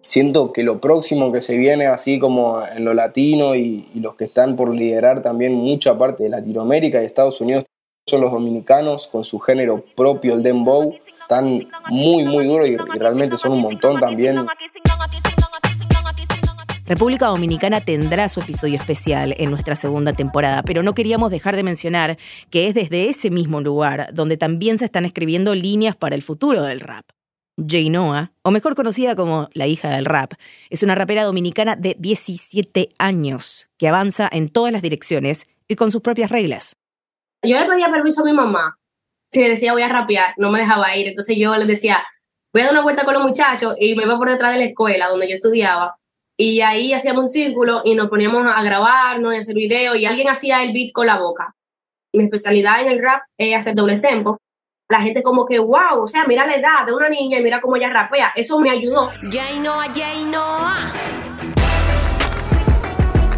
Siento 0.00 0.52
que 0.52 0.64
lo 0.64 0.80
próximo 0.80 1.30
que 1.30 1.40
se 1.40 1.56
viene, 1.56 1.86
así 1.86 2.18
como 2.18 2.66
en 2.66 2.84
lo 2.84 2.94
latino 2.94 3.54
y, 3.54 3.88
los 3.94 4.16
que 4.16 4.24
están 4.24 4.56
por 4.56 4.74
liderar 4.74 5.22
también 5.22 5.54
mucha 5.54 5.96
parte 5.96 6.24
de 6.24 6.30
Latinoamérica 6.30 7.00
y 7.00 7.06
Estados 7.06 7.40
Unidos, 7.40 7.64
son 8.08 8.22
los 8.22 8.32
dominicanos 8.32 9.06
con 9.06 9.22
su 9.22 9.38
género 9.38 9.84
propio, 9.94 10.34
el 10.34 10.42
dembow, 10.42 10.96
están 11.20 11.68
muy, 11.90 12.24
muy 12.24 12.44
duros 12.44 12.66
y 12.66 12.76
realmente 12.76 13.38
son 13.38 13.52
un 13.52 13.60
montón 13.60 14.00
también. 14.00 14.44
República 16.86 17.26
Dominicana 17.26 17.80
tendrá 17.80 18.28
su 18.28 18.38
episodio 18.38 18.76
especial 18.76 19.34
en 19.38 19.50
nuestra 19.50 19.74
segunda 19.74 20.12
temporada, 20.12 20.62
pero 20.62 20.84
no 20.84 20.94
queríamos 20.94 21.32
dejar 21.32 21.56
de 21.56 21.64
mencionar 21.64 22.16
que 22.48 22.68
es 22.68 22.74
desde 22.74 23.08
ese 23.08 23.28
mismo 23.28 23.60
lugar 23.60 24.10
donde 24.12 24.36
también 24.36 24.78
se 24.78 24.84
están 24.84 25.04
escribiendo 25.04 25.56
líneas 25.56 25.96
para 25.96 26.14
el 26.14 26.22
futuro 26.22 26.62
del 26.62 26.78
rap. 26.78 27.04
Jay 27.58 27.90
Noah, 27.90 28.30
o 28.42 28.52
mejor 28.52 28.76
conocida 28.76 29.16
como 29.16 29.48
la 29.52 29.66
hija 29.66 29.90
del 29.90 30.04
rap, 30.04 30.34
es 30.70 30.84
una 30.84 30.94
rapera 30.94 31.24
dominicana 31.24 31.74
de 31.74 31.96
17 31.98 32.90
años 32.98 33.68
que 33.78 33.88
avanza 33.88 34.28
en 34.30 34.48
todas 34.48 34.72
las 34.72 34.82
direcciones 34.82 35.48
y 35.66 35.74
con 35.74 35.90
sus 35.90 36.02
propias 36.02 36.30
reglas. 36.30 36.76
Yo 37.42 37.58
le 37.58 37.66
pedía 37.66 37.90
permiso 37.90 38.22
a 38.22 38.26
mi 38.26 38.32
mamá. 38.32 38.78
Si 39.32 39.40
le 39.42 39.48
decía 39.48 39.72
voy 39.72 39.82
a 39.82 39.88
rapear, 39.88 40.34
no 40.36 40.52
me 40.52 40.60
dejaba 40.60 40.96
ir. 40.96 41.08
Entonces 41.08 41.36
yo 41.36 41.56
le 41.56 41.64
decía, 41.64 42.04
voy 42.52 42.62
a 42.62 42.66
dar 42.66 42.74
una 42.74 42.82
vuelta 42.82 43.04
con 43.04 43.14
los 43.14 43.24
muchachos 43.24 43.74
y 43.80 43.96
me 43.96 44.04
iba 44.04 44.16
por 44.16 44.30
detrás 44.30 44.52
de 44.52 44.58
la 44.58 44.66
escuela 44.66 45.08
donde 45.08 45.28
yo 45.28 45.34
estudiaba 45.34 45.96
y 46.38 46.60
ahí 46.60 46.92
hacíamos 46.92 47.22
un 47.22 47.28
círculo 47.28 47.80
y 47.84 47.94
nos 47.94 48.10
poníamos 48.10 48.46
a 48.54 48.62
grabarnos 48.62 49.34
y 49.34 49.38
hacer 49.38 49.54
videos 49.54 49.96
y 49.96 50.04
alguien 50.04 50.28
hacía 50.28 50.62
el 50.62 50.72
beat 50.72 50.92
con 50.92 51.06
la 51.06 51.18
boca. 51.18 51.54
Mi 52.12 52.24
especialidad 52.24 52.82
en 52.82 52.88
el 52.88 53.02
rap 53.02 53.22
es 53.38 53.56
hacer 53.56 53.74
doble 53.74 53.98
tempo. 53.98 54.38
La 54.88 55.00
gente 55.00 55.22
como 55.22 55.46
que, 55.46 55.58
wow, 55.58 56.02
o 56.02 56.06
sea, 56.06 56.26
mira 56.26 56.46
la 56.46 56.54
edad 56.54 56.86
de 56.86 56.94
una 56.94 57.08
niña 57.08 57.38
y 57.38 57.42
mira 57.42 57.60
cómo 57.60 57.76
ella 57.76 57.90
rapea. 57.90 58.32
Eso 58.36 58.60
me 58.60 58.70
ayudó. 58.70 59.10
Jay 59.30 59.58
Noah, 59.58 59.88
Jay 59.92 60.24
Noah. 60.24 60.92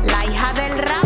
La 0.04 0.24
hija 0.26 0.52
del 0.52 0.78
rap. 0.78 1.04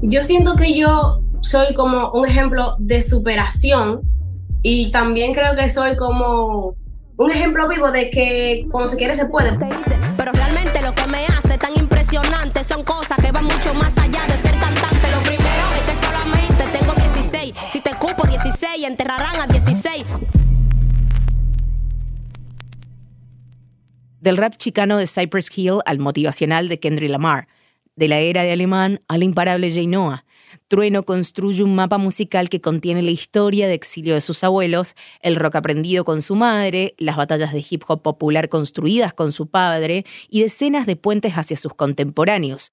yo 0.00 0.24
siento 0.24 0.56
que 0.56 0.78
yo 0.78 1.20
soy 1.42 1.74
como 1.74 2.12
un 2.12 2.26
ejemplo 2.26 2.76
de 2.78 3.02
superación 3.02 4.00
y 4.62 4.90
también 4.90 5.34
creo 5.34 5.54
que 5.54 5.68
soy 5.68 5.96
como 5.96 6.74
un 7.18 7.32
ejemplo 7.32 7.68
vivo 7.68 7.90
de 7.90 8.10
que 8.10 8.66
cuando 8.70 8.88
se 8.88 8.96
quiere 8.96 9.14
se 9.16 9.26
puede. 9.26 9.58
Pero 9.58 10.32
realmente 10.32 10.80
lo 10.82 10.94
que 10.94 11.06
me 11.08 11.26
hace 11.26 11.58
tan 11.58 11.76
impresionante 11.76 12.62
son 12.62 12.84
cosas 12.84 13.18
que 13.18 13.32
van 13.32 13.44
mucho 13.44 13.74
más 13.74 13.96
allá 13.98 14.24
de 14.26 14.36
ser 14.38 14.54
cantante. 14.58 15.10
Lo 15.10 15.20
primero 15.22 15.66
es 15.76 15.82
que 15.82 16.06
solamente 16.06 16.64
tengo 16.78 16.94
16. 16.94 17.54
Si 17.72 17.80
te 17.80 17.90
cupo 17.98 18.24
16, 18.26 18.84
enterrarán 18.84 19.40
a 19.40 19.46
16. 19.48 20.04
Del 24.20 24.36
rap 24.36 24.56
chicano 24.56 24.96
de 24.96 25.06
Cypress 25.08 25.50
Hill 25.56 25.78
al 25.86 25.98
motivacional 25.98 26.68
de 26.68 26.78
Kendrick 26.78 27.10
Lamar, 27.10 27.48
de 27.96 28.08
la 28.08 28.18
era 28.18 28.42
de 28.42 28.52
alemán 28.52 29.00
al 29.08 29.24
imparable 29.24 29.72
Jay 29.72 29.88
Noah. 29.88 30.24
Trueno 30.68 31.02
construye 31.04 31.62
un 31.62 31.74
mapa 31.74 31.98
musical 31.98 32.48
que 32.48 32.60
contiene 32.60 33.02
la 33.02 33.10
historia 33.10 33.66
de 33.66 33.74
exilio 33.74 34.14
de 34.14 34.20
sus 34.20 34.44
abuelos, 34.44 34.94
el 35.20 35.36
rock 35.36 35.56
aprendido 35.56 36.04
con 36.04 36.22
su 36.22 36.34
madre, 36.34 36.94
las 36.98 37.16
batallas 37.16 37.52
de 37.52 37.64
hip 37.68 37.82
hop 37.88 38.02
popular 38.02 38.48
construidas 38.48 39.14
con 39.14 39.32
su 39.32 39.48
padre 39.48 40.04
y 40.28 40.42
decenas 40.42 40.86
de 40.86 40.96
puentes 40.96 41.34
hacia 41.34 41.56
sus 41.56 41.74
contemporáneos. 41.74 42.72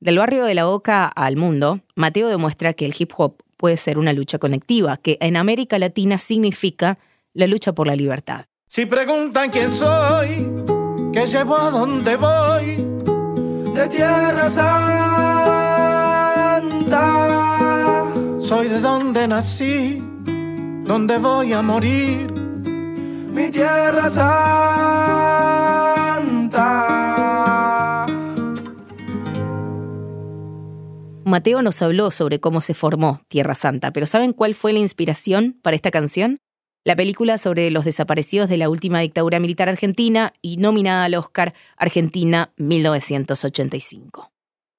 Del 0.00 0.18
barrio 0.18 0.44
de 0.44 0.54
la 0.54 0.64
Boca 0.64 1.06
al 1.06 1.36
mundo, 1.36 1.80
Mateo 1.94 2.28
demuestra 2.28 2.72
que 2.72 2.86
el 2.86 2.94
hip 2.98 3.12
hop 3.16 3.36
puede 3.56 3.76
ser 3.76 3.98
una 3.98 4.12
lucha 4.12 4.38
conectiva, 4.38 4.96
que 4.96 5.16
en 5.20 5.36
América 5.36 5.78
Latina 5.78 6.18
significa 6.18 6.98
la 7.32 7.46
lucha 7.46 7.72
por 7.72 7.86
la 7.86 7.94
libertad. 7.94 8.46
Si 8.66 8.86
preguntan 8.86 9.50
quién 9.50 9.72
soy, 9.72 10.50
qué 11.12 11.26
llevo 11.26 11.56
a 11.56 11.70
dónde 11.70 12.16
voy, 12.16 12.76
de 13.74 13.88
tierra 13.88 14.50
soy 18.40 18.68
de 18.68 18.80
donde 18.80 19.26
nací, 19.26 20.02
donde 20.84 21.18
voy 21.18 21.52
a 21.52 21.62
morir. 21.62 22.30
Mi 22.32 23.50
tierra 23.50 24.10
santa. 24.10 24.92
Mateo 31.24 31.62
nos 31.62 31.80
habló 31.80 32.10
sobre 32.10 32.40
cómo 32.40 32.60
se 32.60 32.74
formó 32.74 33.22
Tierra 33.28 33.54
Santa, 33.54 33.90
pero 33.90 34.04
¿saben 34.04 34.34
cuál 34.34 34.54
fue 34.54 34.74
la 34.74 34.80
inspiración 34.80 35.58
para 35.62 35.76
esta 35.76 35.90
canción? 35.90 36.36
La 36.84 36.94
película 36.94 37.38
sobre 37.38 37.70
los 37.70 37.86
desaparecidos 37.86 38.50
de 38.50 38.58
la 38.58 38.68
última 38.68 39.00
dictadura 39.00 39.40
militar 39.40 39.70
argentina 39.70 40.34
y 40.42 40.58
nominada 40.58 41.04
al 41.04 41.14
Oscar 41.14 41.54
Argentina 41.78 42.52
1985. 42.56 44.32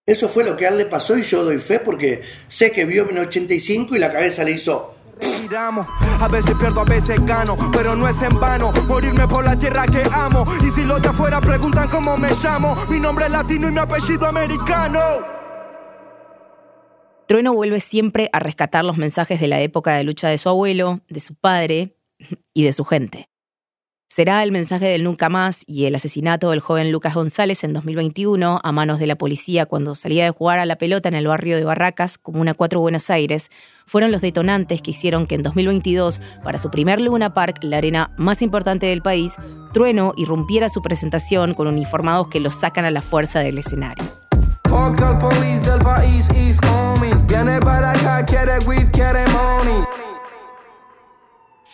Eso 0.06 0.28
fue 0.28 0.44
lo 0.44 0.58
que 0.58 0.66
a 0.66 0.70
él 0.70 0.78
le 0.78 0.86
pasó 0.86 1.18
y 1.18 1.22
yo 1.22 1.46
doy 1.46 1.60
fe 1.60 1.80
porque 1.80 2.22
sé 2.48 2.74
que 2.74 2.84
vio 2.84 3.10
en 3.10 3.20
85 3.20 3.96
y 3.96 4.00
la 4.00 4.12
cabeza 4.12 4.44
le 4.44 4.52
hizo. 4.52 4.96
Respiramos, 5.22 5.88
a 6.20 6.28
veces 6.28 6.56
pierdo, 6.60 6.82
a 6.82 6.84
veces 6.84 7.26
gano, 7.26 7.56
pero 7.72 7.96
no 7.96 8.10
es 8.10 8.22
en 8.22 8.38
vano 8.38 8.74
morirme 8.86 9.26
por 9.30 9.46
la 9.46 9.58
tierra 9.58 9.86
que 9.86 10.04
amo. 10.12 10.46
Y 10.62 10.72
si 10.72 10.84
los 10.84 11.02
de 11.02 11.08
afuera 11.08 11.40
preguntan 11.40 11.88
cómo 11.88 12.18
me 12.18 12.32
llamo, 12.44 12.76
mi 12.90 13.00
nombre 13.00 13.26
es 13.26 13.32
latino 13.32 13.70
y 13.70 13.72
mi 13.72 13.80
apellido 13.80 14.28
americano. 14.28 15.00
Trueno 17.26 17.54
vuelve 17.54 17.80
siempre 17.80 18.30
a 18.34 18.40
rescatar 18.40 18.84
los 18.84 18.98
mensajes 18.98 19.40
de 19.40 19.48
la 19.48 19.62
época 19.62 19.96
de 19.96 20.04
lucha 20.04 20.28
de 20.28 20.38
su 20.38 20.50
abuelo, 20.50 21.00
de 21.08 21.22
su 21.22 21.34
padre 21.36 21.96
y 22.54 22.64
de 22.64 22.74
su 22.74 22.84
gente. 22.84 23.30
Será 24.16 24.44
el 24.44 24.52
mensaje 24.52 24.86
del 24.86 25.04
nunca 25.04 25.28
más 25.28 25.64
y 25.66 25.86
el 25.86 25.96
asesinato 25.96 26.52
del 26.52 26.60
joven 26.60 26.92
Lucas 26.92 27.16
González 27.16 27.64
en 27.64 27.74
2021 27.74 28.62
a 28.64 28.72
manos 28.72 29.00
de 29.00 29.08
la 29.08 29.16
policía 29.16 29.66
cuando 29.66 29.96
salía 29.96 30.24
de 30.26 30.30
jugar 30.30 30.60
a 30.60 30.68
la 30.68 30.76
pelota 30.76 31.10
en 31.10 31.16
el 31.16 31.26
barrio 31.26 31.56
de 31.56 31.64
Barracas, 31.64 32.20
Comuna 32.20 32.54
4 32.54 32.80
Buenos 32.80 33.10
Aires, 33.10 33.50
fueron 33.88 34.12
los 34.12 34.22
detonantes 34.22 34.84
que 34.84 34.92
hicieron 34.92 35.26
que 35.26 35.34
en 35.34 35.42
2022, 35.42 36.22
para 36.44 36.60
su 36.60 36.70
primer 36.70 37.02
Luna 37.02 37.34
Park, 37.34 37.64
la 37.64 37.78
arena 37.78 38.12
más 38.16 38.44
importante 38.44 38.86
del 38.86 39.02
país, 39.02 39.34
Trueno 39.74 40.14
irrumpiera 40.16 40.70
su 40.70 40.84
presentación 40.84 41.56
con 41.56 41.66
uniformados 41.66 42.28
que 42.28 42.40
los 42.40 42.54
sacan 42.54 42.86
a 42.86 42.92
la 42.92 43.02
fuerza 43.02 43.40
del 43.40 43.58
escenario. 43.58 44.06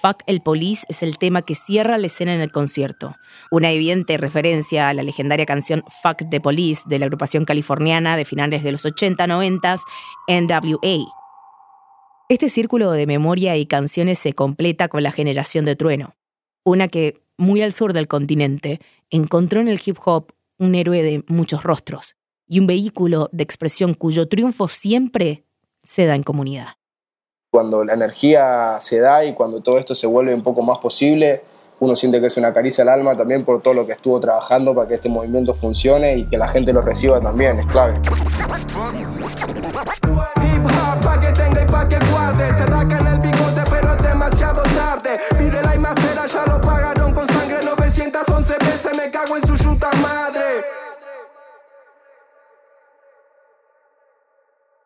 Fuck 0.02 0.24
el 0.28 0.42
Police 0.42 0.86
es 0.88 1.04
el 1.04 1.18
tema 1.18 1.42
que 1.42 1.56
cierra 1.56 1.98
la 1.98 2.06
escena 2.06 2.34
en 2.34 2.40
el 2.40 2.54
concierto. 2.54 3.18
Una 3.52 3.72
evidente 3.72 4.18
referencia 4.18 4.88
a 4.88 4.94
la 4.94 5.04
legendaria 5.04 5.46
canción 5.46 5.84
Fuck 6.02 6.30
the 6.30 6.40
Police 6.40 6.84
de 6.86 7.00
la 7.00 7.06
agrupación 7.06 7.44
californiana 7.44 8.16
de 8.16 8.24
finales 8.24 8.64
de 8.64 8.72
los 8.72 8.86
80-90s, 8.86 9.82
NWA. 10.30 11.06
Este 12.30 12.48
círculo 12.48 12.92
de 12.92 13.08
memoria 13.08 13.58
y 13.58 13.66
canciones 13.66 14.20
se 14.20 14.32
completa 14.32 14.88
con 14.88 15.04
la 15.04 15.12
generación 15.12 15.66
de 15.66 15.76
Trueno, 15.76 16.16
una 16.64 16.88
que, 16.88 17.22
muy 17.38 17.62
al 17.62 17.74
sur 17.74 17.92
del 17.92 18.08
continente, 18.08 18.80
encontró 19.10 19.60
en 19.60 19.68
el 19.68 19.82
hip 19.84 19.98
hop 20.06 20.32
un 20.60 20.76
héroe 20.76 21.04
de 21.04 21.26
muchos 21.28 21.64
rostros 21.64 22.16
y 22.48 22.60
un 22.60 22.68
vehículo 22.68 23.30
de 23.34 23.44
expresión 23.44 23.94
cuyo 23.94 24.30
triunfo 24.30 24.70
siempre 24.70 25.44
se 25.84 26.06
da 26.06 26.16
en 26.16 26.24
comunidad. 26.24 26.79
Cuando 27.52 27.84
la 27.84 27.94
energía 27.94 28.78
se 28.80 29.00
da 29.00 29.26
y 29.26 29.34
cuando 29.34 29.60
todo 29.62 29.80
esto 29.80 29.96
se 29.96 30.06
vuelve 30.06 30.36
un 30.36 30.44
poco 30.44 30.62
más 30.62 30.78
posible, 30.78 31.42
uno 31.80 31.96
siente 31.96 32.22
que 32.22 32.28
es 32.28 32.38
una 32.38 32.54
caricia 32.54 32.84
al 32.84 32.90
alma 32.90 33.16
también 33.16 33.44
por 33.44 33.64
todo 33.64 33.74
lo 33.74 33.88
que 33.88 33.94
estuvo 33.94 34.20
trabajando 34.20 34.76
para 34.76 34.88
que 34.88 34.94
este 34.94 35.10
movimiento 35.10 35.56
funcione 35.56 36.16
y 36.16 36.26
que 36.26 36.38
la 36.38 36.48
gente 36.48 36.72
lo 36.72 36.84
reciba 36.84 37.20
también, 37.20 37.58
es 37.60 37.66
clave. 37.66 37.96
Hip 37.96 38.26
hop 40.64 41.04
pa' 41.04 41.20
que 41.20 41.32
tenga 41.34 41.64
y 41.64 41.66
pa' 41.66 41.90
que 41.90 41.98
guarde. 42.12 42.54
Se 42.54 42.66
raca 42.68 43.00
en 43.00 43.08
el 43.08 43.20
bigote, 43.20 43.64
pero 43.68 43.94
es 43.94 44.04
demasiado 44.04 44.62
tarde. 44.62 45.20
Pide 45.40 45.60
la 45.64 45.74
macera, 45.80 46.28
ya 46.28 46.46
lo 46.54 46.62
pagaron 46.62 47.14
con 47.16 47.28
sangre 47.30 47.58
911 47.66 48.54
veces. 48.60 48.96
Me 48.96 49.10
cago 49.10 49.38
en 49.38 49.48
su 49.48 49.56
yuta 49.56 49.90
madre. 50.04 50.64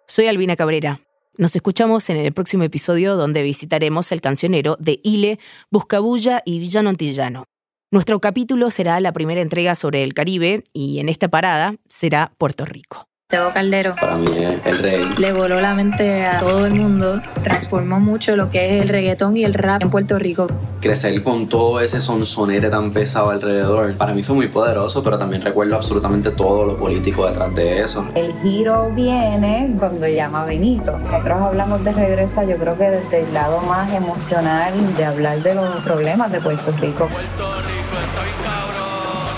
Soy 0.07 0.28
Albina 0.28 0.55
Cabrera. 0.55 1.01
Nos 1.36 1.55
escuchamos 1.55 2.11
en 2.11 2.17
el 2.17 2.31
próximo 2.31 2.63
episodio 2.63 3.15
donde 3.15 3.41
visitaremos 3.41 4.11
el 4.11 4.21
cancionero 4.21 4.77
de 4.79 4.99
Ile, 5.03 5.39
Buscabulla 5.71 6.43
y 6.45 6.59
Villano 6.59 6.91
Antillano. 6.91 7.45
Nuestro 7.91 8.19
capítulo 8.19 8.69
será 8.69 8.99
la 8.99 9.13
primera 9.13 9.41
entrega 9.41 9.73
sobre 9.73 10.03
el 10.03 10.13
Caribe 10.13 10.63
y 10.73 10.99
en 10.99 11.09
esta 11.09 11.29
parada 11.29 11.75
será 11.89 12.34
Puerto 12.38 12.65
Rico. 12.65 13.07
Teo 13.34 13.51
Caldero 13.51 13.95
Para 13.99 14.15
mí 14.15 14.27
es 14.38 14.63
el 14.63 14.77
rey. 14.77 15.09
le 15.17 15.34
voló 15.34 15.59
la 15.59 15.73
mente 15.73 16.23
a 16.23 16.38
todo 16.38 16.67
el 16.67 16.75
mundo, 16.75 17.19
transformó 17.43 17.99
mucho 17.99 18.36
lo 18.36 18.47
que 18.49 18.77
es 18.77 18.84
el 18.84 18.89
reggaetón 18.89 19.36
y 19.38 19.43
el 19.43 19.55
rap 19.55 19.81
en 19.81 19.89
Puerto 19.89 20.19
Rico. 20.19 20.45
Crecer 20.79 21.23
con 21.23 21.49
todo 21.49 21.81
ese 21.81 21.99
sonsonete 21.99 22.69
tan 22.69 22.91
pesado 22.91 23.31
alrededor, 23.31 23.95
para 23.95 24.13
mí 24.13 24.21
fue 24.21 24.36
muy 24.36 24.49
poderoso, 24.49 25.01
pero 25.01 25.17
también 25.17 25.41
recuerdo 25.41 25.75
absolutamente 25.75 26.29
todo 26.29 26.63
lo 26.63 26.77
político 26.77 27.25
detrás 27.25 27.55
de 27.55 27.81
eso. 27.81 28.05
El 28.13 28.34
giro 28.43 28.91
viene 28.91 29.77
cuando 29.79 30.07
llama 30.07 30.45
Benito. 30.45 30.95
Nosotros 30.99 31.41
hablamos 31.41 31.84
de 31.84 31.91
regresa, 31.91 32.43
yo 32.43 32.57
creo 32.57 32.77
que 32.77 32.91
desde 32.91 33.21
el 33.21 33.34
lado 33.34 33.61
más 33.61 33.91
emocional 33.91 34.95
de 34.95 35.05
hablar 35.05 35.41
de 35.41 35.55
los 35.55 35.77
problemas 35.77 36.31
de 36.31 36.39
Puerto 36.39 36.71
Rico. 36.79 37.09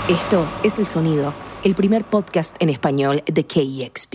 Esto 0.06 0.46
es 0.62 0.76
El 0.78 0.86
Sonido, 0.86 1.32
el 1.66 1.74
primer 1.74 2.04
podcast 2.04 2.54
en 2.60 2.68
español 2.68 3.24
de 3.26 3.42
KEXP. 3.42 4.14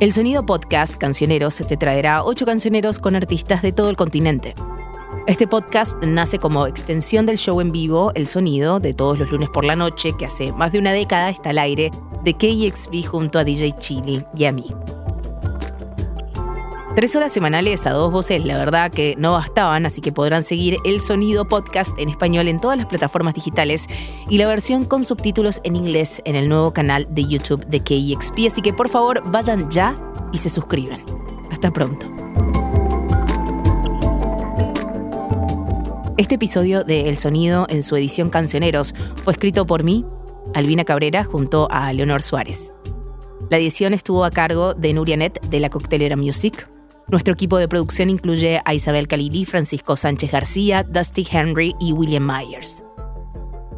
El 0.00 0.12
Sonido 0.12 0.44
Podcast 0.44 0.96
Cancioneros 0.96 1.58
te 1.58 1.76
traerá 1.76 2.24
ocho 2.24 2.46
cancioneros 2.46 2.98
con 2.98 3.14
artistas 3.14 3.62
de 3.62 3.70
todo 3.70 3.88
el 3.88 3.96
continente. 3.96 4.56
Este 5.28 5.46
podcast 5.46 6.02
nace 6.02 6.40
como 6.40 6.66
extensión 6.66 7.26
del 7.26 7.38
show 7.38 7.60
en 7.60 7.70
vivo 7.70 8.10
El 8.16 8.26
Sonido 8.26 8.80
de 8.80 8.92
todos 8.92 9.20
los 9.20 9.30
lunes 9.30 9.50
por 9.50 9.64
la 9.64 9.76
noche, 9.76 10.14
que 10.18 10.26
hace 10.26 10.50
más 10.50 10.72
de 10.72 10.80
una 10.80 10.92
década 10.92 11.30
está 11.30 11.50
al 11.50 11.58
aire, 11.58 11.92
de 12.24 12.34
KEXP 12.34 13.06
junto 13.06 13.38
a 13.38 13.44
DJ 13.44 13.76
Chili 13.78 14.24
y 14.36 14.46
a 14.46 14.50
mí. 14.50 14.66
Tres 16.94 17.16
horas 17.16 17.32
semanales 17.32 17.86
a 17.86 17.90
dos 17.92 18.12
voces, 18.12 18.44
la 18.44 18.58
verdad 18.58 18.90
que 18.90 19.14
no 19.16 19.32
bastaban, 19.32 19.86
así 19.86 20.02
que 20.02 20.12
podrán 20.12 20.42
seguir 20.42 20.76
El 20.84 21.00
Sonido 21.00 21.48
Podcast 21.48 21.98
en 21.98 22.10
español 22.10 22.48
en 22.48 22.60
todas 22.60 22.76
las 22.76 22.84
plataformas 22.84 23.32
digitales 23.32 23.86
y 24.28 24.36
la 24.36 24.46
versión 24.46 24.84
con 24.84 25.06
subtítulos 25.06 25.62
en 25.64 25.74
inglés 25.74 26.20
en 26.26 26.36
el 26.36 26.50
nuevo 26.50 26.74
canal 26.74 27.06
de 27.08 27.24
YouTube 27.24 27.64
de 27.64 27.80
KEXP, 27.80 28.46
así 28.46 28.60
que 28.60 28.74
por 28.74 28.90
favor 28.90 29.22
vayan 29.30 29.70
ya 29.70 29.94
y 30.32 30.38
se 30.38 30.50
suscriban. 30.50 31.02
Hasta 31.50 31.70
pronto. 31.70 32.06
Este 36.18 36.34
episodio 36.34 36.84
de 36.84 37.08
El 37.08 37.16
Sonido 37.16 37.66
en 37.70 37.82
su 37.82 37.96
edición 37.96 38.28
Cancioneros 38.28 38.94
fue 39.24 39.32
escrito 39.32 39.64
por 39.64 39.82
mí, 39.82 40.04
Albina 40.52 40.84
Cabrera, 40.84 41.24
junto 41.24 41.68
a 41.70 41.90
Leonor 41.94 42.20
Suárez. 42.20 42.70
La 43.48 43.56
edición 43.56 43.94
estuvo 43.94 44.26
a 44.26 44.30
cargo 44.30 44.74
de 44.74 44.92
Nuria 44.92 45.16
Net 45.16 45.40
de 45.48 45.58
la 45.58 45.70
Coctelera 45.70 46.16
Music. 46.16 46.68
Nuestro 47.08 47.34
equipo 47.34 47.58
de 47.58 47.68
producción 47.68 48.10
incluye 48.10 48.60
a 48.64 48.74
Isabel 48.74 49.08
Calili, 49.08 49.44
Francisco 49.44 49.96
Sánchez 49.96 50.32
García, 50.32 50.82
Dusty 50.84 51.26
Henry 51.30 51.74
y 51.80 51.92
William 51.92 52.26
Myers. 52.26 52.84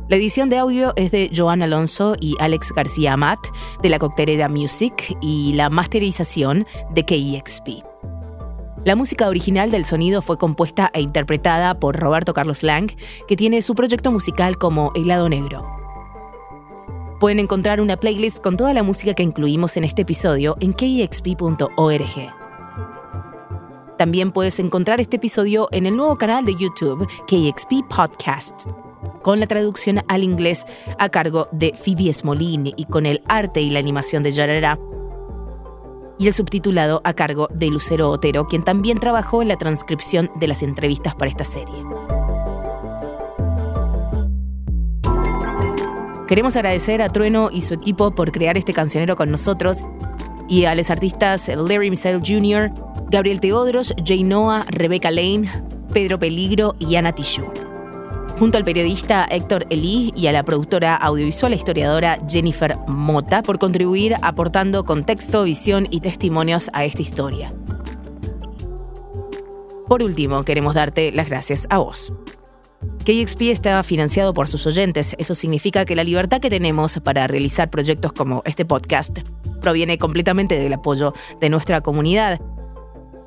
La 0.09 0.17
edición 0.17 0.51
de 0.51 0.59
audio 0.59 0.93
es 0.97 1.11
de 1.13 1.31
Joan 1.35 1.63
Alonso 1.63 2.15
y 2.21 2.37
Alex 2.39 2.73
García 2.73 3.15
Amat, 3.15 3.39
de 3.83 3.89
la 3.89 3.99
Coctelera 3.99 4.51
Music, 4.51 5.17
y 5.23 5.55
la 5.55 5.71
masterización 5.71 6.67
de 6.91 7.05
KEXP. 7.05 7.83
La 8.85 8.97
música 8.97 9.29
original 9.29 9.71
del 9.71 9.87
sonido 9.87 10.21
fue 10.21 10.37
compuesta 10.37 10.91
e 10.93 11.01
interpretada 11.01 11.81
por 11.81 11.99
Roberto 11.99 12.35
Carlos 12.35 12.63
Lang, 12.63 12.93
que 13.27 13.35
tiene 13.35 13.63
su 13.63 13.75
proyecto 13.75 14.13
musical 14.13 14.59
como 14.59 14.93
El 14.95 15.09
Lado 15.09 15.31
Negro. 15.31 15.67
Pueden 17.19 17.39
encontrar 17.39 17.81
una 17.81 17.97
playlist 17.97 18.43
con 18.43 18.59
toda 18.59 18.75
la 18.75 18.83
música 18.83 19.15
que 19.15 19.23
incluimos 19.23 19.79
en 19.79 19.85
este 19.85 20.03
episodio 20.03 20.59
en 20.61 20.75
kexp.org. 20.75 22.44
También 23.99 24.33
puedes 24.33 24.59
encontrar 24.59 25.01
este 25.01 25.17
episodio 25.17 25.69
en 25.71 25.87
el 25.87 25.97
nuevo 25.97 26.19
canal 26.19 26.45
de 26.45 26.57
YouTube 26.57 27.07
KXP 27.29 27.89
Podcast, 27.89 28.67
con 29.23 29.39
la 29.39 29.47
traducción 29.47 30.03
al 30.09 30.25
inglés 30.25 30.67
a 30.99 31.09
cargo 31.09 31.49
de 31.53 31.75
Phoebe 31.77 32.13
Smolin 32.13 32.73
y 32.77 32.87
con 32.87 33.07
el 33.07 33.23
arte 33.29 33.61
y 33.61 33.71
la 33.71 33.79
animación 33.79 34.25
de 34.25 34.33
Yarara, 34.33 34.79
y 36.19 36.27
el 36.27 36.35
subtitulado 36.35 37.01
a 37.05 37.15
cargo 37.15 37.49
de 37.53 37.69
Lucero 37.69 38.11
Otero, 38.11 38.47
quien 38.49 38.65
también 38.65 38.99
trabajó 38.99 39.43
en 39.43 39.49
la 39.49 39.57
transcripción 39.57 40.31
de 40.37 40.49
las 40.49 40.63
entrevistas 40.63 41.15
para 41.15 41.31
esta 41.31 41.45
serie. 41.45 41.75
Queremos 46.27 46.57
agradecer 46.57 47.03
a 47.03 47.11
Trueno 47.11 47.51
y 47.53 47.61
su 47.61 47.75
equipo 47.75 48.13
por 48.13 48.33
crear 48.33 48.57
este 48.57 48.73
cancionero 48.73 49.15
con 49.15 49.31
nosotros 49.31 49.85
y 50.49 50.65
a 50.65 50.75
los 50.75 50.91
artistas 50.91 51.49
Larry 51.49 51.91
Michel 51.91 52.21
Jr., 52.25 52.71
Gabriel 53.11 53.41
Teodros, 53.41 53.95
Jay 54.05 54.23
Noah, 54.23 54.65
Rebecca 54.69 55.11
Lane, 55.11 55.51
Pedro 55.93 56.19
Peligro 56.19 56.75
y 56.79 56.97
Ana 56.97 57.13
Tijoux. 57.13 57.51
Junto 58.39 58.59
al 58.59 58.65
periodista 58.65 59.25
Héctor 59.31 59.67
Elí 59.71 60.13
y 60.17 60.27
a 60.27 60.33
la 60.33 60.43
productora 60.43 60.97
audiovisual 60.97 61.53
e 61.53 61.57
historiadora 61.57 62.19
Jennifer 62.29 62.77
Mota 62.89 63.43
por 63.43 63.59
contribuir 63.59 64.17
aportando 64.23 64.85
contexto, 64.85 65.45
visión 65.45 65.87
y 65.91 66.01
testimonios 66.01 66.69
a 66.73 66.85
esta 66.85 67.03
historia. 67.03 67.53
Por 69.87 70.03
último, 70.03 70.43
queremos 70.43 70.75
darte 70.75 71.13
las 71.13 71.29
gracias 71.29 71.67
a 71.71 71.79
vos. 71.79 72.13
KXP 73.05 73.43
está 73.43 73.83
financiado 73.83 74.33
por 74.33 74.49
sus 74.49 74.67
oyentes. 74.67 75.15
Eso 75.19 75.35
significa 75.35 75.85
que 75.85 75.95
la 75.95 76.05
libertad 76.05 76.41
que 76.41 76.51
tenemos 76.51 76.99
para 77.05 77.27
realizar 77.27 77.71
proyectos 77.71 78.13
como 78.13 78.43
este 78.47 78.65
podcast 78.65 79.19
proviene 79.61 79.99
completamente 79.99 80.59
del 80.59 80.73
apoyo 80.73 81.13
de 81.41 81.51
nuestra 81.51 81.81
comunidad. 81.81 82.41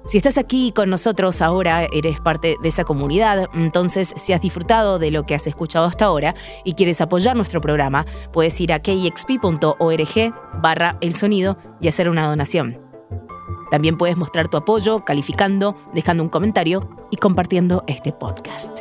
Si 0.07 0.17
estás 0.17 0.37
aquí 0.37 0.71
con 0.71 0.89
nosotros 0.89 1.41
ahora, 1.41 1.85
eres 1.91 2.21
parte 2.21 2.55
de 2.63 2.69
esa 2.69 2.85
comunidad, 2.85 3.47
entonces 3.53 4.13
si 4.15 4.31
has 4.31 4.39
disfrutado 4.39 4.99
de 4.99 5.11
lo 5.11 5.23
que 5.23 5.35
has 5.35 5.47
escuchado 5.47 5.85
hasta 5.85 6.05
ahora 6.05 6.33
y 6.63 6.75
quieres 6.75 7.01
apoyar 7.01 7.35
nuestro 7.35 7.59
programa, 7.59 8.05
puedes 8.31 8.59
ir 8.61 8.71
a 8.71 8.79
kexp.org 8.79 10.33
barra 10.61 10.97
el 11.01 11.13
sonido 11.13 11.57
y 11.81 11.89
hacer 11.89 12.07
una 12.07 12.25
donación. 12.25 12.79
También 13.69 13.97
puedes 13.97 14.15
mostrar 14.15 14.47
tu 14.47 14.55
apoyo 14.55 15.03
calificando, 15.03 15.75
dejando 15.93 16.23
un 16.23 16.29
comentario 16.29 16.89
y 17.11 17.17
compartiendo 17.17 17.83
este 17.87 18.13
podcast. 18.13 18.79